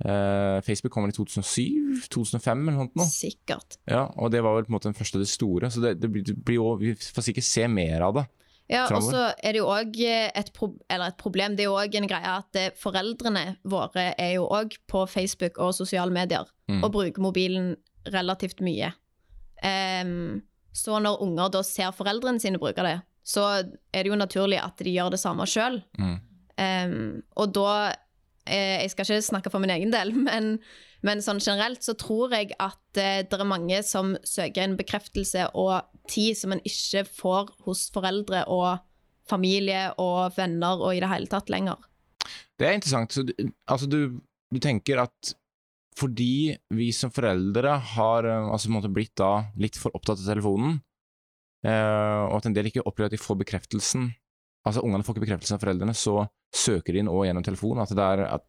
Uh, 0.00 0.58
Facebook 0.64 0.94
kommer 0.94 1.12
i 1.12 1.14
2007, 1.14 2.08
2005 2.10 2.68
eller 2.72 2.88
noe. 2.88 3.06
Sikkert. 3.06 3.76
Ja, 3.86 4.06
og 4.16 4.32
det 4.32 4.40
var 4.42 4.56
vel 4.56 4.64
på 4.64 4.72
en 4.72 4.76
måte 4.78 4.88
den 4.88 4.96
første 4.96 5.20
av 5.20 5.24
de 5.24 5.28
store, 5.28 5.68
så 5.70 5.82
det, 5.84 5.98
det 6.00 6.08
blir, 6.10 6.24
det 6.24 6.38
blir 6.40 6.56
jo, 6.56 6.70
vi 6.80 6.94
får 6.96 7.26
sikkert 7.28 7.46
se 7.46 7.66
mer 7.68 8.06
av 8.06 8.16
det. 8.16 8.24
Ja, 8.70 8.84
og 8.86 9.02
så 9.02 9.26
er 9.42 9.52
det 9.52 9.60
jo 9.60 9.66
òg 9.68 9.96
et, 10.00 10.52
pro 10.54 10.70
et 10.94 11.16
problem. 11.20 11.56
Det 11.58 11.64
er 11.64 11.68
jo 11.68 11.76
òg 11.76 11.96
en 11.98 12.06
greie 12.08 12.32
at 12.38 12.56
eh, 12.56 12.70
foreldrene 12.78 13.56
våre 13.66 14.12
er 14.14 14.36
jo 14.36 14.44
òg 14.46 14.76
på 14.88 15.02
Facebook 15.10 15.58
og 15.58 15.74
sosiale 15.76 16.14
medier 16.14 16.48
Mm. 16.70 16.84
og 16.86 16.92
bruker 16.94 17.18
mobilen 17.18 17.72
relativt 18.14 18.60
mye. 18.62 18.92
Um, 19.66 20.38
så 20.70 21.00
når 21.02 21.18
unger 21.24 21.48
da 21.50 21.64
ser 21.66 21.90
foreldrene 21.90 22.38
sine 22.38 22.60
bruke 22.62 22.84
det, 22.86 23.00
så 23.26 23.46
er 23.92 24.02
det 24.02 24.10
jo 24.10 24.18
naturlig 24.18 24.60
at 24.62 24.80
de 24.80 24.92
gjør 24.94 25.14
det 25.14 25.20
samme 25.22 25.46
sjøl. 25.48 25.80
Mm. 25.98 26.18
og 27.40 27.52
da 27.56 27.94
eh, 28.44 28.82
Jeg 28.82 28.90
skal 28.92 29.06
ikke 29.06 29.22
snakke 29.24 29.50
for 29.52 29.62
min 29.62 29.72
egen 29.72 29.92
del, 29.92 30.12
men, 30.28 30.58
men 31.06 31.22
sånn 31.24 31.40
generelt 31.40 31.84
så 31.86 31.94
tror 31.98 32.34
jeg 32.36 32.52
at 32.58 33.00
eh, 33.00 33.22
det 33.24 33.38
er 33.38 33.48
mange 33.48 33.82
som 33.86 34.16
søker 34.26 34.64
en 34.64 34.78
bekreftelse 34.80 35.50
og 35.54 35.88
tid 36.10 36.36
som 36.36 36.52
en 36.52 36.64
ikke 36.66 37.06
får 37.08 37.54
hos 37.66 37.88
foreldre 37.94 38.44
og 38.48 38.82
familie 39.30 39.88
og 40.02 40.34
venner 40.36 40.80
og 40.80 40.96
i 40.96 41.02
det 41.02 41.10
hele 41.10 41.30
tatt 41.30 41.52
lenger. 41.52 41.78
Det 42.58 42.66
er 42.66 42.76
interessant. 42.76 43.14
Så 43.14 43.24
du, 43.24 43.32
altså 43.70 43.88
du, 43.88 44.20
du 44.50 44.58
tenker 44.60 45.00
at 45.06 45.34
fordi 46.00 46.56
vi 46.76 46.90
som 46.96 47.12
foreldre 47.12 47.74
har 47.94 48.28
eh, 48.28 48.52
altså 48.52 48.80
blitt 48.88 49.16
da 49.20 49.50
litt 49.60 49.78
for 49.80 49.94
opptatt 49.96 50.20
av 50.22 50.28
telefonen, 50.28 50.78
og 51.60 52.34
at 52.38 52.46
en 52.48 52.54
del 52.56 52.70
ikke 52.70 52.82
opplever 52.88 53.10
at 53.10 53.12
de 53.12 53.20
får 53.20 53.36
bekreftelsen 53.42 54.06
Altså 54.68 54.82
ungene 54.84 55.04
får 55.04 55.16
ikke 55.16 55.24
bekreftelsen 55.24 55.56
av 55.56 55.62
foreldrene, 55.62 55.96
så 55.96 56.26
søker 56.52 56.92
de 56.92 57.02
inn 57.02 57.10
òg 57.10 57.24
gjennom 57.28 57.44
telefonen. 57.46 57.82
At 57.84 57.94
det 57.96 58.06
er 58.06 58.24
at, 58.36 58.46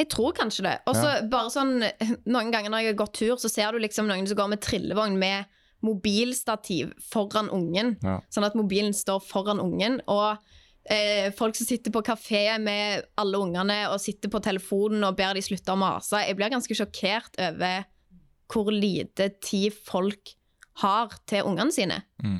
Jeg 0.00 0.08
tror 0.10 0.34
kanskje 0.34 0.64
det. 0.66 0.76
Og 0.90 0.96
så 0.96 1.12
bare 1.30 1.52
sånn 1.52 1.76
Noen 2.32 2.50
ganger 2.54 2.72
når 2.72 2.84
jeg 2.84 2.92
har 2.94 3.02
gått 3.04 3.18
tur, 3.20 3.36
så 3.38 3.50
ser 3.52 3.72
du 3.72 3.82
liksom 3.82 4.10
noen 4.10 4.26
som 4.26 4.38
går 4.40 4.54
med 4.54 4.62
trillevogn 4.64 5.18
med 5.20 5.58
mobilstativ 5.86 6.90
foran 7.08 7.48
ungen. 7.54 7.94
Ja. 8.04 8.18
Sånn 8.32 8.44
at 8.44 8.58
mobilen 8.58 8.92
står 8.96 9.22
foran 9.24 9.62
ungen. 9.62 10.00
Og 10.10 10.34
eh, 10.90 11.30
folk 11.36 11.56
som 11.56 11.68
sitter 11.68 11.94
på 11.94 12.02
kafé 12.04 12.42
med 12.60 13.06
alle 13.20 13.40
ungene 13.40 13.78
og 13.92 14.02
sitter 14.02 14.32
på 14.32 14.42
telefonen 14.44 15.06
og 15.06 15.16
ber 15.16 15.38
de 15.38 15.44
slutte 15.46 15.72
å 15.72 15.80
mase. 15.80 16.26
Jeg 16.26 16.36
blir 16.36 16.52
ganske 16.52 16.76
sjokkert 16.76 17.38
over 17.46 17.86
hvor 18.50 18.74
lite 18.74 19.30
tid 19.38 19.70
folk 19.86 20.34
har 20.82 21.16
til 21.30 21.46
ungene 21.48 21.74
sine. 21.74 22.00
Mm. 22.24 22.38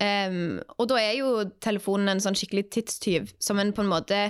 Um, 0.00 0.60
og 0.80 0.86
da 0.88 0.96
er 1.02 1.14
jo 1.18 1.30
telefonen 1.60 2.14
en 2.14 2.22
sånn 2.24 2.38
skikkelig 2.38 2.70
tidstyv 2.72 3.34
som 3.42 3.60
en 3.60 3.74
på 3.76 3.84
en 3.84 3.90
måte 3.92 4.20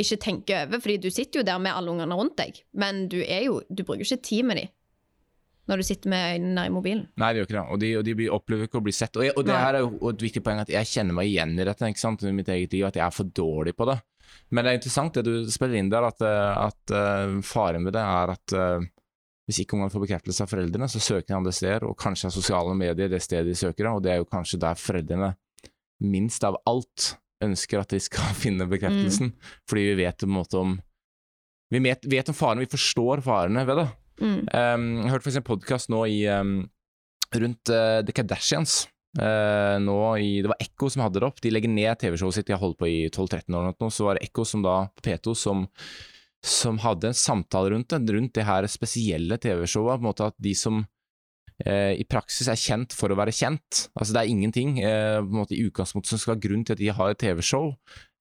ikke 0.00 0.16
tenker 0.22 0.64
over, 0.64 0.80
fordi 0.80 0.96
du 1.02 1.10
sitter 1.12 1.42
jo 1.42 1.46
der 1.46 1.58
med 1.60 1.74
alle 1.76 1.92
ungene 1.92 2.16
rundt 2.16 2.38
deg, 2.40 2.62
men 2.72 3.02
du, 3.12 3.18
jo, 3.20 3.58
du 3.68 3.82
bruker 3.84 4.06
ikke 4.06 4.22
tid 4.30 4.46
med 4.48 4.62
dem 4.62 4.70
når 5.70 5.78
du 5.78 5.86
sitter 5.86 6.10
med 6.10 6.32
øynene 6.34 6.62
i 6.66 6.70
mobilen. 6.74 7.02
Nei, 7.20 7.28
det 7.30 7.38
gjør 7.40 7.46
ikke 7.46 7.54
det. 7.54 7.64
Og 7.70 7.78
de, 7.78 7.88
og 8.00 8.04
de 8.08 8.14
blir- 8.18 8.32
opplever 8.34 8.66
ikke 8.66 8.80
å 8.80 8.82
bli 8.82 8.94
sett. 8.96 9.14
Og, 9.14 9.22
jeg, 9.22 9.34
og 9.38 9.44
det 9.46 9.54
her 9.54 9.76
er 9.78 9.84
jo 9.84 10.10
et 10.10 10.24
viktig 10.24 10.42
poeng 10.42 10.58
at 10.64 10.72
jeg 10.72 10.88
kjenner 10.90 11.14
meg 11.14 11.28
igjen 11.30 11.52
i 11.54 11.66
dette 11.68 11.90
ikke 11.92 12.02
sant? 12.02 12.24
i 12.26 12.32
mitt 12.34 12.50
eget 12.50 12.74
liv, 12.74 12.88
at 12.88 12.98
jeg 12.98 13.04
er 13.04 13.14
for 13.14 13.30
dårlig 13.38 13.76
på 13.78 13.86
det. 13.86 13.94
Men 14.50 14.66
det 14.66 14.72
er 14.72 14.78
interessant 14.80 15.14
det 15.14 15.24
du 15.28 15.52
spiller 15.52 15.78
inn 15.78 15.92
der, 15.92 16.08
at, 16.08 16.24
eh, 16.26 16.64
at 16.64 16.94
eh, 16.96 17.36
faren 17.46 17.86
ved 17.86 17.94
det 17.94 18.02
er 18.02 18.32
at 18.34 18.56
eh, 18.58 18.88
hvis 19.50 19.64
ikke 19.64 19.74
ungene 19.74 19.90
får 19.90 20.04
bekreftelse 20.04 20.44
av 20.44 20.52
foreldrene, 20.52 20.86
så 20.90 21.02
søker 21.02 21.26
de 21.32 21.38
andre 21.40 21.54
steder, 21.54 21.88
og 21.88 21.98
kanskje 21.98 22.28
er 22.28 22.34
sosiale 22.36 22.74
medier 22.78 23.10
det 23.10 23.18
stedet 23.24 23.50
de 23.50 23.58
søker, 23.58 23.88
og 23.90 24.04
det 24.04 24.14
er 24.14 24.20
jo 24.20 24.28
kanskje 24.30 24.60
der 24.62 24.78
foreldrene 24.78 25.32
minst 26.06 26.46
av 26.46 26.60
alt 26.70 27.14
ønsker 27.44 27.82
at 27.82 27.90
de 27.90 28.00
skal 28.02 28.30
finne 28.44 28.68
bekreftelsen, 28.70 29.34
fordi 29.68 29.88
vi 29.90 29.98
vet 30.04 30.22
på 30.22 30.30
en 30.30 30.38
måte 30.38 30.60
om 30.60 30.78
vi 31.70 31.78
vet, 31.84 32.06
vet 32.10 32.30
om 32.30 32.34
farene, 32.34 32.64
vi 32.64 32.70
forstår 32.72 33.20
farene 33.22 33.62
ved 33.66 33.78
det. 33.78 33.90
Mm. 34.20 34.38
Um, 34.50 34.86
jeg 35.04 35.12
hørte 35.12 35.26
faktisk 35.26 35.40
en 35.40 35.46
podkast 35.46 35.90
nå 35.92 36.00
i, 36.10 36.24
um, 36.26 36.56
rundt 37.30 37.70
uh, 37.70 38.00
The 38.02 38.14
Kardashians. 38.16 38.80
Uh, 39.18 39.78
nå 39.82 39.96
i, 40.22 40.32
det 40.42 40.50
var 40.50 40.62
Ekko 40.62 40.90
som 40.90 41.04
hadde 41.04 41.22
det 41.22 41.28
opp. 41.28 41.38
De 41.42 41.52
legger 41.54 41.70
ned 41.70 42.00
TV-showet 42.02 42.40
sitt, 42.40 42.48
de 42.50 42.56
har 42.56 42.62
holdt 42.62 42.80
på 42.80 42.90
i 42.90 42.98
12-13 43.06 43.54
år. 43.54 43.70
Nå, 43.70 43.90
så 43.94 44.08
var 44.08 44.18
det 44.18 44.26
Ekko 44.26 44.46
som 44.46 44.66
da, 44.66 44.74
på 44.98 45.06
P2 45.06 45.36
som, 45.38 45.62
som 46.44 46.78
hadde 46.80 47.10
en 47.10 47.16
samtale 47.16 47.74
rundt 47.74 47.92
det, 47.92 48.14
rundt 48.14 48.34
det 48.34 48.46
her 48.48 48.66
spesielle 48.70 49.36
TV-showet. 49.40 49.98
på 49.98 50.04
en 50.04 50.08
måte 50.08 50.30
At 50.30 50.36
de 50.40 50.54
som 50.56 50.80
eh, 51.66 51.98
i 52.00 52.06
praksis 52.08 52.48
er 52.48 52.60
kjent 52.60 52.96
for 52.96 53.12
å 53.12 53.18
være 53.18 53.34
kjent. 53.34 53.86
Altså 53.94 54.16
Det 54.16 54.22
er 54.22 54.32
ingenting 54.32 54.78
eh, 54.80 55.18
på 55.20 55.28
en 55.28 55.42
måte 55.42 55.56
i 55.56 55.66
utgangspunktet 55.66 56.14
som 56.14 56.22
skal 56.22 56.36
ha 56.36 56.42
grunn 56.46 56.64
til 56.64 56.76
at 56.76 56.82
de 56.82 56.88
har 56.96 57.12
et 57.12 57.20
TV-show, 57.20 57.74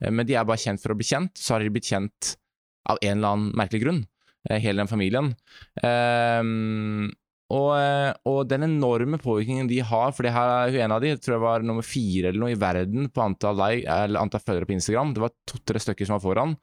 eh, 0.03 0.11
men 0.11 0.28
de 0.28 0.36
er 0.36 0.47
bare 0.47 0.61
kjent 0.61 0.84
for 0.84 0.93
å 0.93 0.99
bli 0.99 1.07
kjent. 1.07 1.36
Så 1.39 1.55
har 1.55 1.63
de 1.63 1.72
blitt 1.74 1.89
kjent 1.91 2.36
av 2.89 2.99
en 3.01 3.17
eller 3.17 3.34
annen 3.34 3.55
merkelig 3.57 3.84
grunn, 3.86 4.03
eh, 4.49 4.59
hele 4.59 4.84
den 4.84 4.91
familien. 4.91 5.34
Ehm, 5.84 7.09
og, 7.49 7.72
eh, 7.80 8.13
og 8.30 8.43
den 8.49 8.67
enorme 8.67 9.17
påvirkningen 9.17 9.70
de 9.70 9.80
har, 9.80 10.11
for 10.13 10.24
det 10.24 10.36
her 10.36 10.51
er 10.53 10.74
jo 10.74 10.84
en 10.84 10.93
av 10.93 11.01
de, 11.01 11.15
tror 11.17 11.36
jeg 11.36 11.45
var 11.47 11.65
nummer 11.65 11.86
fire 11.86 12.30
eller 12.30 12.43
noe 12.43 12.53
i 12.53 12.59
verden 12.59 13.09
på 13.09 13.24
antall, 13.26 13.57
like, 13.57 13.89
antall 13.89 14.43
følgere 14.43 14.70
på 14.70 14.78
Instagram. 14.78 15.15
Det 15.15 15.24
var 15.24 15.34
to-tre 15.49 15.82
stykker 15.82 16.05
som 16.05 16.20
var 16.20 16.26
foran. 16.28 16.57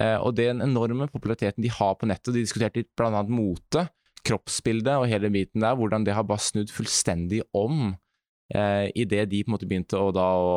Eh, 0.00 0.16
og 0.20 0.34
den 0.36 0.60
enorme 0.60 1.08
populariteten 1.08 1.64
de 1.64 1.72
har 1.72 1.94
på 1.96 2.08
nettet, 2.08 2.34
de 2.34 2.42
diskuterte 2.44 2.84
annet 3.06 3.30
mote, 3.32 3.86
kroppsbildet 4.26 4.96
og 4.98 5.06
hele 5.08 5.30
biten 5.32 5.62
der, 5.62 5.76
hvordan 5.78 6.04
det 6.04 6.16
har 6.16 6.26
bare 6.26 6.42
snudd 6.42 6.72
fullstendig 6.74 7.42
om 7.54 7.94
eh, 8.54 8.90
i 8.94 9.06
det 9.08 9.28
de 9.30 9.44
på 9.44 9.50
en 9.52 9.56
måte 9.56 9.68
begynte 9.70 10.00
å 10.00 10.10
da 10.14 10.26
å 10.36 10.56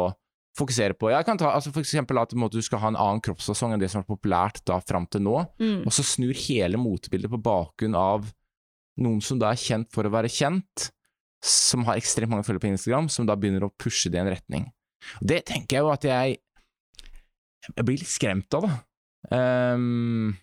fokusere 0.58 0.98
på. 1.00 1.12
Jeg 1.14 1.24
kan 1.28 1.38
ta 1.40 1.54
altså 1.54 1.72
for 1.72 1.86
eksempel 1.86 2.20
at 2.20 2.34
måte, 2.36 2.60
du 2.60 2.66
skal 2.66 2.82
ha 2.84 2.90
en 2.92 3.00
annen 3.00 3.22
kroppsfasong 3.24 3.76
enn 3.76 3.82
det 3.84 3.92
som 3.94 4.02
var 4.02 4.10
populært 4.10 4.64
da 4.68 4.80
fram 4.84 5.06
til 5.08 5.24
nå, 5.24 5.38
Mm. 5.62 5.86
og 5.86 5.94
så 5.96 6.04
snur 6.04 6.34
hele 6.36 6.82
motebildet 6.82 7.32
på 7.32 7.40
bakgrunn 7.46 7.96
av 7.96 8.28
noen 9.00 9.22
som 9.24 9.40
da 9.40 9.54
er 9.54 9.62
kjent 9.62 9.88
for 9.94 10.04
å 10.04 10.12
være 10.12 10.28
kjent, 10.28 10.90
som 11.46 11.86
har 11.88 11.96
ekstremt 11.96 12.34
mange 12.34 12.44
følgere 12.44 12.66
på 12.66 12.74
Instagram, 12.74 13.08
som 13.08 13.26
da 13.30 13.38
begynner 13.40 13.64
å 13.64 13.72
pushe 13.80 14.12
det 14.12 14.20
i 14.20 14.24
en 14.26 14.34
retning. 14.34 14.66
Det 15.24 15.46
tenker 15.48 15.78
jeg 15.78 15.86
jo 15.86 15.94
at 15.94 16.04
jeg 16.04 16.38
Jeg 17.78 17.86
blir 17.86 18.00
litt 18.00 18.10
skremt 18.10 18.54
av, 18.56 18.64
da. 18.66 18.78
Ehm, 19.36 20.36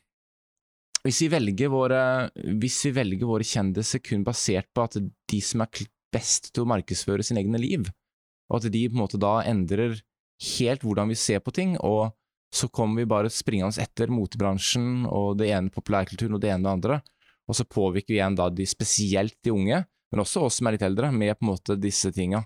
hvis 1.06 1.22
vi 1.22 1.68
våre 1.72 2.30
Hvis 2.34 2.84
vi 2.84 2.92
velger 2.92 3.26
våre 3.26 3.46
kjendiser 3.46 4.02
kun 4.04 4.24
basert 4.26 4.68
på 4.74 4.84
at 4.84 4.98
de 5.00 5.40
som 5.40 5.62
er 5.64 5.86
best 6.12 6.52
til 6.52 6.64
å 6.64 6.70
markedsføre 6.70 7.24
sine 7.24 7.40
egne 7.42 7.58
liv, 7.58 7.88
og 8.50 8.60
at 8.60 8.70
de 8.72 8.88
på 8.88 8.94
en 8.94 9.02
måte 9.02 9.18
da 9.20 9.42
endrer 9.42 10.00
helt 10.58 10.84
hvordan 10.84 11.08
vi 11.08 11.16
ser 11.18 11.40
på 11.40 11.52
ting, 11.52 11.76
og 11.80 12.12
så 12.54 12.68
kommer 12.68 13.02
vi 13.02 13.10
bare 13.10 13.32
springende 13.32 13.82
etter 13.82 14.12
motebransjen 14.12 15.04
og 15.10 15.36
det 15.40 15.50
ene 15.52 15.72
populærkulturen 15.72 16.36
og 16.36 16.40
det 16.40 16.52
ene 16.52 16.62
og 16.62 16.66
det 16.66 16.74
andre, 16.76 16.98
og 17.46 17.58
så 17.58 17.66
påvirker 17.68 18.14
vi 18.14 18.20
igjen 18.20 18.38
da 18.38 18.48
de, 18.50 18.66
spesielt 18.66 19.36
de 19.44 19.52
unge, 19.52 19.82
men 20.12 20.22
også 20.22 20.46
oss 20.46 20.60
som 20.60 20.68
er 20.68 20.76
litt 20.76 20.86
eldre, 20.86 21.10
med 21.12 21.36
på 21.36 21.44
en 21.46 21.50
måte 21.50 21.76
disse 21.80 22.12
tinga. 22.14 22.44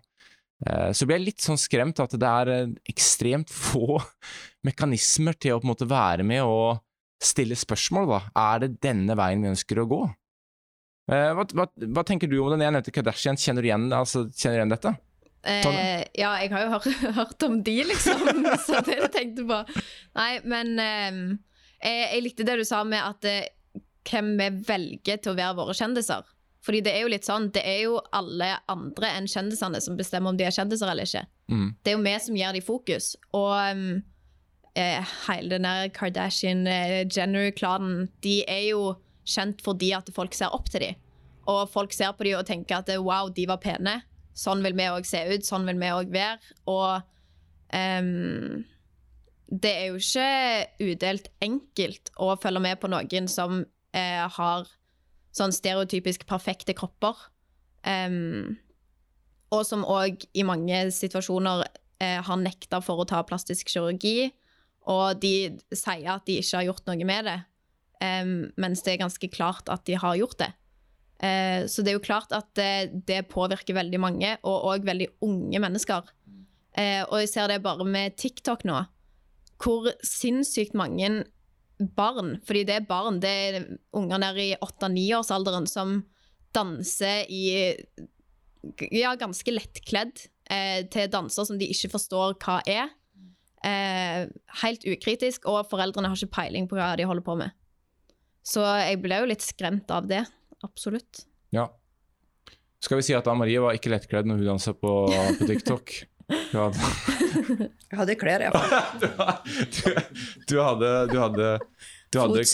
Eh, 0.66 0.90
Så 0.92 1.06
blir 1.06 1.18
jeg 1.18 1.28
litt 1.28 1.44
sånn 1.44 1.60
skremt 1.60 2.00
at 2.02 2.16
det 2.16 2.30
er 2.30 2.52
eh, 2.54 2.74
ekstremt 2.90 3.52
få 3.52 4.00
mekanismer 4.66 5.36
til 5.40 5.56
å 5.56 5.60
på 5.60 5.68
en 5.68 5.72
måte 5.72 5.88
være 5.88 6.26
med 6.26 6.44
og 6.44 6.80
stille 7.20 7.56
spørsmål, 7.58 8.08
da. 8.08 8.20
Er 8.40 8.64
det 8.64 8.72
denne 8.84 9.16
veien 9.18 9.44
vi 9.44 9.52
ønsker 9.52 9.82
å 9.82 9.88
gå? 9.88 10.00
Eh, 11.10 11.30
Hva, 11.36 11.44
hva, 11.56 11.66
hva 11.68 12.04
tenker 12.06 12.30
du 12.30 12.38
om 12.40 12.52
den? 12.52 12.64
Jeg 12.64 12.76
nevnte 12.76 12.94
Kardashian, 12.94 13.38
kjenner 13.40 13.64
du 13.64 13.70
igjen, 13.70 13.88
altså, 13.92 14.26
kjenner 14.30 14.56
du 14.56 14.60
igjen 14.62 14.74
dette? 14.74 14.94
Eh, 15.40 16.02
ja, 16.20 16.34
jeg 16.42 16.50
har 16.52 16.66
jo 16.66 16.72
hørt, 16.74 16.88
hørt 17.20 17.46
om 17.46 17.62
de, 17.64 17.76
liksom. 17.88 18.26
så 18.66 18.82
det 18.86 18.98
jeg 18.98 19.12
tenkte 19.14 19.46
på. 19.48 19.62
Nei, 20.18 20.32
men 20.48 20.74
eh, 20.84 21.22
jeg, 21.80 22.24
likte 22.26 22.46
det 22.48 22.60
du 22.60 22.66
sa 22.68 22.82
med 22.88 23.00
at 23.00 23.28
eh, 23.28 23.48
hvem 24.10 24.34
vi 24.40 24.50
velger 24.68 25.20
til 25.20 25.34
å 25.34 25.38
være 25.38 25.58
våre 25.60 25.76
kjendiser. 25.76 26.28
Fordi 26.60 26.82
det 26.84 26.92
er 26.92 27.06
jo 27.06 27.12
litt 27.12 27.24
sånn, 27.24 27.48
det 27.54 27.62
er 27.64 27.86
jo 27.86 27.96
alle 28.12 28.50
andre 28.68 29.14
enn 29.16 29.28
kjendisene 29.30 29.80
som 29.80 29.96
bestemmer 29.96 30.32
om 30.32 30.36
de 30.36 30.44
er 30.44 30.52
kjendiser 30.52 30.90
eller 30.92 31.08
ikke. 31.08 31.22
Mm. 31.48 31.68
Det 31.80 31.92
er 31.92 31.96
jo 31.96 32.02
vi 32.04 32.16
som 32.20 32.36
gir 32.36 32.56
dem 32.56 32.64
fokus. 32.66 33.14
Og 33.36 33.54
um, 33.72 34.02
hele 34.76 35.50
den 35.50 35.62
der 35.66 35.88
Kardashian-Jenner-klanen, 35.94 38.08
de 38.22 38.44
er 38.48 38.70
jo 38.70 38.94
kjent 39.26 39.62
fordi 39.64 39.92
at 39.96 40.10
folk 40.14 40.34
ser 40.36 40.54
opp 40.54 40.70
til 40.70 40.80
dem. 40.84 40.94
Og 41.50 41.70
folk 41.72 41.92
ser 41.92 42.12
på 42.14 42.24
dem 42.28 42.38
og 42.38 42.46
tenker 42.46 42.76
at 42.78 42.88
wow, 43.02 43.28
de 43.34 43.48
var 43.50 43.60
pene. 43.62 44.02
Sånn 44.36 44.62
vil 44.64 44.76
vi 44.78 44.88
òg 44.88 45.04
se 45.08 45.20
ut, 45.32 45.46
sånn 45.46 45.66
vil 45.68 45.78
vi 45.80 45.90
òg 45.92 46.08
være. 46.14 46.38
Og 46.70 47.00
um, 47.74 48.64
det 49.50 49.72
er 49.74 49.86
jo 49.90 49.96
ikke 49.98 50.30
udelt 50.92 51.26
enkelt 51.42 52.10
å 52.22 52.36
følge 52.40 52.60
med 52.62 52.76
på 52.80 52.88
noen 52.92 53.26
som 53.30 53.64
eh, 53.96 54.26
har 54.30 54.68
sånn 55.34 55.52
stereotypisk 55.54 56.26
perfekte 56.30 56.74
kropper. 56.78 57.16
Um, 57.82 58.58
og 59.50 59.66
som 59.66 59.82
òg 59.88 60.22
i 60.38 60.44
mange 60.46 60.92
situasjoner 60.94 61.64
eh, 62.02 62.20
har 62.22 62.38
nekta 62.38 62.78
for 62.84 62.96
å 63.02 63.08
ta 63.08 63.22
plastisk 63.26 63.72
kirurgi. 63.72 64.30
Og 64.90 65.20
de 65.22 65.34
sier 65.70 66.08
at 66.10 66.26
de 66.26 66.38
ikke 66.40 66.58
har 66.58 66.68
gjort 66.70 66.88
noe 66.90 67.06
med 67.06 67.28
det, 67.28 67.38
um, 68.02 68.34
mens 68.60 68.82
det 68.86 68.94
er 68.94 69.04
ganske 69.04 69.30
klart 69.32 69.70
at 69.72 69.84
de 69.86 69.98
har 70.00 70.18
gjort 70.18 70.40
det. 70.42 70.52
Uh, 71.20 71.66
så 71.70 71.84
det 71.84 71.92
er 71.92 71.98
jo 71.98 72.04
klart 72.04 72.32
at 72.34 72.48
det, 72.58 73.02
det 73.08 73.28
påvirker 73.30 73.76
veldig 73.76 74.00
mange, 74.02 74.36
og 74.42 74.70
òg 74.72 74.88
veldig 74.88 75.10
unge 75.26 75.62
mennesker. 75.62 76.14
Uh, 76.74 77.02
og 77.08 77.20
jeg 77.22 77.34
ser 77.34 77.52
det 77.52 77.62
bare 77.64 77.86
med 77.86 78.16
TikTok 78.18 78.66
nå, 78.68 78.80
hvor 79.60 79.90
sinnssykt 80.06 80.74
mange 80.78 81.24
barn, 81.96 82.36
fordi 82.44 82.64
det 82.68 82.76
er 82.76 82.88
barn, 82.88 83.20
det 83.22 83.30
er 83.30 83.68
unger 83.96 84.20
der 84.20 84.40
i 84.40 84.48
8-9-årsalderen 84.60 85.68
som 85.68 86.00
danser 86.54 87.28
i 87.30 87.44
ja, 88.92 89.14
ganske 89.18 89.54
lettkledd 89.54 90.26
eh, 90.50 90.86
til 90.92 91.10
danser 91.12 91.46
som 91.48 91.60
de 91.60 91.68
ikke 91.70 91.92
forstår 91.94 92.36
hva 92.42 92.60
er. 92.68 92.90
Eh, 93.66 94.28
helt 94.62 94.86
ukritisk, 94.88 95.48
og 95.50 95.66
foreldrene 95.68 96.08
har 96.08 96.16
ikke 96.16 96.36
peiling 96.38 96.68
på 96.70 96.78
hva 96.78 96.94
de 96.96 97.08
holder 97.08 97.24
på 97.26 97.36
med. 97.40 97.52
Så 98.46 98.64
jeg 98.64 99.02
ble 99.02 99.20
jo 99.20 99.28
litt 99.28 99.44
skremt 99.44 99.90
av 99.92 100.08
det. 100.08 100.22
Absolutt. 100.64 101.26
Ja. 101.54 101.68
Skal 102.80 103.00
vi 103.00 103.04
si 103.04 103.16
at 103.16 103.28
Anne 103.28 103.42
Marie 103.42 103.60
var 103.60 103.76
ikke 103.76 103.92
lettkledd 103.92 104.28
når 104.28 104.40
hun 104.40 104.54
dansa 104.54 104.72
på, 104.76 104.94
på 105.40 105.48
TikTok? 105.50 105.92
Hadde, 106.30 106.88
Jeg 107.90 107.98
hadde 107.98 108.14
klær, 108.20 108.44
iallfall. 108.46 109.00
du, 109.74 109.86
du, 110.46 110.56
hadde 110.62 110.90
Du 111.10 111.16
hadde, 111.18 111.48
du 112.10 112.18
hadde, 112.20 112.44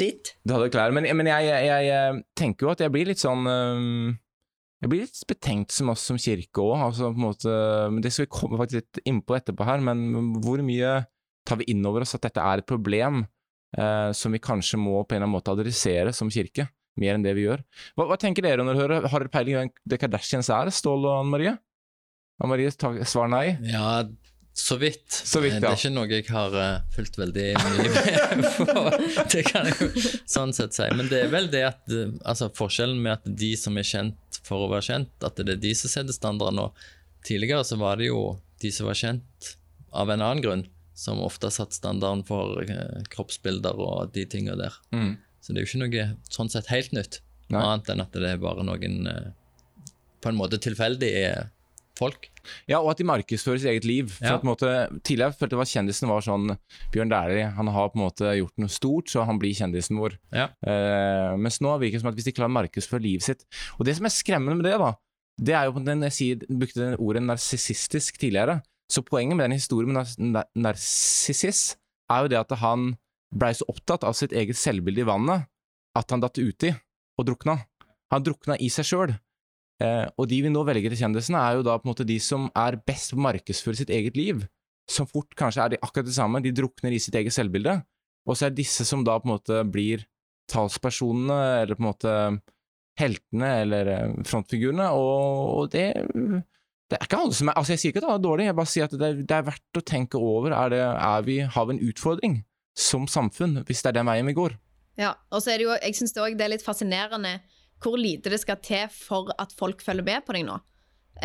du 0.42 0.54
hadde 0.54 0.70
klær. 0.72 0.94
Men, 0.96 1.06
men 1.18 1.28
jeg, 1.30 1.48
jeg, 1.50 1.66
jeg, 1.68 1.90
jeg 1.90 2.22
tenker 2.38 2.66
jo 2.66 2.72
at 2.72 2.82
jeg 2.82 2.94
blir 2.94 3.10
litt 3.12 3.22
sånn 3.22 3.46
øhm, 3.50 4.16
Jeg 4.84 4.92
blir 4.92 5.06
litt 5.06 5.20
betenkt 5.30 5.72
som 5.72 5.88
oss 5.92 6.04
som 6.04 6.18
kirke 6.20 6.60
òg. 6.60 6.74
Altså, 6.90 7.08
på 7.08 7.16
en 7.16 7.24
måte, 7.24 7.52
det 8.04 8.12
skal 8.12 8.26
vi 8.26 8.34
komme 8.36 8.58
faktisk 8.60 8.82
litt 8.82 9.00
innpå 9.08 9.38
etterpå 9.38 9.66
her. 9.68 9.84
Men 9.84 10.34
hvor 10.44 10.60
mye 10.64 10.98
tar 11.48 11.60
vi 11.62 11.70
inn 11.72 11.84
over 11.88 12.04
oss 12.04 12.16
at 12.18 12.26
dette 12.26 12.42
er 12.42 12.60
et 12.60 12.68
problem 12.68 13.22
eh, 13.24 14.10
som 14.16 14.34
vi 14.36 14.42
kanskje 14.42 14.80
må 14.80 14.98
på 15.00 15.14
en 15.14 15.22
eller 15.22 15.28
annen 15.28 15.36
måte 15.38 15.54
adressere 15.54 16.12
som 16.16 16.32
kirke? 16.32 16.68
Mer 17.00 17.16
enn 17.16 17.24
det 17.24 17.34
vi 17.36 17.44
gjør. 17.44 17.62
Hva, 17.96 18.06
hva 18.08 18.16
tenker 18.20 18.44
dere 18.44 18.64
når 18.64 18.78
dere 18.78 18.84
hører 18.86 19.08
Har 19.12 19.20
dere 19.20 19.32
peiling 19.32 19.52
på 19.52 19.60
hvem 19.60 19.90
det 19.92 19.98
Kardashians 20.00 20.48
er, 20.52 20.70
Stål 20.72 21.04
og 21.04 21.18
Anne 21.18 21.32
Marie? 21.32 21.56
Anne 22.40 22.52
Marie 22.52 22.72
svar 23.08 23.28
nei. 23.32 23.46
Ja, 23.68 24.02
så 24.58 24.76
vidt. 24.80 25.12
Så 25.12 25.40
vidt, 25.40 25.54
ja. 25.54 25.60
Det 25.60 25.68
er 25.68 25.76
ikke 25.76 25.92
noe 25.92 26.08
jeg 26.08 26.24
har 26.32 26.54
eh, 26.56 26.84
fulgt 26.94 27.18
veldig 27.20 27.46
mye 27.60 27.88
med 28.40 28.46
på. 28.56 28.84
Det 29.34 29.42
kan 29.50 29.68
jeg 29.68 29.76
jo 29.82 30.04
sånn 30.24 30.54
sett 30.56 30.76
si. 30.76 30.86
Men 30.96 31.10
det 31.12 31.26
er 31.26 31.32
vel 31.32 31.50
det 31.52 31.60
at 31.68 31.92
eh, 31.92 32.14
altså 32.24 32.48
forskjellen 32.56 33.02
med 33.04 33.18
at 33.18 33.28
de 33.42 33.50
som 33.60 33.76
er 33.76 33.84
kjent 33.86 34.40
for 34.46 34.64
å 34.64 34.70
være 34.72 34.86
kjent, 34.88 35.12
at 35.26 35.36
det 35.42 35.58
er 35.58 35.60
de 35.60 35.74
som 35.76 35.92
setter 35.92 36.16
standarden. 36.16 36.62
Og 36.64 37.26
tidligere 37.28 37.66
så 37.68 37.76
var 37.80 38.00
det 38.00 38.08
jo 38.08 38.22
de 38.64 38.72
som 38.72 38.88
var 38.88 38.96
kjent 38.96 39.52
av 39.92 40.12
en 40.12 40.24
annen 40.24 40.42
grunn, 40.44 40.64
som 40.96 41.20
ofte 41.20 41.50
satte 41.52 41.76
standarden 41.76 42.24
for 42.24 42.62
eh, 42.64 43.02
kroppsbilder 43.12 43.76
og 43.76 44.14
de 44.16 44.24
tinga 44.32 44.56
der. 44.56 44.78
Mm. 44.96 45.18
Så 45.44 45.52
det 45.52 45.60
er 45.60 45.66
jo 45.66 45.70
ikke 45.70 45.82
noe 45.84 46.06
sånn 46.32 46.50
sett 46.50 46.72
helt 46.72 46.96
nytt, 46.96 47.20
Nei. 47.52 47.60
annet 47.60 47.92
enn 47.92 48.02
at 48.02 48.16
det 48.16 48.32
er 48.32 48.40
bare 48.40 48.64
noen 48.64 49.04
eh, 49.12 49.28
på 50.24 50.32
en 50.32 50.40
måte 50.40 50.58
tilfeldige 50.64 51.50
folk. 51.98 52.28
Ja, 52.70 52.78
og 52.78 52.92
at 52.92 53.00
de 53.00 53.06
markedsfører 53.08 53.60
sitt 53.62 53.70
eget 53.72 53.86
liv. 53.88 54.12
Ja. 54.22 54.36
måte, 54.46 54.68
tidligere 55.02 55.34
følte 55.34 55.56
jeg 55.56 55.66
at 55.66 55.72
kjendisen 55.72 56.10
var 56.10 56.24
sånn 56.24 56.52
Bjørn 56.94 57.10
Dæhlie, 57.10 57.48
han 57.56 57.72
har 57.74 57.90
på 57.92 57.98
en 57.98 58.04
måte 58.04 58.36
gjort 58.38 58.62
noe 58.62 58.72
stort, 58.72 59.10
så 59.10 59.24
han 59.26 59.40
blir 59.42 59.56
kjendisen 59.56 59.98
vår. 60.00 60.18
Ja. 60.34 60.50
Uh, 60.60 61.34
mens 61.40 61.58
nå 61.64 61.74
virker 61.82 61.98
det 61.98 62.04
som 62.04 62.12
at 62.12 62.18
hvis 62.18 62.28
de 62.28 62.36
klarer 62.36 62.52
å 62.52 62.56
markedsføre 62.60 63.02
livet 63.02 63.26
sitt 63.26 63.44
Og 63.78 63.86
det 63.88 63.96
som 63.98 64.06
er 64.06 64.14
skremmende 64.14 64.60
med 64.60 64.68
det, 64.68 64.76
da, 64.82 64.92
det 65.36 65.56
er 65.56 65.66
jo 65.68 65.76
på 65.76 65.84
den 65.84 66.06
jeg 66.08 66.16
sier, 66.16 66.46
brukte 66.48 66.82
det 66.82 67.00
ordet 67.02 67.24
narsissistisk 67.26 68.20
tidligere. 68.22 68.60
Så 68.92 69.02
poenget 69.02 69.36
med 69.36 69.48
den 69.48 69.58
historien 69.58 69.90
med 69.90 69.98
nars 69.98 70.14
nar 70.18 70.46
narsissis 70.54 71.74
er 72.12 72.24
jo 72.24 72.30
det 72.30 72.38
at 72.38 72.54
han 72.62 72.92
blei 73.34 73.52
så 73.58 73.66
opptatt 73.68 74.06
av 74.06 74.14
sitt 74.16 74.32
eget 74.32 74.58
selvbilde 74.58 75.02
i 75.02 75.08
vannet 75.08 75.48
at 75.98 76.12
han 76.12 76.22
datt 76.22 76.38
uti 76.38 76.70
og 77.18 77.26
drukna. 77.26 77.58
Han 78.14 78.24
drukna 78.24 78.56
i 78.62 78.68
seg 78.70 78.86
sjøl. 78.86 79.14
Eh, 79.82 80.06
og 80.16 80.28
de 80.30 80.40
vi 80.46 80.52
nå 80.52 80.62
velger 80.64 80.92
til 80.92 81.02
kjendisene, 81.04 81.40
er 81.40 81.58
jo 81.58 81.66
da 81.66 81.76
på 81.76 81.86
en 81.86 81.92
måte 81.92 82.06
de 82.08 82.16
som 82.22 82.48
er 82.56 82.78
best 82.88 83.12
på 83.12 83.20
å 83.20 83.26
markedsføre 83.26 83.80
sitt 83.82 83.92
eget 83.92 84.16
liv. 84.18 84.46
Som 84.90 85.08
fort 85.10 85.34
kanskje 85.38 85.64
er 85.64 85.74
de 85.74 85.82
akkurat 85.82 86.08
det 86.08 86.16
samme, 86.16 86.42
de 86.44 86.54
drukner 86.54 86.94
i 86.94 87.00
sitt 87.02 87.16
eget 87.18 87.34
selvbilde. 87.34 87.80
Og 88.26 88.38
så 88.38 88.46
er 88.46 88.54
det 88.54 88.64
disse 88.64 88.86
som 88.88 89.04
da 89.06 89.18
på 89.20 89.28
en 89.28 89.36
måte 89.36 89.62
blir 89.68 90.06
talspersonene, 90.50 91.38
eller 91.62 91.78
på 91.78 91.82
en 91.82 91.90
måte 91.90 92.18
heltene, 93.00 93.54
eller 93.62 93.92
eh, 93.92 94.20
frontfigurene, 94.26 94.90
og, 94.96 95.56
og 95.60 95.72
det 95.74 95.90
det 96.86 97.00
er 97.00 97.08
ikke 97.08 97.18
alle 97.18 97.34
som 97.34 97.48
er, 97.50 97.56
altså 97.58 97.74
Jeg 97.74 97.80
sier 97.82 97.92
ikke 97.92 97.98
at 97.98 98.04
det 98.06 98.12
er 98.14 98.20
dårlig, 98.22 98.44
jeg 98.46 98.56
bare 98.60 98.70
sier 98.70 98.86
at 98.86 98.92
det 98.94 99.06
er, 99.06 99.22
det 99.26 99.34
er 99.36 99.46
verdt 99.48 99.78
å 99.80 99.82
tenke 99.82 100.20
over. 100.22 100.54
Er 100.54 100.70
det, 100.70 100.78
er 100.78 101.24
vi, 101.26 101.40
har 101.42 101.66
vi 101.66 101.74
en 101.74 101.82
utfordring 101.82 102.36
som 102.78 103.08
samfunn, 103.10 103.58
hvis 103.66 103.82
det 103.82 103.90
er 103.90 103.96
den 103.98 104.06
veien 104.06 104.28
vi 104.30 104.36
går? 104.36 104.54
Ja, 105.00 105.16
og 105.34 105.42
så 105.42 105.52
er 105.52 105.58
det 105.58 105.66
jo, 105.66 105.74
jeg 105.74 105.96
synes 105.98 106.14
det 106.14 106.22
òg 106.22 106.36
det 106.38 106.46
er 106.46 106.52
litt 106.54 106.64
fascinerende 106.64 107.34
hvor 107.82 107.98
lite 108.00 108.32
det 108.32 108.40
skal 108.42 108.60
til 108.64 108.88
for 108.92 109.32
at 109.38 109.52
folk 109.56 109.84
følger 109.84 110.06
med 110.06 110.26
på 110.26 110.36
deg 110.36 110.46
nå. 110.48 110.58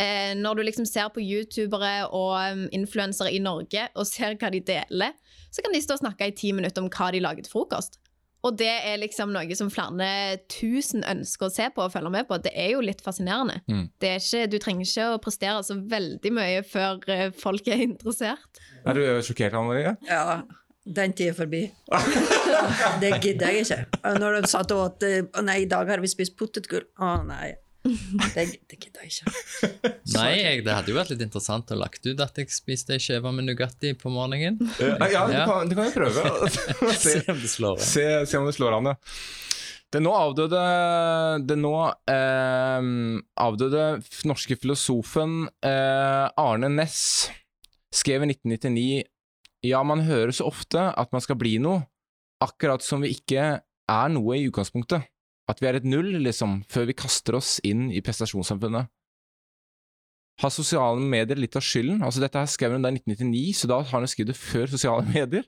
Eh, 0.00 0.32
når 0.38 0.56
du 0.56 0.62
liksom 0.64 0.86
ser 0.88 1.10
på 1.12 1.20
youtubere 1.20 2.06
og 2.08 2.32
um, 2.52 2.62
influensere 2.72 3.32
i 3.32 3.42
Norge 3.44 3.90
og 3.92 4.08
ser 4.08 4.38
hva 4.40 4.48
de 4.52 4.62
deler, 4.64 5.12
så 5.52 5.64
kan 5.64 5.74
de 5.74 5.82
stå 5.84 5.98
og 5.98 6.04
snakke 6.06 6.30
i 6.30 6.36
ti 6.36 6.54
minutter 6.56 6.80
om 6.84 6.88
hva 6.92 7.10
de 7.12 7.20
lager 7.20 7.44
til 7.44 7.52
frokost. 7.52 8.00
Og 8.42 8.56
det 8.58 8.72
er 8.72 8.98
liksom 8.98 9.30
noe 9.30 9.54
som 9.54 9.68
flere 9.70 10.40
tusen 10.50 11.04
ønsker 11.06 11.46
å 11.46 11.52
se 11.52 11.68
på 11.70 11.84
og 11.84 11.92
følge 11.94 12.10
med 12.10 12.26
på. 12.26 12.40
Det 12.42 12.50
er 12.58 12.72
jo 12.72 12.80
litt 12.82 13.04
fascinerende. 13.04 13.60
Mm. 13.70 13.84
Det 14.02 14.08
er 14.10 14.18
ikke, 14.18 14.48
du 14.50 14.56
trenger 14.62 14.88
ikke 14.88 15.04
å 15.12 15.20
prestere 15.22 15.60
så 15.66 15.76
veldig 15.92 16.32
mye 16.34 16.64
før 16.66 16.98
eh, 17.12 17.28
folk 17.38 17.70
er 17.70 17.84
interessert. 17.86 18.62
Er 18.82 18.98
du 18.98 19.04
sjokkert, 19.22 19.54
Anne 19.54 19.68
Marie? 19.68 19.94
Ja, 20.08 20.40
den 20.84 21.12
tid 21.14 21.30
er 21.30 21.36
forbi. 21.36 21.62
det 23.02 23.12
gidder 23.22 23.52
jeg 23.52 23.66
ikke. 23.66 23.82
Og 24.02 24.22
Når 24.22 24.38
de 24.40 24.50
satt 24.50 24.72
og 24.74 24.86
åt 24.86 25.04
eh, 25.06 25.20
Å 25.22 25.44
nei, 25.46 25.62
i 25.62 25.68
dag 25.70 25.86
har 25.88 26.02
vi 26.02 26.10
spist 26.10 26.34
potetgull. 26.38 26.88
Å 26.98 27.18
nei. 27.26 27.52
Det, 27.82 28.44
det 28.70 28.78
gidder 28.78 29.02
jeg 29.02 29.10
ikke. 29.10 29.70
Nei, 30.14 30.28
jeg, 30.38 30.60
det 30.62 30.74
hadde 30.76 30.92
jo 30.92 30.98
vært 31.00 31.10
litt 31.10 31.24
interessant 31.24 31.72
å 31.74 31.78
lagt 31.80 32.06
ut 32.06 32.20
at 32.22 32.36
jeg 32.38 32.52
spiste 32.54 32.94
ei 32.94 33.02
skive 33.02 33.32
med 33.34 33.48
Nugatti 33.48 33.90
på 33.98 34.12
morgenen. 34.14 34.60
Ja, 34.78 35.08
ja 35.10 35.22
du, 35.26 35.34
kan, 35.48 35.70
du 35.70 35.74
kan 35.74 35.88
jo 35.88 35.94
prøve. 35.96 36.50
Se 36.94 37.16
se, 37.18 37.24
om 37.32 37.40
det 37.42 37.50
slår 37.50 37.80
an. 37.80 37.82
se, 37.82 38.04
se 38.30 38.38
om 38.38 38.46
det 38.46 38.54
slår 38.54 38.78
an, 38.78 38.92
ja. 38.92 38.96
Den 39.92 40.06
nå 40.06 40.12
avdøde, 40.16 40.60
den 41.44 41.60
nå 41.66 41.74
eh, 42.08 42.86
avdøde 43.44 43.82
norske 44.30 44.56
filosofen 44.56 45.50
eh, 45.60 46.30
Arne 46.40 46.70
Næss 46.72 47.02
skrev 47.92 48.24
i 48.24 48.30
1999 48.30 49.02
Ja, 49.62 49.82
man 49.86 50.02
hører 50.02 50.34
så 50.34 50.48
ofte 50.50 50.88
at 50.98 51.12
man 51.14 51.22
skal 51.22 51.38
bli 51.38 51.56
noe, 51.62 51.84
akkurat 52.42 52.82
som 52.82 53.04
vi 53.04 53.12
ikke 53.14 53.44
er 53.62 54.10
noe 54.10 54.38
i 54.38 54.48
utgangspunktet. 54.48 55.06
At 55.50 55.62
vi 55.62 55.68
er 55.68 55.78
et 55.78 55.86
null, 55.86 56.10
liksom, 56.22 56.60
før 56.70 56.88
vi 56.90 56.98
kaster 56.98 57.36
oss 57.38 57.56
inn 57.66 57.88
i 57.94 58.02
prestasjonssamfunnet. 58.02 58.90
Har 60.42 60.50
sosiale 60.54 61.02
medier 61.02 61.38
litt 61.38 61.58
av 61.58 61.64
skylden? 61.66 62.02
Altså 62.02 62.22
Dette 62.22 62.40
her 62.40 62.50
skrev 62.50 62.74
hun 62.74 62.82
da 62.82 62.90
i 62.90 62.98
1999, 62.98 63.42
så 63.60 63.70
da 63.70 63.82
har 63.86 64.02
hun 64.02 64.10
skrevet 64.10 64.32
det 64.32 64.38
før 64.40 64.70
sosiale 64.72 65.06
medier. 65.14 65.46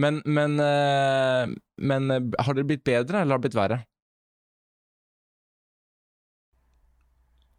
Men, 0.00 0.22
men, 0.24 0.56
eh, 0.62 1.52
men 1.84 2.12
eh, 2.14 2.28
har 2.40 2.56
det 2.56 2.68
blitt 2.68 2.84
bedre, 2.86 3.20
eller 3.20 3.36
har 3.36 3.42
det 3.42 3.48
blitt 3.50 3.58
verre? 3.58 3.82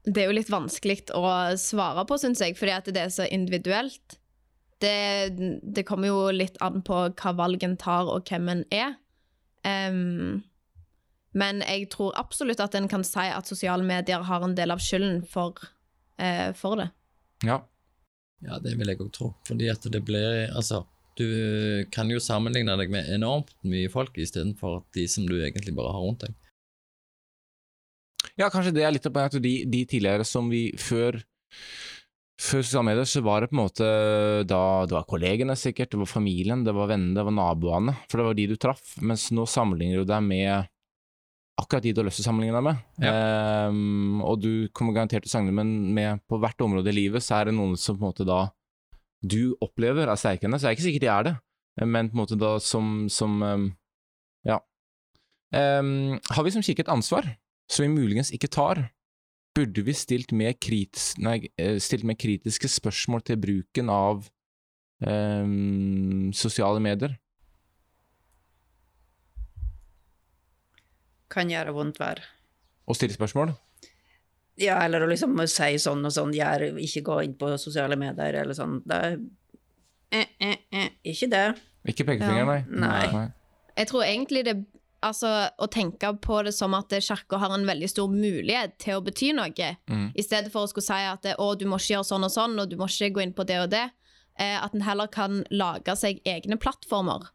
Det 0.03 0.19
er 0.19 0.27
jo 0.27 0.35
litt 0.35 0.49
vanskelig 0.51 0.97
å 1.15 1.23
svare 1.61 2.03
på, 2.09 2.17
syns 2.19 2.41
jeg, 2.43 2.57
fordi 2.59 2.73
at 2.75 2.89
det 2.89 3.05
er 3.05 3.13
så 3.13 3.27
individuelt. 3.29 4.17
Det, 4.83 5.29
det 5.63 5.85
kommer 5.87 6.11
jo 6.11 6.25
litt 6.35 6.57
an 6.63 6.81
på 6.85 7.05
hva 7.15 7.35
valgen 7.37 7.77
tar, 7.79 8.09
og 8.11 8.27
hvem 8.27 8.49
en 8.51 8.65
er. 8.73 8.97
Um, 9.63 10.41
men 11.33 11.61
jeg 11.63 11.87
tror 11.93 12.17
absolutt 12.19 12.61
at 12.61 12.75
en 12.77 12.89
kan 12.91 13.05
si 13.07 13.25
at 13.31 13.49
sosiale 13.49 13.85
medier 13.87 14.25
har 14.27 14.43
en 14.43 14.55
del 14.57 14.73
av 14.75 14.81
skylden 14.83 15.23
for, 15.29 15.57
uh, 16.21 16.51
for 16.57 16.81
det. 16.81 16.89
Ja. 17.47 17.61
Ja, 18.43 18.59
det 18.59 18.75
vil 18.75 18.91
jeg 18.91 18.99
òg 18.99 19.13
tro. 19.15 19.31
Fordi 19.47 19.69
at 19.71 19.85
det 19.87 20.03
blir 20.03 20.51
Altså, 20.51 20.83
du 21.15 21.85
kan 21.93 22.09
jo 22.11 22.19
sammenligne 22.19 22.75
deg 22.79 22.91
med 22.91 23.09
enormt 23.13 23.53
mye 23.63 23.91
folk 23.91 24.17
istedenfor 24.19 24.83
de 24.97 25.07
som 25.07 25.27
du 25.29 25.37
egentlig 25.39 25.75
bare 25.77 25.93
har 25.95 26.03
rundt 26.03 26.25
deg. 26.25 26.35
Ja, 28.39 28.49
kanskje 28.49 28.73
det 28.73 28.83
er 28.83 28.93
litt 28.95 29.05
av 29.05 29.13
poenget 29.13 29.37
at 29.37 29.45
de, 29.45 29.53
de 29.69 29.83
tidligere 29.85 30.25
som 30.25 30.49
vi 30.51 30.71
før 30.79 31.21
før 32.41 32.63
sosiale 32.63 32.87
medier 32.89 33.07
så 33.07 33.21
var 33.23 33.43
det 33.43 33.51
på 33.51 33.55
en 33.55 33.61
måte 33.61 33.87
da 34.49 34.61
det 34.89 34.95
var 34.95 35.07
kollegene 35.09 35.55
sikkert, 35.59 35.91
det 35.93 36.01
var 36.01 36.09
familien, 36.09 36.63
det 36.65 36.73
var 36.75 36.89
vennene, 36.89 37.15
det 37.17 37.25
var 37.27 37.35
naboene, 37.35 37.95
for 38.09 38.19
det 38.19 38.27
var 38.27 38.37
de 38.37 38.47
du 38.49 38.55
traff, 38.59 38.95
mens 39.05 39.27
nå 39.35 39.45
sammenligner 39.49 40.01
du 40.01 40.09
deg 40.09 40.25
med 40.25 40.69
akkurat 41.61 41.85
de 41.85 41.93
du 41.93 42.01
har 42.01 42.07
lyst 42.07 42.19
til 42.19 42.25
å 42.25 42.29
sammenligne 42.31 42.57
deg 42.57 42.65
med. 42.65 42.81
Ehm, 43.05 44.21
og 44.25 44.41
du 44.41 44.67
kommer 44.73 44.95
garantert 44.95 45.25
til 45.25 45.29
å 45.29 45.35
sammenligne 45.35 45.61
men 45.61 45.93
med 45.93 46.23
på 46.29 46.39
hvert 46.41 46.65
område 46.65 46.89
i 46.89 46.97
livet, 46.97 47.23
så 47.23 47.37
er 47.39 47.49
det 47.49 47.57
noen 47.59 47.77
som 47.79 47.99
på 47.99 48.03
en 48.03 48.09
måte 48.09 48.27
da 48.27 48.47
du 49.23 49.53
opplever 49.63 50.09
er 50.09 50.19
sterkere, 50.19 50.57
så 50.57 50.67
er 50.67 50.73
det 50.73 50.79
ikke 50.79 50.87
sikkert 50.89 51.05
de 51.05 51.11
er 51.13 51.27
det, 51.29 51.35
men 51.85 52.09
på 52.09 52.17
en 52.17 52.23
måte 52.23 52.39
da 52.39 52.55
som, 52.61 53.05
som 53.13 53.37
um, 53.41 53.69
ja. 54.47 54.59
Um, 55.53 56.17
har 56.33 56.43
vi 56.43 56.51
som 56.55 56.65
kirke 56.65 56.83
et 56.83 56.91
ansvar 56.91 57.29
som 57.69 57.85
vi 57.85 57.93
muligens 57.93 58.33
ikke 58.33 58.49
tar? 58.51 58.87
Burde 59.53 59.83
vi 59.85 59.93
stilt 59.93 60.31
mer, 60.33 60.55
kritis 60.57 61.13
nei, 61.21 61.49
eh, 61.61 61.77
stilt 61.77 62.05
mer 62.07 62.17
kritiske 62.17 62.69
spørsmål 62.71 63.21
til 63.27 63.37
bruken 63.37 63.91
av 63.93 64.25
um, 65.05 66.31
sosiale 66.33 66.81
medier? 66.81 67.13
Kan 71.33 71.53
gjøre 71.53 71.73
vondt 71.73 72.01
verre. 72.01 72.25
Og 72.89 72.97
stille 72.97 73.13
spørsmål? 73.13 73.53
Ja, 74.61 74.77
eller 74.85 75.01
å 75.01 75.09
liksom 75.09 75.37
si 75.49 75.77
sånn 75.81 76.05
og 76.05 76.13
sånn, 76.13 76.33
gjør, 76.37 76.67
ikke 76.81 77.01
gå 77.07 77.21
inn 77.25 77.37
på 77.37 77.49
sosiale 77.61 77.97
medier, 77.97 78.41
eller 78.43 78.57
sånn. 78.57 78.79
Det 78.85 78.99
er 79.05 79.15
eh, 80.13 80.35
eh, 80.37 80.59
eh, 80.73 80.91
Ikke 81.13 81.29
det. 81.31 81.47
Ikke 81.89 82.05
pekefinger, 82.07 82.45
nei. 82.45 82.59
Nei. 82.69 83.23
Jeg 83.73 83.89
tror 83.89 84.05
egentlig 84.05 84.43
det 84.45 84.57
Altså, 85.03 85.29
å 85.59 85.67
tenke 85.67 86.09
på 86.23 86.39
det 86.47 86.53
som 86.55 86.73
at 86.77 86.89
kirka 87.03 87.37
har 87.41 87.51
en 87.55 87.65
veldig 87.67 87.89
stor 87.91 88.07
mulighet 88.11 88.77
til 88.79 88.99
å 88.99 89.03
bety 89.03 89.33
noe, 89.35 89.51
Mm. 89.89 90.11
i 90.15 90.21
stedet 90.23 90.51
for 90.51 90.63
å 90.65 90.69
skulle 90.71 90.85
si 90.87 90.93
at 90.93 91.25
å, 91.37 91.57
du 91.59 91.65
må 91.65 91.77
ikke 91.77 91.97
gjøre 91.97 92.07
sånn 92.09 92.23
og 92.23 92.31
sånn, 92.31 92.59
og 92.59 92.69
du 92.69 92.77
må 92.79 92.87
ikke 92.87 93.13
gå 93.13 93.21
inn 93.23 93.33
på 93.33 93.45
det 93.45 93.59
og 93.59 93.69
det, 93.69 93.91
eh, 94.39 94.57
at 94.63 94.73
en 94.73 94.81
heller 94.81 95.07
kan 95.07 95.43
lage 95.51 95.95
seg 95.99 96.21
egne 96.25 96.57
plattformer. 96.57 97.27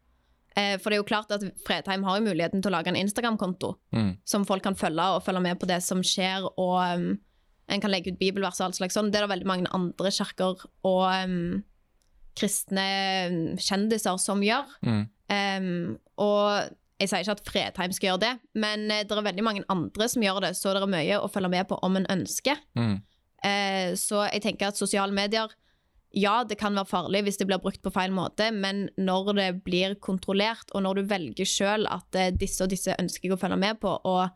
Eh, 0.57 0.77
for 0.79 0.91
det 0.91 0.97
er 0.97 1.03
jo 1.03 1.11
klart 1.15 1.31
at 1.31 1.45
Fredheim 1.67 2.03
har 2.05 2.19
jo 2.19 2.25
muligheten 2.27 2.63
til 2.63 2.73
å 2.73 2.77
lage 2.79 2.89
en 2.89 2.97
Instagram-konto 2.97 3.77
Mm. 3.93 4.17
som 4.25 4.45
folk 4.45 4.63
kan 4.63 4.75
følge, 4.75 5.05
og 5.15 5.23
følge 5.23 5.43
med 5.43 5.61
på 5.61 5.67
det 5.69 5.83
som 5.83 6.01
skjer, 6.03 6.49
og 6.59 6.97
um, 6.97 7.19
en 7.69 7.81
kan 7.81 7.91
legge 7.91 8.11
ut 8.13 8.19
bibelvers 8.19 8.59
og 8.61 8.67
alt 8.73 8.77
slags 8.81 8.95
sånn. 8.97 9.13
Det 9.13 9.21
er 9.21 9.27
det 9.29 9.37
veldig 9.37 9.47
mange 9.47 9.67
andre 9.73 10.11
kirker 10.11 10.57
og 10.85 11.25
um, 11.25 11.63
kristne 12.39 12.87
um, 13.31 13.57
kjendiser 13.59 14.19
som 14.19 14.41
gjør. 14.43 14.67
Mm. 14.87 15.07
Um, 15.29 15.99
og 16.19 16.71
jeg 16.99 17.11
sier 17.11 17.23
ikke 17.23 17.37
at 17.37 17.47
Fredheim 17.47 17.95
skal 17.95 18.11
gjøre 18.11 18.23
det, 18.25 18.33
men 18.59 18.89
eh, 18.91 19.05
det 19.07 19.15
er 19.15 19.29
veldig 19.29 19.45
mange 19.47 19.65
andre 19.71 20.09
som 20.11 20.25
gjør 20.25 20.43
det, 20.49 20.53
så 20.59 20.75
det 20.75 20.83
er 20.83 20.91
mye 20.91 21.21
å 21.23 21.31
følge 21.31 21.53
med 21.53 21.69
på 21.71 21.79
om 21.87 21.99
en 22.01 22.09
ønsker. 22.11 22.59
Mm. 22.79 22.99
Eh, 23.47 23.91
så 23.99 24.25
jeg 24.27 24.43
tenker 24.43 24.73
at 24.73 24.81
sosiale 24.81 25.15
medier 25.15 25.53
Ja, 26.11 26.41
det 26.43 26.57
kan 26.59 26.75
være 26.75 26.89
farlig 26.89 27.21
hvis 27.27 27.37
det 27.39 27.47
blir 27.47 27.61
brukt 27.63 27.83
på 27.85 27.93
feil 27.93 28.11
måte, 28.17 28.49
men 28.51 28.87
når 28.97 29.33
det 29.37 29.49
blir 29.67 29.95
kontrollert, 30.01 30.73
og 30.73 30.83
når 30.87 30.99
du 30.99 31.11
velger 31.11 31.47
sjøl 31.47 31.85
at 31.93 32.17
eh, 32.17 32.33
disse 32.33 32.65
og 32.65 32.73
disse 32.73 32.97
ønsker 32.99 33.29
jeg 33.29 33.37
å 33.37 33.41
følge 33.41 33.61
med 33.61 33.79
på, 33.83 33.93
og 34.09 34.33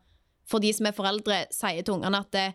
for 0.48 0.62
de 0.62 0.70
som 0.76 0.86
er 0.86 0.94
foreldre, 0.94 1.46
sier 1.54 1.82
til 1.82 1.96
ungene 1.96 2.20
at 2.20 2.38
eh, 2.38 2.54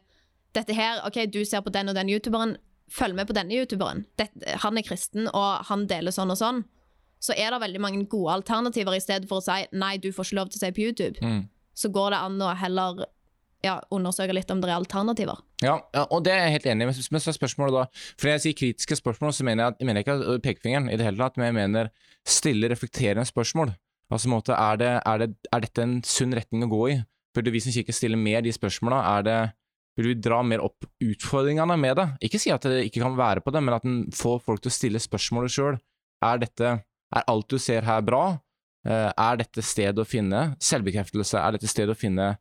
dette 0.56 0.76
her, 0.78 1.02
OK, 1.08 1.24
du 1.34 1.42
ser 1.46 1.66
på 1.66 1.74
den 1.74 1.90
og 1.90 1.98
den 1.98 2.14
youtuberen, 2.14 2.56
følg 2.94 3.18
med 3.18 3.28
på 3.28 3.36
denne 3.36 3.58
youtuberen. 3.58 4.06
Dette, 4.22 4.56
han 4.64 4.78
er 4.80 4.86
kristen, 4.86 5.28
og 5.34 5.66
han 5.68 5.88
deler 5.90 6.14
sånn 6.16 6.32
og 6.32 6.40
sånn. 6.40 6.62
Så 7.24 7.34
er 7.34 7.52
det 7.54 7.62
veldig 7.64 7.82
mange 7.82 8.06
gode 8.10 8.36
alternativer 8.38 8.96
i 8.98 9.02
stedet 9.04 9.28
for 9.30 9.42
å 9.42 9.46
si 9.46 9.64
nei, 9.74 9.96
du 9.98 10.12
får 10.14 10.30
ikke 10.30 10.40
lov 10.40 10.52
til 10.54 10.60
å 10.60 10.66
si 10.66 10.74
på 10.76 10.84
YouTube. 10.86 11.22
Mm. 11.22 11.46
Så 11.78 11.90
går 11.94 12.14
det 12.14 12.20
an 12.26 12.42
å 12.42 12.52
heller 12.58 13.06
ja, 13.66 13.78
undersøke 13.94 14.36
litt 14.36 14.52
om 14.54 14.62
det 14.62 14.70
er 14.70 14.78
alternativer. 14.78 15.42
Ja, 15.66 15.80
ja, 15.96 16.06
og 16.14 16.24
det 16.26 16.34
er 16.36 16.44
jeg 16.46 16.58
helt 16.58 16.70
enig 16.74 16.86
i. 16.86 16.90
Men 17.14 17.22
så 17.24 17.32
er 17.34 17.38
spørsmålet 17.40 17.74
da 17.74 17.84
For 17.90 18.28
når 18.28 18.36
jeg 18.36 18.44
sier 18.46 18.58
kritiske 18.62 19.00
spørsmål, 19.00 19.34
så 19.34 19.46
mener 19.48 19.64
jeg, 19.64 19.74
at- 19.74 19.82
jeg 19.82 19.90
mener 19.90 20.06
ikke 20.06 20.40
pekefingeren 20.46 20.90
i 20.94 20.98
det 20.98 21.06
hele 21.08 21.18
tatt, 21.18 21.38
men 21.38 21.50
jeg 21.50 21.58
mener 21.58 21.92
stille, 22.26 22.70
reflekterende 22.70 23.26
spørsmål. 23.26 23.74
Altså, 24.14 24.30
måte, 24.32 24.54
er, 24.56 24.78
det, 24.80 24.92
er, 25.06 25.18
det, 25.18 25.30
er 25.52 25.64
dette 25.66 25.84
en 25.84 26.02
sunn 26.06 26.36
retning 26.38 26.64
å 26.64 26.72
gå 26.72 26.84
i? 26.94 26.98
Burde 27.36 27.52
vi 27.52 27.60
som 27.60 27.74
kirke 27.74 27.94
stille 27.94 28.18
mer 28.18 28.42
de 28.46 28.54
spørsmåla? 28.56 29.02
Er 29.18 29.26
det 29.28 29.40
Burde 29.98 30.12
vi 30.14 30.22
dra 30.22 30.44
mer 30.46 30.62
opp 30.62 30.86
utfordringene 31.02 31.74
med 31.82 31.98
det? 31.98 32.06
Ikke 32.28 32.38
si 32.38 32.52
at 32.54 32.62
det 32.70 32.84
ikke 32.86 33.02
kan 33.02 33.16
være 33.18 33.42
på 33.42 33.50
det, 33.50 33.64
men 33.66 33.74
at 33.74 33.86
en 33.90 34.04
får 34.14 34.44
folk 34.46 34.62
til 34.62 34.70
å 34.70 34.76
stille 34.76 35.02
spørsmålet 35.02 35.50
sjøl. 35.50 35.80
Er 36.22 36.38
dette 36.38 36.76
Er 37.16 37.24
alt 37.32 37.48
du 37.50 37.58
ser 37.62 37.86
her 37.88 38.02
bra? 38.06 38.40
Eh, 38.88 39.12
Er 39.16 39.40
dette 39.40 39.64
stedet 39.64 40.00
å 40.04 40.08
finne 40.08 40.56
selvbekreftelse? 40.60 41.40
Er 41.40 41.56
dette 41.56 41.70
stedet 41.72 41.96
å 41.96 42.00
finne, 42.00 42.38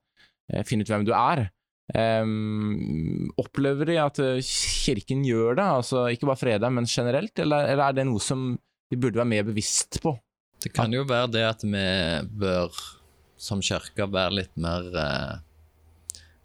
eh, 0.53 0.65
finne 0.67 0.83
ut 0.83 0.91
hvem 0.91 1.07
du 1.07 1.13
er? 1.15 1.51
Um, 1.95 3.31
opplever 3.39 3.87
de 3.87 3.95
at 4.03 4.19
eh, 4.19 4.41
kirken 4.43 5.23
gjør 5.23 5.55
det, 5.55 5.67
altså 5.79 6.09
ikke 6.11 6.27
bare 6.27 6.41
fredag, 6.41 6.73
men 6.75 6.89
generelt, 6.91 7.39
eller, 7.39 7.69
eller 7.71 7.85
er 7.85 7.95
det 7.95 8.07
noe 8.09 8.19
som 8.19 8.57
vi 8.91 8.99
burde 8.99 9.21
være 9.21 9.31
mer 9.31 9.47
bevisst 9.47 10.01
på? 10.03 10.17
Det 10.65 10.73
kan 10.75 10.91
jo 10.91 11.05
være 11.07 11.31
det 11.37 11.45
at 11.47 11.63
vi 11.63 11.85
bør 12.43 12.75
som 13.39 13.63
kirke 13.63 14.09
være 14.11 14.35
litt 14.41 14.55
mer 14.59 14.89
eh, 14.99 15.37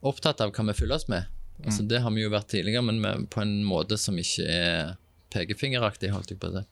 opptatt 0.06 0.44
av 0.46 0.54
hva 0.54 0.68
vi 0.70 0.78
fyller 0.78 1.00
oss 1.00 1.10
med. 1.10 1.26
Altså, 1.66 1.84
det 1.90 2.02
har 2.02 2.14
vi 2.14 2.24
jo 2.24 2.30
vært 2.34 2.50
tidligere, 2.54 2.86
men 2.86 3.02
med, 3.02 3.26
på 3.34 3.42
en 3.42 3.64
måte 3.66 3.98
som 4.02 4.18
ikke 4.18 4.46
er 4.46 4.96
pekefingeraktig, 5.34 6.10
holdt 6.14 6.34
jeg 6.34 6.40
på 6.42 6.50
å 6.50 6.60
si. 6.60 6.64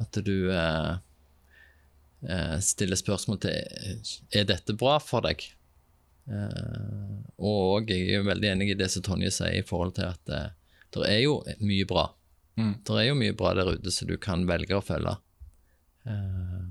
At 0.00 0.18
du 0.24 0.50
eh, 0.54 0.92
eh, 2.28 2.56
stiller 2.62 2.98
spørsmål 2.98 3.40
til 3.42 3.56
er 4.38 4.44
dette 4.48 4.76
bra 4.78 4.98
for 5.02 5.24
deg. 5.26 5.42
Eh, 6.28 7.16
og 7.40 7.88
jeg 7.90 8.04
er 8.08 8.20
jo 8.20 8.28
veldig 8.28 8.50
enig 8.52 8.70
i 8.72 8.78
det 8.78 8.90
som 8.92 9.04
Tonje 9.06 9.30
sier 9.34 9.58
i 9.58 9.64
forhold 9.66 9.96
til 9.98 10.10
at 10.10 10.34
eh, 10.34 10.50
det 10.94 11.04
er 11.08 11.20
jo 11.24 11.38
mye 11.60 11.86
bra. 11.88 12.06
Mm. 12.58 12.74
Det 12.86 12.94
er 13.00 13.08
jo 13.10 13.18
mye 13.18 13.34
bra 13.38 13.52
der 13.58 13.74
ute 13.76 13.92
som 13.94 14.08
du 14.10 14.16
kan 14.20 14.46
velge 14.48 14.76
å 14.78 14.84
følge. 14.84 15.16
Eh, 16.08 16.70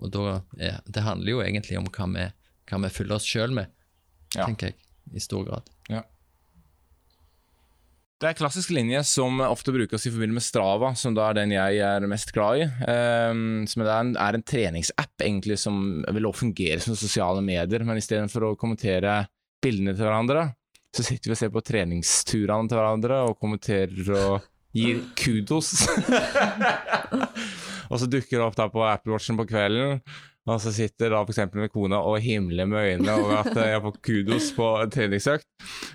og 0.00 0.12
da 0.14 0.22
er, 0.56 0.78
det 0.88 1.02
handler 1.04 1.34
jo 1.34 1.42
egentlig 1.44 1.76
om 1.80 1.88
hva 1.92 2.06
vi, 2.14 2.28
hva 2.70 2.78
vi 2.86 2.92
fyller 2.94 3.18
oss 3.18 3.26
sjøl 3.28 3.52
med, 3.56 3.72
Ja. 4.36 4.44
tenker 4.46 4.70
jeg, 4.70 4.76
i 5.12 5.20
stor 5.20 5.42
grad. 5.48 5.66
Det 8.20 8.28
er 8.28 8.34
en 8.34 8.36
klassisk 8.36 8.74
linje 8.76 9.00
som 9.08 9.38
ofte 9.40 9.72
brukes 9.72 10.02
i 10.04 10.10
forbindelse 10.12 10.36
med 10.36 10.44
Strava, 10.44 10.88
som 10.92 11.14
da 11.16 11.30
er 11.30 11.38
den 11.38 11.54
jeg 11.54 11.78
er 11.80 12.04
mest 12.04 12.34
glad 12.36 12.60
i. 12.60 12.66
Um, 12.84 13.62
som 13.64 13.80
er 13.80 13.88
en, 13.94 14.10
er 14.20 14.36
en 14.36 14.44
treningsapp 14.44 15.24
egentlig 15.24 15.56
som 15.62 16.02
vil 16.04 16.28
fungere 16.36 16.82
som 16.84 16.98
sosiale 17.00 17.40
medier, 17.40 17.80
men 17.80 17.96
istedenfor 17.96 18.44
å 18.44 18.58
kommentere 18.60 19.22
bildene 19.64 19.94
til 19.96 20.04
hverandre, 20.04 20.50
så 20.92 21.06
sitter 21.06 21.30
vi 21.30 21.36
og 21.38 21.40
ser 21.40 21.54
på 21.54 21.64
treningsturene 21.64 22.68
til 22.68 22.76
hverandre 22.76 23.22
og 23.24 23.38
kommenterer 23.40 24.12
og 24.12 24.44
gir 24.76 25.00
kudos. 25.16 25.72
og 27.88 27.96
så 28.02 28.04
dukker 28.04 28.36
det 28.36 28.44
opp 28.44 28.60
da 28.60 28.68
på 28.68 28.84
Apple 28.84 29.16
Watchen 29.16 29.40
på 29.40 29.48
kvelden, 29.48 29.96
og 30.50 30.58
så 30.62 30.72
sitter 30.74 31.12
da 31.12 31.20
f.eks. 31.22 31.40
med 31.54 31.70
kona 31.72 32.00
og 32.02 32.18
himler 32.24 32.66
med 32.68 32.88
øynene 32.92 33.14
over 33.14 33.42
at 33.44 33.58
jeg 33.70 33.82
får 33.84 33.98
kudos 34.06 34.50
på 34.56 34.68
en 34.82 34.92
treningsøkt. 34.92 35.46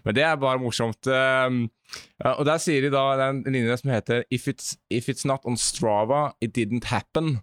Men 0.05 0.15
det 0.15 0.23
er 0.23 0.39
bare 0.39 0.61
morsomt. 0.61 1.09
ehm, 1.11 1.65
og 2.31 2.43
der 2.47 2.61
sier 2.63 2.85
de 2.85 2.93
da 2.93 3.03
den 3.19 3.43
linja 3.51 3.77
som 3.81 3.91
heter 3.91 4.23
If 4.31 4.47
it's, 4.47 4.75
if 4.89 5.09
it's 5.11 5.27
not 5.27 5.43
on 5.45 5.57
Strava, 5.59 6.33
it 6.41 6.55
didn't 6.57 6.87
happen. 6.87 7.39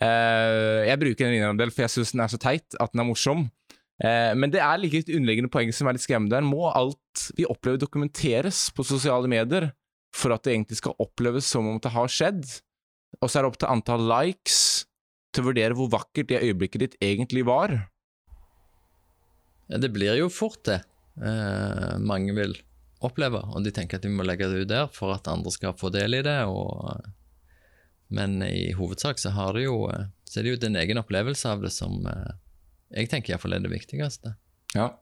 Eh, 0.00 0.88
jeg 0.88 1.00
bruker 1.00 1.24
den 1.24 1.34
linja 1.36 1.50
en 1.52 1.60
del, 1.60 1.72
for 1.72 1.86
jeg 1.86 1.96
syns 1.96 2.12
den 2.14 2.24
er 2.24 2.32
så 2.32 2.40
teit 2.40 2.76
at 2.80 2.92
den 2.92 3.04
er 3.04 3.08
morsom. 3.08 3.48
Eh, 4.02 4.32
men 4.36 4.52
det 4.52 4.60
er 4.60 4.80
like 4.80 5.04
et 5.04 5.12
underliggende 5.12 5.52
poeng 5.52 5.72
som 5.72 5.88
er 5.88 5.96
litt 5.96 6.04
skremmende. 6.04 6.42
Må 6.44 6.68
alt 6.72 7.28
vi 7.38 7.48
opplever 7.48 7.80
dokumenteres 7.80 8.66
på 8.76 8.84
sosiale 8.84 9.30
medier 9.30 9.70
for 10.16 10.34
at 10.34 10.44
det 10.44 10.56
egentlig 10.56 10.82
skal 10.82 10.98
oppleves 11.00 11.48
som 11.48 11.68
om 11.68 11.80
det 11.80 11.92
har 11.94 12.12
skjedd? 12.12 12.44
Og 13.20 13.28
så 13.28 13.38
er 13.38 13.44
det 13.44 13.52
opp 13.52 13.60
til 13.60 13.72
antall 13.72 14.04
likes 14.08 14.86
til 15.32 15.44
å 15.44 15.48
vurdere 15.50 15.76
hvor 15.78 15.90
vakkert 15.92 16.30
det 16.30 16.42
øyeblikket 16.44 16.84
ditt 16.84 16.96
egentlig 17.02 17.44
var. 17.48 17.74
Ja, 19.70 19.80
det 19.80 19.92
blir 19.94 20.18
jo 20.18 20.28
fort 20.32 20.60
det 20.68 20.82
eh, 21.16 21.96
mange 22.02 22.34
vil 22.36 22.54
oppleve, 23.02 23.40
og 23.50 23.64
de 23.64 23.72
tenker 23.74 23.98
at 23.98 24.06
de 24.06 24.12
må 24.12 24.26
legge 24.26 24.48
det 24.50 24.64
ut 24.64 24.70
der 24.70 24.90
for 24.94 25.14
at 25.14 25.30
andre 25.30 25.52
skal 25.54 25.74
få 25.78 25.90
del 25.94 26.18
i 26.18 26.22
det. 26.26 26.38
Og, 26.46 27.02
men 28.14 28.38
i 28.46 28.70
hovedsak 28.78 29.20
så 29.22 29.34
har 29.36 29.56
det 29.56 29.66
jo, 29.66 29.86
eh, 29.90 30.08
så 30.28 30.40
er 30.40 30.46
det 30.46 30.54
jo 30.54 30.62
din 30.66 30.78
egen 30.80 31.00
opplevelse 31.02 31.56
av 31.56 31.64
det 31.64 31.72
som 31.74 32.04
eh, 32.06 32.32
jeg 32.92 33.10
tenker 33.10 33.34
iallfall 33.34 33.56
er 33.56 33.64
det 33.64 33.72
viktigste. 33.72 34.36
Ja. 34.76 34.92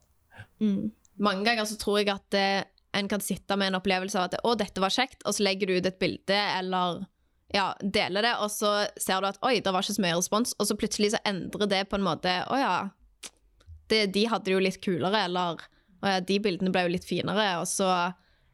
Mm. 0.62 0.92
Mange 1.20 1.44
ganger 1.44 1.66
så 1.68 1.76
tror 1.80 2.00
jeg 2.00 2.12
at 2.14 2.38
eh, 2.38 2.62
en 2.96 3.08
kan 3.10 3.22
sitte 3.22 3.56
med 3.58 3.70
en 3.70 3.78
opplevelse 3.78 4.18
av 4.18 4.30
at 4.30 4.40
'å, 4.40 4.56
dette 4.58 4.82
var 4.82 4.94
kjekt', 4.94 5.22
og 5.24 5.36
så 5.36 5.44
legger 5.46 5.68
du 5.68 5.76
ut 5.78 5.86
et 5.86 6.00
bilde 6.00 6.38
eller 6.58 7.04
ja, 7.54 7.72
deler 7.82 8.22
det, 8.22 8.36
og 8.42 8.50
så 8.52 8.86
ser 9.00 9.20
du 9.22 9.30
at 9.30 9.40
'oi, 9.42 9.58
det 9.60 9.72
var 9.74 9.82
ikke 9.82 9.98
så 9.98 10.04
mye 10.04 10.16
respons', 10.18 10.54
og 10.58 10.68
så 10.68 10.78
plutselig 10.78 11.12
så 11.14 11.22
endrer 11.26 11.70
det 11.70 11.84
på 11.90 11.98
en 11.98 12.06
måte 12.06 12.32
'å 12.46 12.60
ja, 12.60 12.74
det, 13.90 14.06
de 14.14 14.24
hadde 14.30 14.46
det 14.46 14.54
jo 14.54 14.62
litt 14.62 14.80
kulere', 14.84 15.24
eller 15.26 15.60
'å 16.00 16.14
ja, 16.14 16.20
de 16.20 16.38
bildene 16.38 16.72
ble 16.72 16.86
jo 16.86 16.94
litt 16.94 17.08
finere', 17.08 17.52
og 17.60 17.66
så 17.68 17.90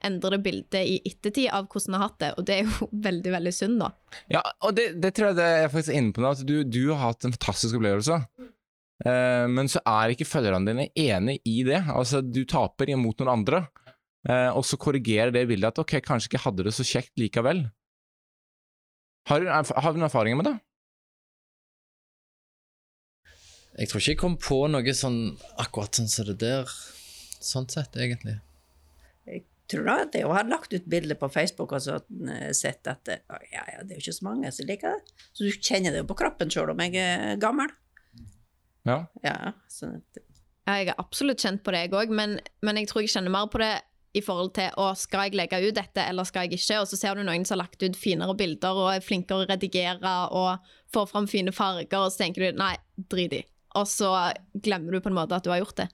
endrer 0.04 0.36
det 0.36 0.42
bildet 0.44 0.82
i 0.86 0.96
ettertid 1.08 1.48
av 1.52 1.68
hvordan 1.68 1.92
du 1.92 1.98
har 1.98 2.08
hatt 2.08 2.18
det, 2.20 2.32
og 2.36 2.46
det 2.48 2.58
er 2.58 2.68
jo 2.68 2.88
veldig, 3.08 3.32
veldig 3.36 3.54
synd, 3.54 3.80
da. 3.84 3.92
Ja, 4.32 4.42
og 4.64 4.76
det, 4.78 4.90
det 5.02 5.14
tror 5.16 5.32
jeg 5.32 5.40
det 5.40 5.48
er 5.60 5.72
faktisk 5.72 5.96
inne 5.96 6.16
på 6.16 6.24
nå, 6.24 6.34
at 6.36 6.44
du, 6.48 6.58
du 6.64 6.82
har 6.92 7.02
hatt 7.10 7.26
en 7.26 7.36
fantastisk 7.36 7.78
opplevelse. 7.78 8.20
Eh, 9.04 9.46
men 9.52 9.68
så 9.68 9.82
er 9.84 10.12
ikke 10.12 10.28
følgerne 10.28 10.70
dine 10.70 10.88
enig 10.96 11.40
i 11.48 11.60
det. 11.68 11.82
Altså, 11.92 12.22
du 12.24 12.44
taper 12.48 12.92
imot 12.92 13.20
noen 13.20 13.34
andre, 13.34 13.66
eh, 14.28 14.48
og 14.52 14.64
så 14.68 14.78
korrigerer 14.80 15.34
det 15.34 15.46
bildet 15.50 15.74
at 15.74 15.82
ok, 15.82 15.98
kanskje 16.04 16.32
ikke 16.32 16.44
hadde 16.46 16.68
det 16.68 16.76
så 16.76 16.86
kjekt 16.86 17.12
likevel. 17.20 17.66
Har 19.26 19.42
du, 19.42 19.48
har 19.50 19.92
du 19.92 19.98
noen 19.98 20.06
erfaringer 20.06 20.38
med 20.38 20.48
det? 20.50 20.56
Jeg 23.76 23.90
tror 23.90 24.00
ikke 24.00 24.12
jeg 24.14 24.20
kom 24.20 24.36
på 24.40 24.58
noe 24.72 24.94
sånn 24.96 25.18
akkurat 25.60 25.98
sånn 25.98 26.08
som 26.08 26.28
det 26.30 26.38
der, 26.40 26.70
sånn 27.44 27.68
sett, 27.72 27.98
egentlig. 28.00 28.38
Jeg 29.28 29.44
Tror 29.66 29.82
da 29.82 29.94
at 30.04 30.14
jeg 30.14 30.28
har 30.30 30.46
lagt 30.46 30.70
ut 30.76 30.84
bilder 30.86 31.18
på 31.18 31.26
Facebook 31.34 31.72
og 31.74 31.80
så 31.82 31.96
eh, 31.98 32.52
sett 32.54 32.86
at 32.86 33.08
eh, 33.10 33.18
ja, 33.50 33.64
ja, 33.72 33.80
det 33.82 33.96
er 33.96 33.98
jo 33.98 34.04
ikke 34.04 34.12
så 34.14 34.26
mange 34.28 34.52
som 34.54 34.68
liker 34.68 34.94
det. 34.94 35.24
Så 35.34 35.42
du 35.42 35.50
kjenner 35.50 35.90
det 35.90 36.04
jo 36.04 36.06
på 36.06 36.16
kroppen 36.20 36.52
sjøl 36.54 36.70
om 36.70 36.82
jeg 36.84 36.94
er 37.02 37.40
gammel. 37.42 37.72
Ja. 38.86 39.00
Ja, 39.26 39.34
sånn 39.66 39.96
at, 39.98 40.22
Ja, 40.68 40.76
Jeg 40.78 40.92
har 40.92 41.00
absolutt 41.02 41.42
kjent 41.42 41.64
på 41.66 41.74
det, 41.74 41.80
jeg 41.82 41.96
òg, 41.98 42.14
men, 42.14 42.38
men 42.62 42.78
jeg 42.78 42.92
tror 42.92 43.02
jeg 43.02 43.10
kjenner 43.16 43.34
mer 43.34 43.50
på 43.50 43.58
det 43.58 43.72
i 44.16 44.22
forhold 44.24 44.54
til 44.56 44.72
å 44.80 44.90
skal 44.98 45.28
jeg 45.28 45.36
legge 45.38 45.60
ut 45.64 45.76
dette, 45.76 46.02
eller 46.02 46.28
skal 46.28 46.46
jeg 46.46 46.60
ikke? 46.60 46.80
Og 46.82 46.88
så 46.90 46.98
ser 47.00 47.18
du 47.18 47.26
noen 47.26 47.44
som 47.44 47.56
har 47.56 47.66
lagt 47.66 47.82
ut 47.82 47.98
finere 47.98 48.36
bilder 48.38 48.80
og 48.80 48.94
er 48.94 49.04
flinkere 49.04 49.44
å 49.44 49.50
redigere 49.50 50.14
og 50.36 50.72
får 50.94 51.12
fram 51.12 51.28
fine 51.30 51.54
farger, 51.54 52.00
og 52.00 52.10
så 52.14 52.24
tenker 52.24 52.46
du 52.48 52.62
nei, 52.62 52.74
drit 53.12 53.36
i. 53.36 53.44
Og 53.76 53.84
så 53.90 54.10
glemmer 54.64 54.96
du 54.96 55.04
på 55.04 55.12
en 55.12 55.18
måte 55.18 55.36
at 55.36 55.44
du 55.44 55.52
har 55.52 55.60
gjort 55.60 55.84
det. 55.84 55.90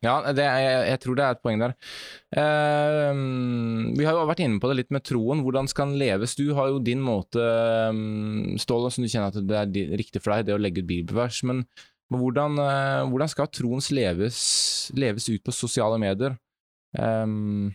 Ja, 0.00 0.14
det 0.32 0.46
er, 0.46 0.86
jeg 0.88 1.00
tror 1.02 1.16
det 1.18 1.24
er 1.26 1.34
et 1.34 1.42
poeng 1.44 1.60
der. 1.60 1.74
Uh, 2.32 3.12
vi 3.98 4.06
har 4.08 4.16
jo 4.16 4.24
vært 4.30 4.40
inne 4.40 4.56
på 4.60 4.70
det 4.70 4.78
litt 4.78 4.94
med 4.96 5.04
troen. 5.04 5.42
Hvordan 5.44 5.68
skal 5.68 5.90
den 5.90 6.00
leves? 6.00 6.38
Du 6.38 6.54
har 6.56 6.70
jo 6.72 6.80
din 6.80 7.02
måte, 7.04 7.44
um, 7.92 8.56
Ståle, 8.60 8.88
som 8.88 9.04
du 9.04 9.10
kjenner 9.12 9.28
at 9.28 9.44
det 9.44 9.58
er 9.60 9.98
riktig 10.00 10.22
for 10.24 10.32
deg, 10.32 10.48
det 10.48 10.56
å 10.56 10.62
legge 10.62 10.80
ut 10.80 10.88
bibelvers. 10.88 11.42
Men, 11.44 11.66
men 12.08 12.22
hvordan, 12.22 12.56
uh, 12.56 13.10
hvordan 13.12 13.32
skal 13.32 13.52
troens 13.52 13.90
leves, 13.92 14.40
leves 14.96 15.28
ut 15.28 15.44
på 15.44 15.52
sosiale 15.52 16.00
medier? 16.00 16.38
Ehm, 16.98 17.70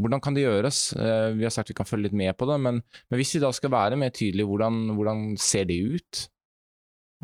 hvordan 0.00 0.22
kan 0.24 0.36
det 0.36 0.46
gjøres? 0.46 0.92
Uh, 0.96 1.34
vi 1.36 1.44
har 1.44 1.52
sagt 1.52 1.72
vi 1.72 1.76
kan 1.76 1.88
følge 1.88 2.08
litt 2.08 2.16
med 2.16 2.32
på 2.38 2.48
det, 2.48 2.60
men, 2.62 2.80
men 3.10 3.20
hvis 3.20 3.34
vi 3.36 3.42
da 3.42 3.50
skal 3.52 3.72
være 3.74 3.98
mer 4.00 4.14
tydelige, 4.14 4.48
hvordan, 4.48 4.94
hvordan 4.96 5.26
ser 5.40 5.66
det 5.68 5.80
ut? 5.96 6.22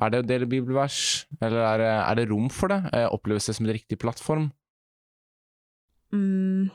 Er 0.01 0.13
det 0.13 0.23
å 0.23 0.27
dele 0.27 0.49
bibelvers, 0.49 1.27
eller 1.41 1.65
er 1.67 1.81
det, 1.83 1.93
er 1.95 2.19
det 2.21 2.27
rom 2.31 2.51
for 2.53 2.73
det? 2.73 2.83
Uh, 2.93 3.09
Oppleves 3.15 3.49
det 3.49 3.57
som 3.57 3.69
en 3.69 3.75
riktig 3.77 4.01
plattform? 4.01 4.51
Mm, 6.13 6.69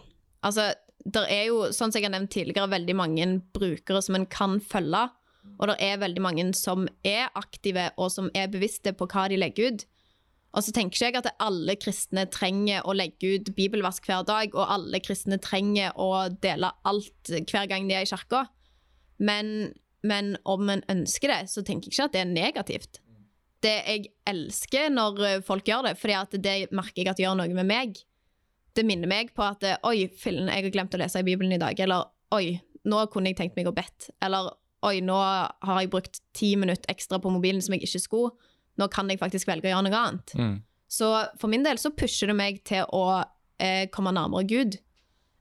altså, 0.45 0.71
det 1.05 1.25
er 1.29 1.45
jo, 1.51 1.67
sånn 1.75 1.91
som 1.93 1.99
jeg 1.99 2.07
har 2.07 2.15
nevnt 2.15 2.33
tidligere, 2.33 2.71
veldig 2.71 2.97
mange 2.97 3.29
brukere 3.53 4.01
som 4.01 4.17
en 4.17 4.27
kan 4.29 4.57
følge. 4.63 5.05
Og 5.59 5.69
det 5.69 5.75
er 5.85 5.99
veldig 6.01 6.21
mange 6.23 6.45
som 6.57 6.87
er 7.05 7.29
aktive, 7.37 7.91
og 8.01 8.09
som 8.13 8.31
er 8.33 8.49
bevisste 8.51 8.95
på 8.97 9.07
hva 9.11 9.27
de 9.29 9.37
legger 9.37 9.69
ut. 9.69 9.85
Og 10.55 10.63
så 10.63 10.71
tenker 10.71 10.95
ikke 10.95 11.09
jeg 11.09 11.19
at 11.19 11.43
alle 11.43 11.75
kristne 11.75 12.25
trenger 12.31 12.85
å 12.87 12.95
legge 12.95 13.35
ut 13.35 13.51
bibelvask 13.57 14.05
hver 14.07 14.23
dag, 14.27 14.53
og 14.55 14.71
alle 14.71 15.01
kristne 15.03 15.39
trenger 15.43 15.95
å 15.99 16.29
dele 16.41 16.71
alt 16.87 17.33
hver 17.51 17.67
gang 17.71 17.89
de 17.89 17.97
er 17.97 18.07
i 18.07 18.09
kirka. 18.09 18.45
Men, 19.19 19.73
men 20.07 20.35
om 20.47 20.71
en 20.71 20.83
ønsker 20.91 21.33
det, 21.33 21.41
så 21.51 21.63
tenker 21.63 21.91
jeg 21.91 21.97
ikke 21.97 22.07
at 22.07 22.15
det 22.15 22.23
er 22.23 22.31
negativt. 22.31 23.01
Det 23.63 23.75
jeg 23.83 24.11
elsker 24.29 24.91
når 24.93 25.43
folk 25.47 25.67
gjør 25.67 25.89
det, 25.89 25.95
fordi 25.99 26.39
det 26.39 26.57
merker 26.75 27.03
jeg 27.03 27.11
at 27.11 27.23
gjør 27.23 27.39
noe 27.41 27.55
med 27.55 27.67
meg 27.67 27.99
det 28.75 28.83
minner 28.87 29.09
meg 29.09 29.31
på 29.35 29.43
at 29.45 29.63
oi, 29.87 30.07
fillen, 30.19 30.49
jeg 30.51 30.67
har 30.67 30.73
glemt 30.73 30.95
å 30.95 30.99
lese 30.99 31.21
i 31.21 31.27
Bibelen 31.27 31.55
i 31.55 31.61
dag. 31.61 31.79
Eller 31.79 32.09
oi, 32.35 32.57
nå 32.87 33.05
kunne 33.13 33.31
jeg 33.31 33.39
tenkt 33.39 33.57
meg 33.57 33.69
å 33.69 33.75
bedt. 33.75 34.09
Eller 34.23 34.51
oi, 34.85 34.99
nå 35.03 35.15
har 35.15 35.79
jeg 35.79 35.91
brukt 35.93 36.19
ti 36.35 36.53
minutter 36.59 36.91
ekstra 36.91 37.21
på 37.23 37.31
mobilen 37.33 37.63
som 37.63 37.75
jeg 37.75 37.85
ikke 37.87 38.03
skulle. 38.03 38.51
Nå 38.77 38.87
kan 38.91 39.09
jeg 39.09 39.19
faktisk 39.21 39.47
velge 39.47 39.69
å 39.69 39.73
gjøre 39.75 39.85
noe 39.87 39.99
annet. 40.01 40.33
Mm. 40.35 40.55
Så 40.95 41.09
for 41.41 41.51
min 41.51 41.63
del 41.65 41.79
så 41.81 41.91
pusher 41.95 42.27
det 42.31 42.35
meg 42.37 42.61
til 42.67 42.83
å 42.93 43.03
eh, 43.59 43.85
komme 43.93 44.11
nærmere 44.15 44.47
Gud. 44.49 44.77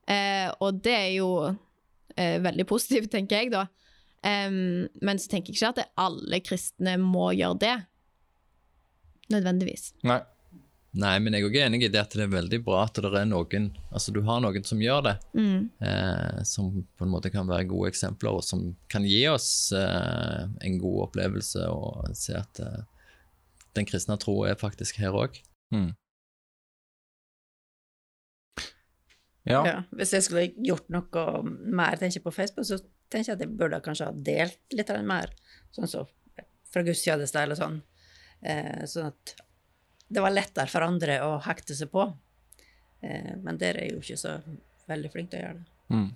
Eh, 0.06 0.50
og 0.62 0.82
det 0.84 0.94
er 0.94 1.10
jo 1.16 1.30
eh, 2.16 2.38
veldig 2.44 2.66
positivt, 2.70 3.10
tenker 3.14 3.42
jeg, 3.42 3.52
da. 3.54 3.66
Um, 4.24 4.86
men 5.04 5.18
så 5.20 5.28
tenker 5.28 5.52
jeg 5.52 5.58
ikke 5.58 5.72
at 5.74 5.80
det, 5.82 5.88
alle 6.00 6.38
kristne 6.40 6.94
må 7.02 7.26
gjøre 7.36 7.58
det. 7.60 7.74
Nødvendigvis. 9.34 9.90
Nei. 10.06 10.20
Nei, 10.94 11.16
men 11.18 11.34
jeg 11.34 11.42
er 11.42 11.48
også 11.48 11.62
enig 11.64 11.78
i 11.82 11.88
det 11.90 11.98
at 11.98 12.12
det 12.14 12.22
er 12.22 12.30
veldig 12.30 12.58
bra 12.62 12.84
at 12.86 13.00
det 13.02 13.08
er 13.18 13.24
noen 13.26 13.64
Altså 13.90 14.12
du 14.14 14.20
har 14.28 14.38
noen 14.44 14.62
som 14.62 14.78
gjør 14.78 15.00
det, 15.08 15.14
Mm. 15.34 15.64
eh, 15.82 16.42
som 16.46 16.68
på 16.70 17.02
en 17.04 17.10
måte 17.10 17.32
kan 17.34 17.48
være 17.50 17.66
gode 17.66 17.90
eksempler, 17.90 18.30
og 18.38 18.44
som 18.46 18.76
kan 18.88 19.02
gi 19.02 19.24
oss 19.26 19.72
eh, 19.74 20.44
en 20.62 20.78
god 20.78 21.08
opplevelse 21.08 21.66
og 21.66 22.14
se 22.14 22.36
at 22.38 22.60
eh, 22.62 22.84
den 23.74 23.86
kristne 23.88 24.16
tro 24.20 24.42
er 24.48 24.58
faktisk 24.58 24.98
her 25.02 25.16
òg. 25.18 25.38
Mm. 25.74 25.92
Ja. 29.44 29.60
ja. 29.66 29.78
Hvis 29.92 30.14
jeg 30.16 30.24
skulle 30.24 30.46
gjort 30.64 30.86
noe 30.92 31.24
mer 31.44 31.98
tenker 32.00 32.22
på 32.24 32.32
Facebook, 32.32 32.64
så 32.64 32.78
tenker 33.12 33.32
jeg 33.32 33.36
at 33.36 33.44
jeg 33.44 33.56
burde 33.58 33.82
kanskje 33.84 34.08
ha 34.08 34.14
delt 34.26 34.76
litt 34.76 34.92
mer, 35.04 35.32
sånn 35.74 35.90
som 35.90 36.08
fra 36.72 36.82
gudstjeneste 36.86 37.42
eller 37.42 37.58
sånn. 37.58 37.80
Eh, 38.40 38.84
sånn 38.90 39.12
at 39.12 39.34
det 40.14 40.22
var 40.24 40.34
lettere 40.34 40.70
for 40.70 40.84
andre 40.86 41.20
å 41.26 41.36
hekte 41.44 41.76
seg 41.76 41.92
på. 41.92 42.08
Eh, 43.04 43.34
men 43.44 43.60
dere 43.60 43.84
er 43.84 43.94
jo 43.94 44.02
ikke 44.02 44.18
så 44.20 44.38
veldig 44.90 45.12
flinke 45.12 45.34
til 45.34 45.42
å 45.42 45.46
gjøre 45.46 45.60
det. 45.60 45.70
Mm. 45.94 46.08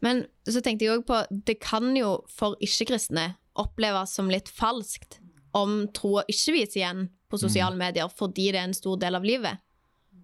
Men 0.00 0.22
så 0.48 0.62
tenkte 0.64 0.86
jeg 0.86 0.94
også 0.94 1.08
på 1.10 1.16
Det 1.44 1.58
kan 1.60 1.90
jo 1.92 2.14
for 2.32 2.56
ikke-kristne 2.64 3.34
oppleves 3.60 4.14
som 4.16 4.30
litt 4.32 4.48
falskt 4.48 5.18
om 5.56 5.82
troa 5.96 6.24
ikke 6.30 6.54
vises 6.54 6.78
igjen 6.78 7.08
på 7.30 7.38
sosiale 7.40 7.78
medier 7.78 8.10
fordi 8.10 8.50
det 8.50 8.60
er 8.60 8.68
en 8.68 8.76
stor 8.76 8.98
del 9.00 9.18
av 9.18 9.26
livet. 9.26 9.62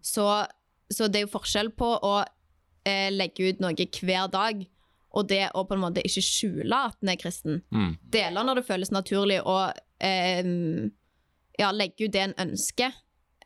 Så, 0.02 0.26
så 0.92 1.08
det 1.10 1.20
er 1.20 1.26
jo 1.26 1.34
forskjell 1.34 1.72
på 1.78 1.88
å 2.06 2.16
eh, 2.86 3.10
legge 3.14 3.50
ut 3.50 3.62
noe 3.62 3.74
hver 3.74 4.30
dag 4.32 4.66
og 5.16 5.30
det 5.30 5.46
å 5.56 5.64
på 5.64 5.76
en 5.76 5.82
måte 5.86 6.04
ikke 6.04 6.24
skjule 6.24 6.82
at 6.90 6.98
en 7.00 7.12
er 7.12 7.18
kristen. 7.20 7.62
Mm. 7.72 7.96
Dele 8.12 8.44
når 8.44 8.60
det 8.60 8.66
føles 8.68 8.92
naturlig, 8.92 9.40
og 9.48 9.72
eh, 10.04 10.44
ja, 11.56 11.72
legge 11.72 12.06
ut 12.06 12.14
det 12.14 12.24
en 12.26 12.38
ønsker. 12.46 12.96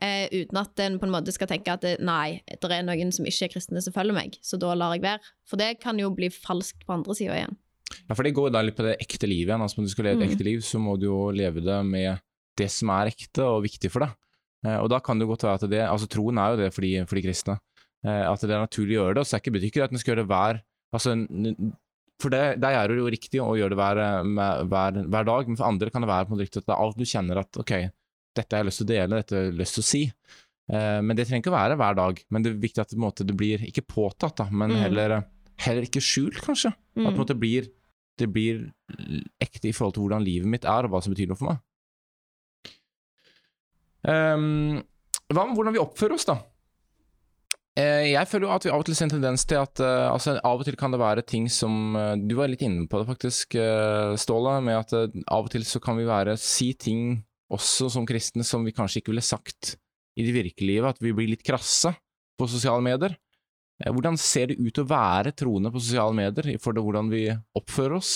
Eh, 0.01 0.27
uten 0.33 0.57
at 0.57 0.81
en 0.81 0.97
på 0.99 1.07
en 1.07 1.13
måte 1.13 1.33
skal 1.35 1.51
tenke 1.51 1.75
at 1.77 1.85
det, 1.85 1.99
nei, 2.03 2.41
det 2.49 2.71
er 2.73 2.87
noen 2.87 3.13
som 3.13 3.27
ikke 3.29 3.51
er 3.51 3.53
kristne 3.53 3.83
som 3.85 3.95
følger 3.95 4.17
meg, 4.17 4.39
så 4.43 4.59
da 4.59 4.73
lar 4.75 4.97
jeg 4.97 5.05
være. 5.05 5.33
For 5.47 5.61
det 5.61 5.75
kan 5.83 6.01
jo 6.01 6.11
bli 6.17 6.31
falskt 6.33 6.87
på 6.89 6.97
andre 6.97 7.17
sida 7.19 7.37
igjen. 7.37 7.59
Ja, 8.09 8.15
for 8.15 8.23
det 8.23 8.35
går 8.35 8.53
da 8.53 8.63
litt 8.63 8.77
på 8.77 8.85
det 8.87 8.97
ekte 9.03 9.27
livet 9.29 9.51
igjen. 9.51 9.63
Altså, 9.63 9.79
når 9.79 9.87
du 9.89 9.91
skal 9.95 10.05
leve 10.05 10.23
et 10.23 10.29
Mm. 10.29 10.33
ekte 10.35 10.45
liv, 10.45 10.59
så 10.63 10.79
må 10.81 10.99
du 10.99 11.07
jo 11.07 11.31
leve 11.31 11.61
det 11.65 11.85
med 11.87 12.21
det 12.57 12.71
som 12.71 12.89
er 12.91 13.11
ekte 13.11 13.43
og 13.43 13.63
viktig 13.65 13.91
for 13.91 14.01
deg. 14.01 14.11
Eh, 14.67 14.77
og 14.79 14.89
da 14.91 14.99
kan 15.01 15.19
det 15.19 15.27
godt 15.29 15.43
være 15.43 15.55
at 15.63 15.71
det 15.71 15.81
Altså, 15.89 16.07
troen 16.09 16.39
er 16.39 16.51
jo 16.57 16.63
det 16.63 16.73
for 16.75 16.83
de, 16.83 17.05
for 17.07 17.15
de 17.17 17.23
kristne. 17.23 17.59
Eh, 18.05 18.25
at 18.33 18.41
det 18.41 18.51
er 18.51 18.67
naturlig 18.67 18.97
å 18.99 19.05
gjøre 19.09 19.15
det. 19.15 19.21
Og 19.21 19.27
så 19.27 19.35
er 19.37 19.41
ikke 19.41 19.53
betyr 19.57 19.71
ikke 19.71 19.85
at 19.85 19.93
en 19.93 19.99
skal 19.99 20.15
gjøre 20.15 20.27
det 20.27 20.31
hver 20.31 20.63
Altså, 20.93 21.15
for 22.21 22.31
det, 22.35 22.61
deg 22.61 22.75
er 22.75 22.89
det 22.91 22.97
jo 22.99 23.07
riktig 23.15 23.39
å 23.41 23.55
gjøre 23.57 23.71
det 23.71 23.79
hver, 23.79 23.99
eh, 24.03 24.23
med- 24.25 24.69
hver, 24.69 24.93
hver 25.09 25.25
dag, 25.25 25.47
men 25.49 25.57
for 25.57 25.65
andre 25.71 25.91
kan 25.91 26.03
det 26.03 26.09
være 26.11 26.27
på 26.29 26.33
en 26.35 26.41
riktig 26.43 26.59
at 26.59 26.67
det 26.67 26.75
er 26.75 26.83
alt 26.83 26.97
du 26.99 27.05
kjenner 27.05 27.39
at 27.39 27.53
ok, 27.57 27.91
dette 28.37 28.51
har 28.57 28.65
jeg 28.65 28.67
lyst 28.69 28.79
til 28.83 28.87
å 28.87 28.91
dele, 28.91 29.17
dette 29.23 29.31
har 29.37 29.45
jeg 29.51 29.59
lyst 29.59 29.75
til 29.75 29.83
å 29.83 29.87
si. 29.87 30.03
Eh, 30.71 31.01
men 31.01 31.17
det 31.17 31.27
trenger 31.29 31.43
ikke 31.43 31.53
å 31.55 31.59
være 31.59 31.77
hver 31.79 31.95
dag. 31.97 32.25
Men 32.31 32.43
det 32.43 32.53
er 32.53 32.59
viktig 32.61 32.79
at 32.83 32.89
det, 32.91 32.99
på 32.99 33.03
en 33.03 33.07
måte, 33.11 33.27
det 33.27 33.37
blir 33.37 33.59
ikke 33.65 33.87
påtatt, 33.87 34.37
da, 34.37 34.49
men 34.51 34.71
Mm. 34.71 34.77
heller, 34.83 35.25
heller 35.59 35.83
ikke 35.83 36.03
skjult, 36.03 36.39
kanskje. 36.43 36.75
At 36.99 37.15
på 37.17 37.23
en 37.31 37.37
Mm. 37.37 37.41
blir, 37.41 37.69
det 38.21 38.29
blir 38.33 38.69
ekte 39.43 39.71
i 39.71 39.75
forhold 39.77 39.97
til 39.97 40.07
hvordan 40.07 40.25
livet 40.27 40.51
mitt 40.51 40.69
er, 40.69 40.87
og 40.87 40.95
hva 40.95 41.03
som 41.05 41.15
betyr 41.15 41.31
noe 41.31 41.41
for 41.41 41.53
meg. 41.53 41.65
Um, 44.01 44.81
hva 45.31 45.45
med 45.45 45.59
hvordan 45.59 45.77
vi 45.77 45.83
oppfører 45.83 46.17
oss, 46.17 46.29
da? 46.29 46.39
Eh, 47.79 48.11
jeg 48.11 48.27
føler 48.27 48.49
jo 48.49 48.53
at 48.55 48.65
vi 48.67 48.73
av 48.73 48.83
og 48.83 48.87
til 48.89 48.97
ser 48.99 49.07
en 49.07 49.13
tendens 49.13 49.45
til 49.49 49.61
at 49.61 49.81
uh, 49.85 50.11
altså, 50.11 50.35
av 50.43 50.59
og 50.59 50.67
til 50.67 50.77
kan 50.79 50.91
det 50.93 50.99
være 51.01 51.23
ting 51.23 51.47
som 51.53 51.95
uh, 51.95 52.17
Du 52.19 52.35
var 52.35 52.51
litt 52.51 52.65
inne 52.67 52.89
på 52.91 52.99
det, 52.99 53.07
faktisk, 53.09 53.55
uh, 53.61 54.17
Ståle, 54.19 54.57
med 54.67 54.81
at 54.81 54.95
av 54.97 55.47
og 55.47 55.53
til 55.53 55.65
så 55.69 55.81
kan 55.83 56.01
vi 56.01 56.09
være 56.09 56.35
si 56.41 56.73
ting 56.75 57.21
også 57.51 57.89
som 57.95 58.07
kristne 58.07 58.47
som 58.47 58.67
vi 58.67 58.75
kanskje 58.75 59.01
ikke 59.01 59.15
ville 59.15 59.25
sagt 59.25 59.77
i 60.19 60.27
det 60.27 60.35
virkelige 60.35 60.75
livet, 60.75 60.97
at 60.97 61.03
vi 61.03 61.15
blir 61.15 61.31
litt 61.31 61.47
krasse 61.47 61.93
på 62.39 62.49
sosiale 62.51 62.83
medier. 62.85 63.15
Eh, 63.81 63.93
Hvordan 63.93 64.19
ser 64.21 64.51
det 64.51 64.61
ut 64.61 64.83
å 64.83 64.89
være 64.89 65.33
troende 65.37 65.73
på 65.73 65.83
sosiale 65.83 66.17
medier 66.17 66.53
i 66.53 66.59
forhold 66.61 66.81
til 66.81 66.87
hvordan 66.89 67.11
vi 67.13 67.25
oppfører 67.57 67.97
oss? 68.01 68.15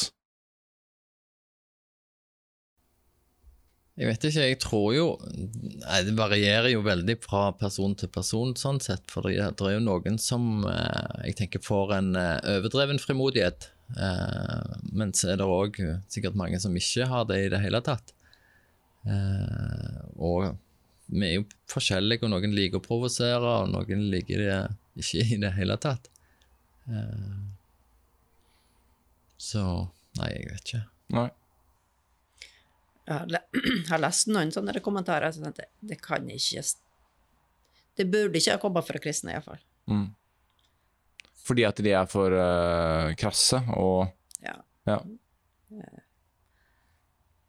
Jeg 3.95 4.09
vet 4.11 4.25
ikke, 4.27 4.47
jeg 4.49 4.57
tror 4.59 4.89
jo 4.91 5.05
Nei, 5.23 6.01
det 6.03 6.17
varierer 6.19 6.73
jo 6.73 6.81
veldig 6.83 7.15
fra 7.23 7.45
person 7.55 7.93
til 7.95 8.11
person, 8.11 8.51
sånn 8.59 8.81
sett. 8.83 9.05
For 9.13 9.23
det, 9.29 9.37
det 9.55 9.69
er 9.69 9.77
jo 9.77 9.85
noen 9.87 10.19
som 10.19 10.67
eh, 10.67 11.29
jeg 11.29 11.39
tenker 11.45 11.63
får 11.63 11.95
en 12.01 12.11
eh, 12.19 12.57
overdreven 12.57 13.01
frimodighet. 13.03 13.71
Men 14.97 15.11
så 15.15 15.29
er 15.29 15.39
det 15.39 15.47
òg 15.47 15.77
sikkert 16.11 16.39
mange 16.41 16.57
som 16.59 16.73
ikke 16.75 17.05
har 17.07 17.27
det 17.29 17.37
i 17.45 17.51
det 17.53 17.59
hele 17.61 17.83
tatt. 17.85 18.15
Og 20.17 20.47
vi 21.13 21.27
er 21.29 21.35
jo 21.37 21.45
forskjellige, 21.71 22.25
og 22.25 22.33
noen 22.33 22.57
liker 22.57 22.81
å 22.81 22.87
provosere, 22.87 23.53
og 23.61 23.69
noen 23.75 24.07
liker 24.09 24.41
det 24.41 24.57
ikke 25.01 25.25
i 25.35 25.39
det 25.43 25.53
hele 25.57 25.77
tatt. 25.81 26.11
Uh, 26.89 27.53
så 29.41 29.65
Nei, 30.15 30.29
jeg 30.31 30.51
vet 30.53 30.69
ikke. 30.69 30.83
Nei. 31.15 31.31
Jeg 33.05 33.19
har, 33.91 34.01
lest 34.01 34.31
noen 34.31 34.49
sånne 34.55 34.81
kommentarer 34.81 35.33
som 35.35 35.45
at 35.51 35.59
det, 35.59 35.67
det 35.85 35.99
kan 36.01 36.25
ikke 36.31 36.63
Det 37.99 38.07
burde 38.09 38.41
ikke 38.41 38.55
ha 38.55 38.61
kommet 38.63 38.87
fra 38.87 39.01
kristne, 39.03 39.35
iallfall. 39.35 39.61
Mm. 39.91 40.07
Fordi 41.45 41.67
at 41.69 41.83
de 41.85 41.93
er 41.93 42.09
for 42.09 42.33
uh, 42.33 43.13
krasse 43.21 43.61
og 43.77 44.07
Ja. 44.41 44.57
Ja. 44.89 45.03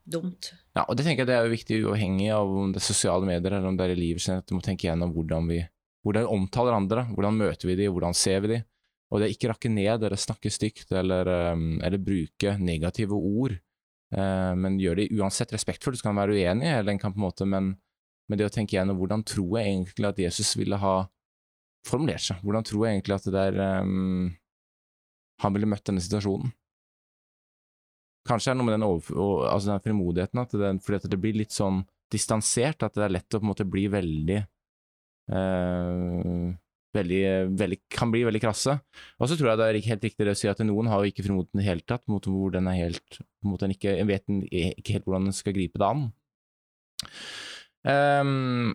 Dumt. 0.05 0.51
Ja, 0.75 0.83
og 0.83 0.97
det 0.97 1.05
tenker 1.07 1.23
jeg 1.23 1.29
det 1.31 1.37
er 1.37 1.47
jo 1.47 1.53
viktig 1.55 1.77
uavhengig 1.87 2.27
av 2.35 2.51
om 2.51 2.73
det 2.73 2.81
er 2.81 2.85
sosiale 2.85 3.25
medier 3.25 3.55
eller 3.55 3.71
om 3.71 3.77
det 3.77 3.87
er 3.87 3.95
i 3.95 3.97
livet 3.97 4.21
sitt, 4.21 4.43
at 4.43 4.49
du 4.49 4.53
må 4.57 4.61
tenke 4.61 4.85
gjennom 4.85 5.15
hvordan 5.15 5.47
vi, 5.49 5.63
hvordan 6.05 6.29
omtaler 6.29 6.77
andre, 6.77 7.07
hvordan 7.15 7.37
møter 7.41 7.69
vi 7.69 7.79
dem? 7.79 7.93
hvordan 7.95 8.13
ser 8.13 8.43
vi 8.45 8.53
dem? 8.53 8.65
og 9.11 9.21
det 9.21 9.27
er 9.27 9.35
ikke 9.35 9.51
rakke 9.51 9.71
ned 9.71 10.03
eller 10.03 10.19
snakke 10.19 10.51
stygt 10.51 10.91
eller, 10.95 11.29
um, 11.53 11.77
eller 11.85 12.01
bruke 12.01 12.55
negative 12.59 13.15
ord, 13.15 13.53
eh, 14.15 14.53
men 14.57 14.79
gjør 14.81 14.99
det 14.99 15.11
uansett 15.15 15.53
respektfullt, 15.53 15.99
så 15.99 16.09
kan 16.09 16.17
være 16.19 16.35
uenig, 16.35 16.71
eller 16.71 16.93
en 16.93 17.01
kan 17.01 17.13
på 17.13 17.21
en 17.21 17.27
måte, 17.27 17.47
men, 17.49 17.75
men 18.27 18.39
det 18.39 18.49
å 18.49 18.53
tenke 18.53 18.75
igjennom 18.75 18.97
hvordan 18.99 19.23
tror 19.27 19.59
jeg 19.59 19.75
egentlig 19.75 20.09
at 20.09 20.23
Jesus 20.25 20.55
ville 20.57 20.79
ha 20.81 20.95
formulert 21.85 22.25
seg, 22.25 22.41
hvordan 22.41 22.65
tror 22.65 22.87
jeg 22.87 22.97
egentlig 22.97 23.17
at 23.19 23.29
det 23.29 23.35
der 23.37 23.61
um, 23.85 24.33
han 25.43 25.55
ville 25.55 25.69
møtt 25.69 25.85
denne 25.85 26.01
situasjonen. 26.03 26.53
Kanskje 28.25 28.51
er 28.51 28.55
det 28.55 28.63
noe 28.63 28.71
med 28.71 28.79
den, 28.79 28.85
altså 29.45 29.69
den 29.69 29.83
frimodigheten, 29.85 30.41
at 30.41 30.53
det, 30.57 30.69
fordi 30.81 30.97
at 30.97 31.09
det 31.11 31.19
blir 31.21 31.35
litt 31.37 31.53
sånn 31.53 31.83
distansert, 32.09 32.81
at 32.81 32.95
det 32.97 33.03
er 33.05 33.13
lett 33.13 33.35
å 33.35 33.37
på 33.37 33.45
en 33.45 33.51
måte 33.51 33.67
bli 33.69 33.83
veldig 33.91 34.39
veldig, 36.95 37.21
veldig, 37.59 37.79
kan 37.91 38.11
bli 38.13 38.23
veldig 38.27 38.41
krasse. 38.43 38.77
Og 39.19 39.29
så 39.29 39.37
tror 39.37 39.51
jeg 39.51 39.59
det 39.59 39.67
er 39.67 39.81
helt 39.89 40.07
riktig 40.07 40.27
det 40.27 40.35
å 40.35 40.39
si 40.39 40.49
at 40.51 40.61
noen 40.65 40.89
har 40.91 41.01
jo 41.01 41.11
ikke 41.11 41.25
frimodigheten 41.25 41.59
i 41.59 41.63
det 41.63 41.69
hele 41.69 41.85
tatt, 41.87 42.05
mot 42.11 42.29
hvor 42.29 42.53
den 42.55 42.69
er 42.71 42.79
helt, 42.85 43.19
mot 43.45 43.61
den 43.61 43.75
ikke, 43.75 43.97
vet 44.07 44.25
ikke 44.29 44.97
helt 44.97 45.09
hvordan 45.09 45.29
den 45.29 45.37
skal 45.37 45.55
gripe 45.57 45.81
det 45.81 45.89
an. 45.89 46.07
Um, 47.85 48.73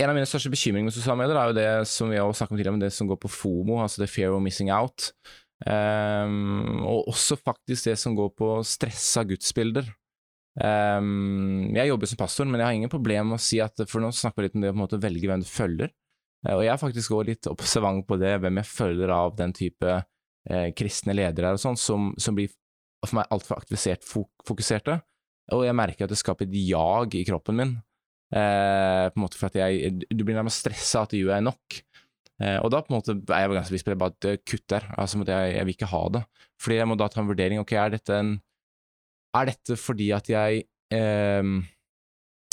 en 0.00 0.08
av 0.08 0.16
mine 0.16 0.28
største 0.28 0.50
bekymringer 0.52 0.88
med 0.88 0.96
sosiale 0.96 1.20
medier 1.20 1.38
er 1.38 1.50
jo 1.50 1.58
det 1.58 1.68
som 1.90 2.10
vi 2.10 2.18
har 2.18 2.32
snakket 2.32 2.56
om 2.56 2.60
tidligere, 2.60 2.82
det 2.86 2.94
som 2.96 3.10
går 3.10 3.20
på 3.20 3.30
FOMO, 3.30 3.82
altså 3.82 4.02
det 4.02 4.10
fear 4.10 4.34
of 4.34 4.42
missing 4.42 4.72
out. 4.72 5.12
Um, 5.60 6.80
og 6.88 7.10
også 7.12 7.36
faktisk 7.36 7.90
det 7.90 7.98
som 8.00 8.14
går 8.16 8.30
på 8.38 8.54
stressa 8.64 9.26
gudsbilder. 9.28 9.90
Ehm, 10.58 11.70
jeg 11.76 11.92
jobber 11.92 12.10
som 12.10 12.18
pastor, 12.18 12.48
men 12.48 12.58
jeg 12.58 12.66
har 12.66 12.76
ingen 12.76 12.92
problem 12.92 13.30
med 13.30 13.38
å 13.38 13.42
si 13.42 13.60
at 13.62 13.84
For 13.86 14.02
nå 14.02 14.10
snakker 14.14 14.42
vi 14.42 14.48
litt 14.48 14.56
om 14.58 14.64
det 14.64 14.72
å 14.72 14.74
på 14.74 14.80
en 14.80 14.84
måte 14.84 15.02
velge 15.02 15.30
hvem 15.30 15.44
du 15.44 15.48
følger. 15.48 15.92
Uh, 16.46 16.56
og 16.56 16.64
jeg 16.64 16.72
er 16.72 16.80
faktisk 16.80 17.12
også 17.14 17.28
litt 17.28 17.50
observant 17.50 18.06
på 18.08 18.18
det, 18.20 18.38
hvem 18.42 18.62
jeg 18.62 18.70
følger 18.70 19.12
av 19.14 19.36
den 19.38 19.54
type 19.56 19.98
uh, 20.00 20.68
kristne 20.76 21.14
ledere 21.16 21.52
og 21.54 21.60
sånn, 21.62 21.78
som, 21.78 22.10
som 22.20 22.36
blir 22.36 22.50
for 23.04 23.20
meg 23.20 23.30
altfor 23.32 23.60
aktivisert 23.60 24.04
fok 24.04 24.44
fokuserte. 24.48 24.98
Og 25.54 25.64
jeg 25.66 25.76
merker 25.76 26.06
at 26.06 26.12
det 26.12 26.20
skaper 26.20 26.46
et 26.46 26.58
jag 26.62 27.14
i 27.18 27.24
kroppen 27.28 27.58
min. 27.60 27.78
Uh, 28.30 29.10
på 29.10 29.18
en 29.18 29.24
måte 29.24 29.38
for 29.38 29.50
at 29.50 29.56
jeg, 29.58 30.04
Du 30.06 30.22
blir 30.22 30.36
nærmest 30.38 30.62
stressa 30.62 31.04
at 31.06 31.16
gjør 31.16 31.34
jeg 31.36 31.46
nok. 31.46 31.80
Og 32.40 32.70
da 32.72 32.78
på 32.80 32.88
en 32.88 32.94
måte 32.96 33.12
er 33.12 33.42
jeg 33.42 33.50
ganske 33.52 33.68
bevisst 33.68 33.84
på 33.84 33.92
det, 33.92 33.96
bare 34.00 34.14
at 34.16 34.52
der. 34.72 34.84
Altså, 34.96 35.18
jeg, 35.28 35.48
jeg 35.52 35.64
vil 35.68 35.74
ikke 35.74 35.88
ha 35.90 35.98
det. 36.14 36.22
Fordi 36.56 36.78
jeg 36.78 36.88
må 36.88 36.94
da 36.96 37.08
ta 37.12 37.20
en 37.20 37.28
vurdering. 37.28 37.60
Ok, 37.60 37.74
er 37.76 37.92
dette 37.92 38.16
en 38.16 38.30
Er 39.36 39.50
dette 39.50 39.76
fordi 39.78 40.08
at 40.16 40.26
jeg 40.30 40.64
eh, 40.94 41.50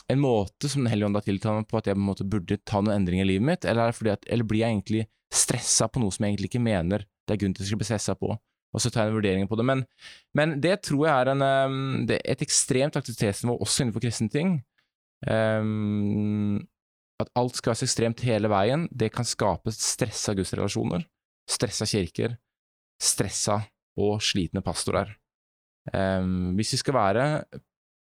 En 0.08 0.22
måte 0.22 0.70
som 0.70 0.84
Den 0.84 0.92
hellige 0.92 1.10
ånd 1.10 1.18
har 1.18 1.26
tiltalt 1.26 1.64
meg 1.64 1.70
på 1.72 1.80
at 1.80 1.90
jeg 1.90 1.98
på 1.98 2.04
en 2.04 2.10
måte 2.10 2.28
burde 2.28 2.60
ta 2.64 2.82
noen 2.82 3.02
endringer 3.02 3.26
i 3.26 3.32
livet 3.34 3.48
mitt, 3.50 3.66
eller, 3.68 3.90
er 3.90 4.12
at, 4.14 4.28
eller 4.30 4.48
blir 4.48 4.64
jeg 4.64 4.76
egentlig 4.76 5.08
stressa 5.34 5.90
på 5.92 6.00
noe 6.00 6.14
som 6.16 6.24
jeg 6.24 6.36
egentlig 6.36 6.52
ikke 6.54 6.64
mener 6.64 7.04
det 7.28 7.36
er 7.36 7.42
grunn 7.42 7.58
til 7.58 7.74
å 7.76 7.80
bli 7.82 7.90
stressa 7.90 8.16
på? 8.16 8.30
Og 8.76 8.84
så 8.84 8.92
tar 8.92 9.08
jeg 9.08 9.12
en 9.12 9.18
vurdering 9.18 9.50
på 9.50 9.58
det. 9.60 9.66
Men, 9.68 9.84
men 10.38 10.56
det 10.64 10.78
tror 10.86 11.08
jeg 11.08 11.14
er 11.16 11.32
en, 11.34 11.44
eh, 11.44 11.78
det 12.12 12.22
et 12.24 12.44
ekstremt 12.46 13.00
aktivitetsnivå 13.00 13.58
også 13.64 13.84
innenfor 13.84 14.04
kristne 14.06 14.32
ting. 14.32 14.58
Um, 15.26 16.60
at 17.18 17.32
alt 17.40 17.58
skal 17.58 17.72
være 17.72 17.82
så 17.82 17.88
ekstremt 17.88 18.22
hele 18.28 18.50
veien, 18.52 18.86
det 18.94 19.10
kan 19.16 19.26
skape 19.26 19.74
stressa 19.74 20.36
gudsrelasjoner, 20.38 21.08
stressa 21.50 21.88
kirker, 21.90 22.36
stressa 23.02 23.64
og 23.98 24.22
slitne 24.22 24.62
pastorer. 24.66 25.16
Um, 25.94 26.56
hvis 26.58 26.74
vi 26.76 26.82
skal 26.82 26.98
være 26.98 27.26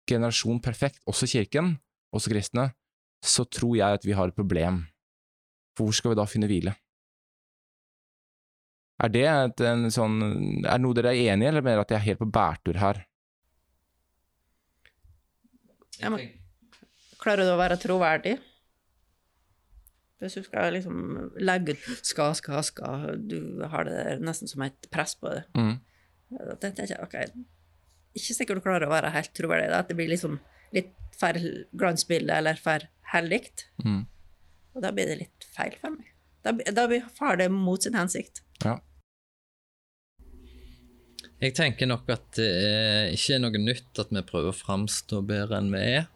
generasjon 0.10 0.62
perfekt, 0.62 1.02
også 1.06 1.28
kirken, 1.30 1.76
også 2.14 2.32
kristne, 2.34 2.70
så 3.22 3.46
tror 3.46 3.76
jeg 3.78 4.00
at 4.00 4.06
vi 4.08 4.16
har 4.18 4.32
et 4.32 4.38
problem. 4.38 4.84
For 5.78 5.88
hvor 5.88 5.96
skal 5.96 6.14
vi 6.14 6.20
da 6.20 6.26
finne 6.30 6.50
hvile? 6.50 6.74
Er 9.00 9.12
det 9.14 9.26
et, 9.28 9.62
en 9.64 9.88
sånn, 9.94 10.18
er 10.68 10.82
noe 10.82 10.98
dere 10.98 11.14
er 11.14 11.32
enig 11.32 11.46
i, 11.46 11.50
eller 11.52 11.64
mener 11.64 11.80
dere 11.80 11.88
at 11.88 11.94
jeg 11.94 12.00
er 12.02 12.08
helt 12.10 12.24
på 12.24 12.32
bærtur 12.36 12.80
her? 12.82 13.04
Ja, 16.00 16.12
men, 16.12 16.26
klarer 17.20 17.48
du 17.48 17.54
å 17.54 17.60
være 17.60 17.80
troverdig? 17.80 18.38
Hvis 20.20 20.36
du 20.36 20.44
skal 20.44 20.74
liksom 20.76 20.98
legge 21.40 21.78
ut 21.78 22.08
skal, 22.08 22.34
skal, 22.36 22.60
skal, 22.68 23.06
du 23.24 23.64
har 23.72 23.88
det 23.88 24.18
nesten 24.20 24.52
som 24.52 24.66
et 24.66 24.90
press 24.92 25.16
på 25.16 25.32
det. 25.32 25.46
Mm. 25.56 25.78
Da 26.36 26.58
tenker 26.60 26.92
jeg, 26.92 27.00
ok, 27.00 27.16
ikke 28.18 28.36
sikkert 28.38 28.60
du 28.60 28.66
klarer 28.66 28.88
å 28.88 28.94
være 28.94 29.12
helt 29.14 29.34
troverdig, 29.38 29.70
da, 29.72 29.80
at 29.84 29.90
det 29.92 29.98
blir 30.00 30.10
liksom 30.12 30.40
litt 30.76 30.94
for 31.20 31.38
glansbilde 31.78 32.36
eller 32.42 32.60
for 32.62 32.86
hellikt. 33.14 33.68
Mm. 33.86 34.06
Og 34.76 34.84
da 34.86 34.92
blir 34.96 35.10
det 35.10 35.20
litt 35.24 35.48
feil 35.56 35.76
for 35.82 35.96
meg. 35.96 36.12
Da, 36.46 36.54
da 36.54 36.86
blir- 36.88 37.08
har 37.20 37.38
det 37.38 37.50
mot 37.52 37.84
sin 37.84 37.98
hensikt. 37.98 38.42
Ja. 38.64 38.78
Jeg 41.40 41.56
tenker 41.56 41.88
nok 41.88 42.10
at 42.12 42.26
det 42.36 42.48
er 42.48 43.12
ikke 43.16 43.38
er 43.38 43.44
noe 43.46 43.60
nytt 43.62 44.00
at 44.02 44.10
vi 44.12 44.24
prøver 44.28 44.52
å 44.52 44.58
framstå 44.60 45.22
bedre 45.28 45.60
enn 45.62 45.70
vi 45.72 45.84
er. 46.00 46.08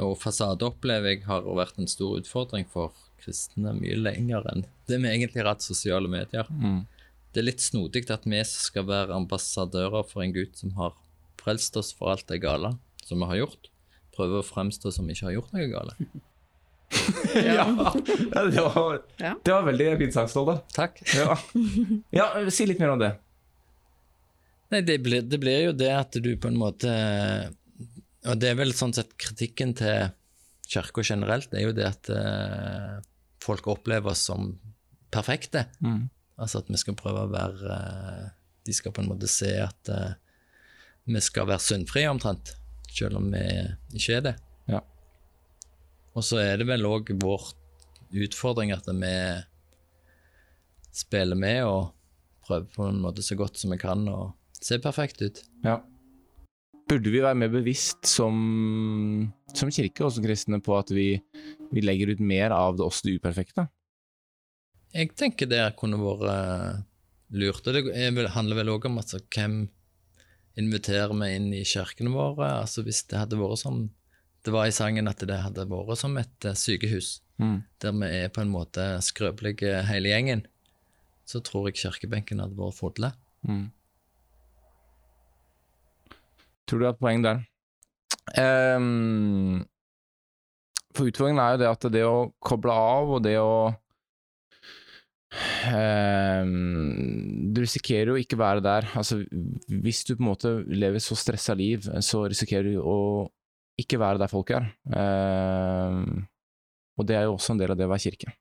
Og 0.00 0.16
fasade 0.16 0.64
opplever 0.64 1.12
jeg 1.12 1.26
har 1.28 1.44
vært 1.44 1.78
en 1.78 1.90
stor 1.90 2.16
utfordring 2.22 2.64
for 2.72 2.94
kristne 3.20 3.74
mye 3.76 3.96
lenger 4.00 4.46
enn 4.52 4.64
det 4.88 4.98
vi 5.00 5.10
egentlig 5.10 5.42
har 5.42 5.52
hatt 5.54 5.64
sosiale 5.64 6.08
medier. 6.08 6.48
Mm. 6.48 6.86
Det 7.32 7.42
er 7.42 7.48
litt 7.50 7.64
snodig 7.64 8.04
at 8.12 8.24
vi 8.28 8.40
skal 8.48 8.86
være 8.88 9.16
ambassadører 9.16 10.06
for 10.08 10.24
en 10.24 10.32
Gud 10.32 10.56
som 10.56 10.72
har 10.78 10.94
frelst 11.44 11.76
oss 11.80 11.92
for 11.96 12.14
alt 12.14 12.26
det 12.30 12.40
gale 12.42 12.74
som 13.04 13.20
vi 13.20 13.30
har 13.30 13.44
gjort. 13.44 13.70
Prøve 14.16 14.40
å 14.40 14.46
fremstå 14.46 14.92
som 14.94 15.06
vi 15.06 15.16
ikke 15.16 15.28
har 15.28 15.36
gjort 15.38 15.52
noe 15.56 15.68
gale. 15.72 15.96
ja. 17.34 17.66
det, 18.50 18.60
var, 18.60 19.02
Ja. 19.18 19.34
det 19.42 19.52
var 19.52 19.66
veldig 19.66 19.88
fint 20.00 20.16
sagt, 20.16 20.32
Ståle. 20.32 20.58
Takk. 20.74 21.00
Ja. 21.16 21.36
ja, 22.14 22.28
si 22.54 22.66
litt 22.68 22.82
mer 22.82 22.94
om 22.94 23.02
det. 23.02 23.14
Nei, 24.72 24.80
det 24.86 24.98
blir, 25.04 25.24
det 25.26 25.38
blir 25.42 25.68
jo 25.68 25.74
det 25.76 25.90
at 25.92 26.16
du 26.18 26.30
på 26.40 26.48
en 26.50 26.56
måte 26.58 26.90
Og 28.24 28.38
det 28.40 28.48
er 28.50 28.56
vel 28.58 28.72
sånn 28.74 28.94
sett 28.96 29.12
kritikken 29.20 29.74
til 29.78 30.08
kirka 30.64 31.04
generelt, 31.04 31.50
det 31.52 31.60
er 31.60 31.66
jo 31.68 31.74
det 31.76 31.84
at 31.84 32.08
uh, 32.08 32.96
folk 33.44 33.66
opplever 33.68 34.14
oss 34.14 34.22
som 34.30 34.54
perfekte. 35.12 35.66
Mm. 35.84 36.06
Altså 36.40 36.62
at 36.62 36.70
vi 36.72 36.80
skal 36.80 36.96
prøve 36.98 37.26
å 37.26 37.30
være 37.30 37.76
uh, 37.76 38.30
De 38.64 38.74
skal 38.74 38.94
på 38.96 39.04
en 39.04 39.10
måte 39.12 39.28
se 39.30 39.52
at 39.60 39.90
eh, 39.92 40.16
vi 41.04 41.20
skal 41.20 41.48
være 41.50 41.62
syndfrie 41.62 42.08
omtrent, 42.10 42.54
selv 42.88 43.18
om 43.20 43.30
vi 43.32 43.44
ikke 43.98 44.18
er 44.18 44.24
det. 44.28 44.34
Ja. 44.70 44.80
Og 46.14 46.24
så 46.24 46.40
er 46.40 46.60
det 46.60 46.68
vel 46.68 46.86
òg 46.88 47.12
vår 47.20 47.50
utfordring 48.24 48.72
at 48.74 48.86
vi 48.88 49.16
spiller 50.94 51.36
med 51.38 51.64
og 51.66 51.90
prøver 52.46 52.70
på 52.76 52.86
en 52.86 53.02
måte 53.02 53.24
så 53.24 53.36
godt 53.38 53.58
som 53.58 53.74
vi 53.74 53.80
kan 53.80 54.06
og 54.08 54.32
ser 54.60 54.82
perfekt 54.84 55.22
ut. 55.24 55.42
Ja. 55.64 55.80
Burde 56.88 57.10
vi 57.10 57.22
være 57.24 57.38
mer 57.40 57.52
bevisst 57.52 58.04
som, 58.06 59.30
som 59.56 59.72
kirke 59.72 60.04
og 60.04 60.12
som 60.14 60.24
kristne 60.24 60.60
på 60.64 60.76
at 60.76 60.92
vi, 60.94 61.16
vi 61.72 61.84
legger 61.84 62.12
ut 62.12 62.20
mer 62.20 62.54
av 62.54 62.76
det 62.78 62.84
oss 62.84 63.02
det 63.04 63.16
uperfekte? 63.18 63.66
Jeg 64.94 65.10
tenker 65.18 65.48
det 65.50 65.62
kunne 65.80 65.98
vært 65.98 66.28
eh, 66.30 66.82
lurt. 67.40 67.64
Og 67.66 67.74
det 67.74 67.88
er 67.96 68.28
handler 68.36 68.60
vel 68.60 68.74
òg 68.76 68.86
om 68.86 69.00
altså, 69.00 69.18
hvem 69.34 69.64
inviterer 70.60 71.12
vi 71.18 71.28
inn 71.34 71.52
i 71.54 71.64
kirkene 71.66 72.12
våre. 72.14 72.52
Altså 72.62 72.84
Hvis 72.86 73.02
det 73.10 73.18
hadde 73.18 73.40
vært 73.40 73.62
som 73.62 73.90
det 74.44 74.52
var 74.52 74.68
i 74.68 74.74
sangen, 74.76 75.08
at 75.08 75.22
det 75.24 75.38
hadde 75.40 75.64
vært 75.70 75.96
som 75.98 76.16
et 76.20 76.44
eh, 76.44 76.58
sykehus, 76.58 77.20
Mm. 77.34 77.64
der 77.82 77.90
vi 77.98 78.06
er 78.06 78.28
på 78.30 78.44
en 78.44 78.50
måte 78.52 78.78
skrøpelige 79.02 79.80
hele 79.88 80.12
gjengen, 80.12 80.44
så 81.26 81.40
tror 81.42 81.66
jeg 81.66 81.80
kirkebenken 81.80 82.38
hadde 82.38 82.54
vært 82.54 82.76
fulle. 82.78 83.08
Mm. 83.42 83.72
Tror 86.68 86.78
du 86.78 86.84
har 86.86 86.94
et 86.94 87.00
poeng 87.00 87.24
der? 87.24 87.42
Um, 88.38 89.64
for 90.94 91.10
utfordringen 91.10 91.42
er 91.42 91.56
jo 91.56 91.60
det 91.64 91.70
at 91.72 91.88
det 91.92 92.04
å 92.06 92.30
koble 92.38 92.72
av 92.72 93.16
og 93.16 93.24
det 93.26 93.34
å 93.40 93.74
Du 97.54 97.60
risikerer 97.62 98.12
jo 98.12 98.20
ikke 98.20 98.38
være 98.38 98.62
der. 98.64 98.86
Altså, 98.94 99.20
hvis 99.66 100.04
du 100.06 100.14
på 100.14 100.22
en 100.22 100.30
måte 100.30 100.52
lever 100.70 101.02
så 101.02 101.16
stressa 101.18 101.56
liv, 101.58 101.88
så 102.04 102.24
risikerer 102.30 102.68
du 102.70 102.78
å 102.82 102.98
ikke 103.80 103.98
være 103.98 104.22
der 104.22 104.30
folk 104.30 104.52
er. 104.54 104.70
Ehm, 104.94 106.24
og 106.94 107.06
det 107.08 107.18
er 107.18 107.26
jo 107.26 107.34
også 107.34 107.54
en 107.54 107.62
del 107.62 107.74
av 107.74 107.78
det 107.78 107.88
å 107.88 107.92
være 107.92 108.04
kirke. 108.06 108.34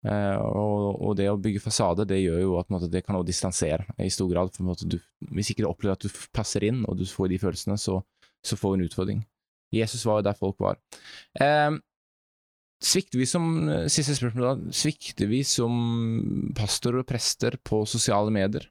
Eh, 0.00 0.36
og, 0.40 1.12
det 1.18 1.28
å 1.28 1.40
bygge 1.40 1.60
fasade, 1.60 2.06
det 2.08 2.22
gjør 2.22 2.40
jo 2.40 2.54
at 2.60 2.70
det 2.88 3.02
kan 3.04 3.18
også 3.18 3.28
distansere 3.28 3.84
i 4.00 4.08
stor 4.12 4.30
grad. 4.32 4.56
Måte, 4.64 4.88
du, 4.88 4.98
hvis 5.32 5.52
ikke 5.52 5.64
du 5.64 5.70
opplever 5.70 5.96
at 5.96 6.04
du 6.04 6.22
passer 6.36 6.64
inn, 6.68 6.84
og 6.88 7.00
du 7.00 7.06
får 7.08 7.32
de 7.32 7.40
følelsene, 7.40 7.76
så, 7.80 8.00
får 8.44 8.76
du 8.76 8.80
en 8.80 8.88
utfordring. 8.88 9.22
Jesus 9.72 10.04
var 10.08 10.20
jo 10.20 10.26
der 10.26 10.38
folk 10.38 10.60
var. 10.60 10.80
Svikter 12.80 13.20
vi 13.20 13.26
som 13.28 13.46
Siste 13.92 14.16
spørsmål, 14.16 14.46
da. 14.46 14.74
Svikter 14.74 15.28
vi 15.30 15.42
som 15.46 16.52
pastorer 16.56 17.02
og 17.02 17.08
prester 17.08 17.56
på 17.64 17.82
sosiale 17.88 18.32
medier? 18.34 18.66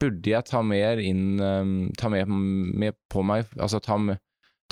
Burde 0.00 0.32
jeg 0.32 0.48
ta 0.48 0.62
mer 0.64 1.00
inn 1.04 1.40
eh, 1.44 1.72
Ta 2.00 2.10
mer, 2.12 2.28
mer 2.28 2.96
på 3.12 3.24
meg 3.26 3.50
Altså 3.60 3.82
ta, 3.84 3.98
med, 4.00 4.20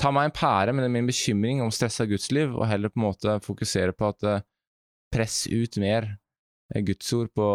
ta 0.01 0.11
meg 0.15 0.29
en 0.29 0.35
pære 0.35 0.73
med 0.75 0.89
min 0.93 1.09
bekymring 1.09 1.61
om 1.63 1.71
stressa 1.73 2.07
gudsliv, 2.09 2.55
og 2.55 2.67
heller 2.69 2.91
på 2.91 3.01
en 3.01 3.07
måte 3.09 3.37
fokusere 3.45 3.95
på 3.95 4.09
at 4.13 4.25
eh, 4.27 4.45
press 5.13 5.43
ut 5.47 5.77
mer 5.81 6.07
eh, 6.73 6.83
gudsord 6.85 7.31
på, 7.35 7.47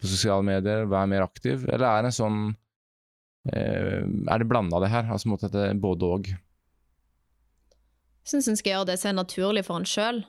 på 0.00 0.10
sosiale 0.10 0.44
medier, 0.46 0.86
vær 0.90 1.08
mer 1.10 1.24
aktiv, 1.26 1.66
eller 1.68 1.88
er 1.88 2.04
det 2.04 2.12
en 2.12 2.18
sånn 2.18 2.40
eh, 3.52 4.02
Er 4.02 4.42
det 4.42 4.48
blanda 4.50 4.80
det 4.82 4.92
her? 4.92 5.08
Altså 5.08 5.28
på 5.28 5.32
en 5.32 5.36
måte 5.38 5.66
både 5.82 6.12
og? 6.16 6.32
Jeg 8.22 8.36
syns 8.36 8.48
en 8.52 8.58
skal 8.60 8.76
gjøre 8.76 8.92
det 8.92 9.00
som 9.00 9.10
er 9.10 9.18
naturlig 9.18 9.64
for 9.66 9.80
en 9.80 9.88
sjøl, 9.88 10.22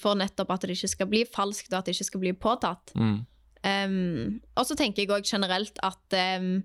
for 0.00 0.18
nettopp 0.18 0.54
at 0.54 0.64
det 0.66 0.76
ikke 0.76 0.92
skal 0.94 1.10
bli 1.10 1.24
falskt, 1.28 1.72
og 1.72 1.80
at 1.80 1.88
det 1.88 1.96
ikke 1.96 2.08
skal 2.10 2.22
bli 2.24 2.32
påtatt. 2.36 2.94
Mm. 2.96 3.18
Um, 3.60 4.40
og 4.56 4.64
så 4.64 4.76
tenker 4.78 5.04
jeg 5.04 5.12
òg 5.12 5.26
generelt 5.28 5.80
at 5.84 6.18
um, 6.40 6.62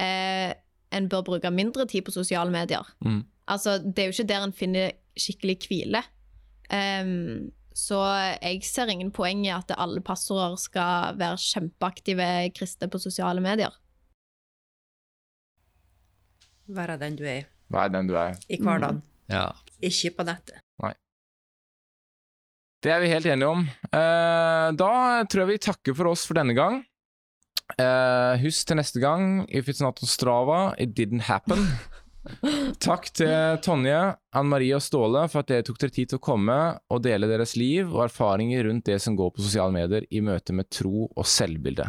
uh, 0.00 0.50
en 0.92 1.08
bør 1.12 1.24
bruke 1.26 1.52
mindre 1.52 1.86
tid 1.88 2.06
på 2.06 2.14
sosiale 2.14 2.52
medier. 2.52 2.86
Mm. 3.04 3.22
Altså, 3.52 3.78
det 3.82 3.98
er 3.98 4.08
jo 4.08 4.16
ikke 4.16 4.30
der 4.30 4.46
en 4.46 4.56
finner 4.56 4.94
skikkelig 5.18 5.58
hvile. 5.66 6.02
Um, 6.72 7.52
så 7.76 8.00
jeg 8.42 8.64
ser 8.68 8.90
ingen 8.92 9.12
poeng 9.12 9.46
i 9.46 9.52
at 9.52 9.72
alle 9.80 10.02
pastorer 10.04 10.56
skal 10.60 11.16
være 11.20 11.40
kjempeaktive 11.40 12.26
kristne 12.56 12.88
på 12.92 13.00
sosiale 13.00 13.40
medier. 13.44 13.72
Være 16.72 16.96
den 17.00 17.16
du 17.16 17.24
er 17.28 17.48
er 17.80 17.88
den 17.88 18.08
du 18.08 18.14
er? 18.16 18.36
i 18.48 18.58
hverdagen, 18.60 19.02
Ja. 19.28 19.50
ikke 19.80 20.16
på 20.16 20.22
nettet. 20.24 20.60
Det 22.82 22.90
er 22.90 22.98
vi 22.98 23.12
helt 23.12 23.26
enige 23.30 23.46
om. 23.46 23.60
Eh, 23.94 24.68
da 24.74 24.92
tror 25.30 25.44
jeg 25.44 25.50
vi 25.52 25.58
takker 25.62 25.94
for 25.94 26.10
oss 26.10 26.24
for 26.26 26.34
denne 26.38 26.54
gang. 26.56 26.80
Eh, 27.78 28.42
husk 28.42 28.66
til 28.68 28.76
neste 28.76 29.00
gang 29.00 29.46
If 29.48 29.68
it's 29.70 29.80
not 29.80 30.02
on 30.02 30.08
Strava, 30.10 30.74
it 30.78 30.90
didn't 30.98 31.28
happen. 31.28 31.68
Takk 32.86 33.06
til 33.14 33.58
Tonje, 33.62 34.16
Anne 34.34 34.50
Marie 34.50 34.74
og 34.74 34.82
Ståle 34.82 35.28
for 35.30 35.42
at 35.42 35.50
dere 35.50 35.66
tok 35.66 35.78
dere 35.82 35.94
tid 35.94 36.10
til 36.10 36.18
å 36.18 36.22
komme 36.22 36.58
og 36.90 37.02
dele 37.06 37.30
deres 37.30 37.54
liv 37.58 37.86
og 37.90 38.04
erfaringer 38.08 38.66
rundt 38.66 38.86
det 38.90 38.98
som 39.02 39.16
går 39.18 39.30
på 39.34 39.42
sosiale 39.46 39.74
medier 39.74 40.06
i 40.10 40.22
møte 40.22 40.54
med 40.54 40.70
tro 40.70 41.06
og 41.06 41.26
selvbilde. 41.26 41.86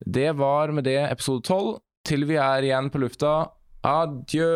Det 0.00 0.30
var 0.36 0.72
med 0.76 0.84
det 0.88 1.00
episode 1.08 1.44
12. 1.48 1.80
Til 2.06 2.28
vi 2.28 2.36
er 2.38 2.62
igjen 2.68 2.92
på 2.92 3.00
lufta, 3.02 3.48
adjø! 3.88 4.52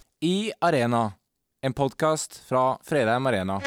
I 0.22 0.52
Arena, 0.58 1.12
en 1.62 1.72
podkast 1.72 2.36
fra 2.48 2.78
Fredheim 2.82 3.26
Arena. 3.26 3.62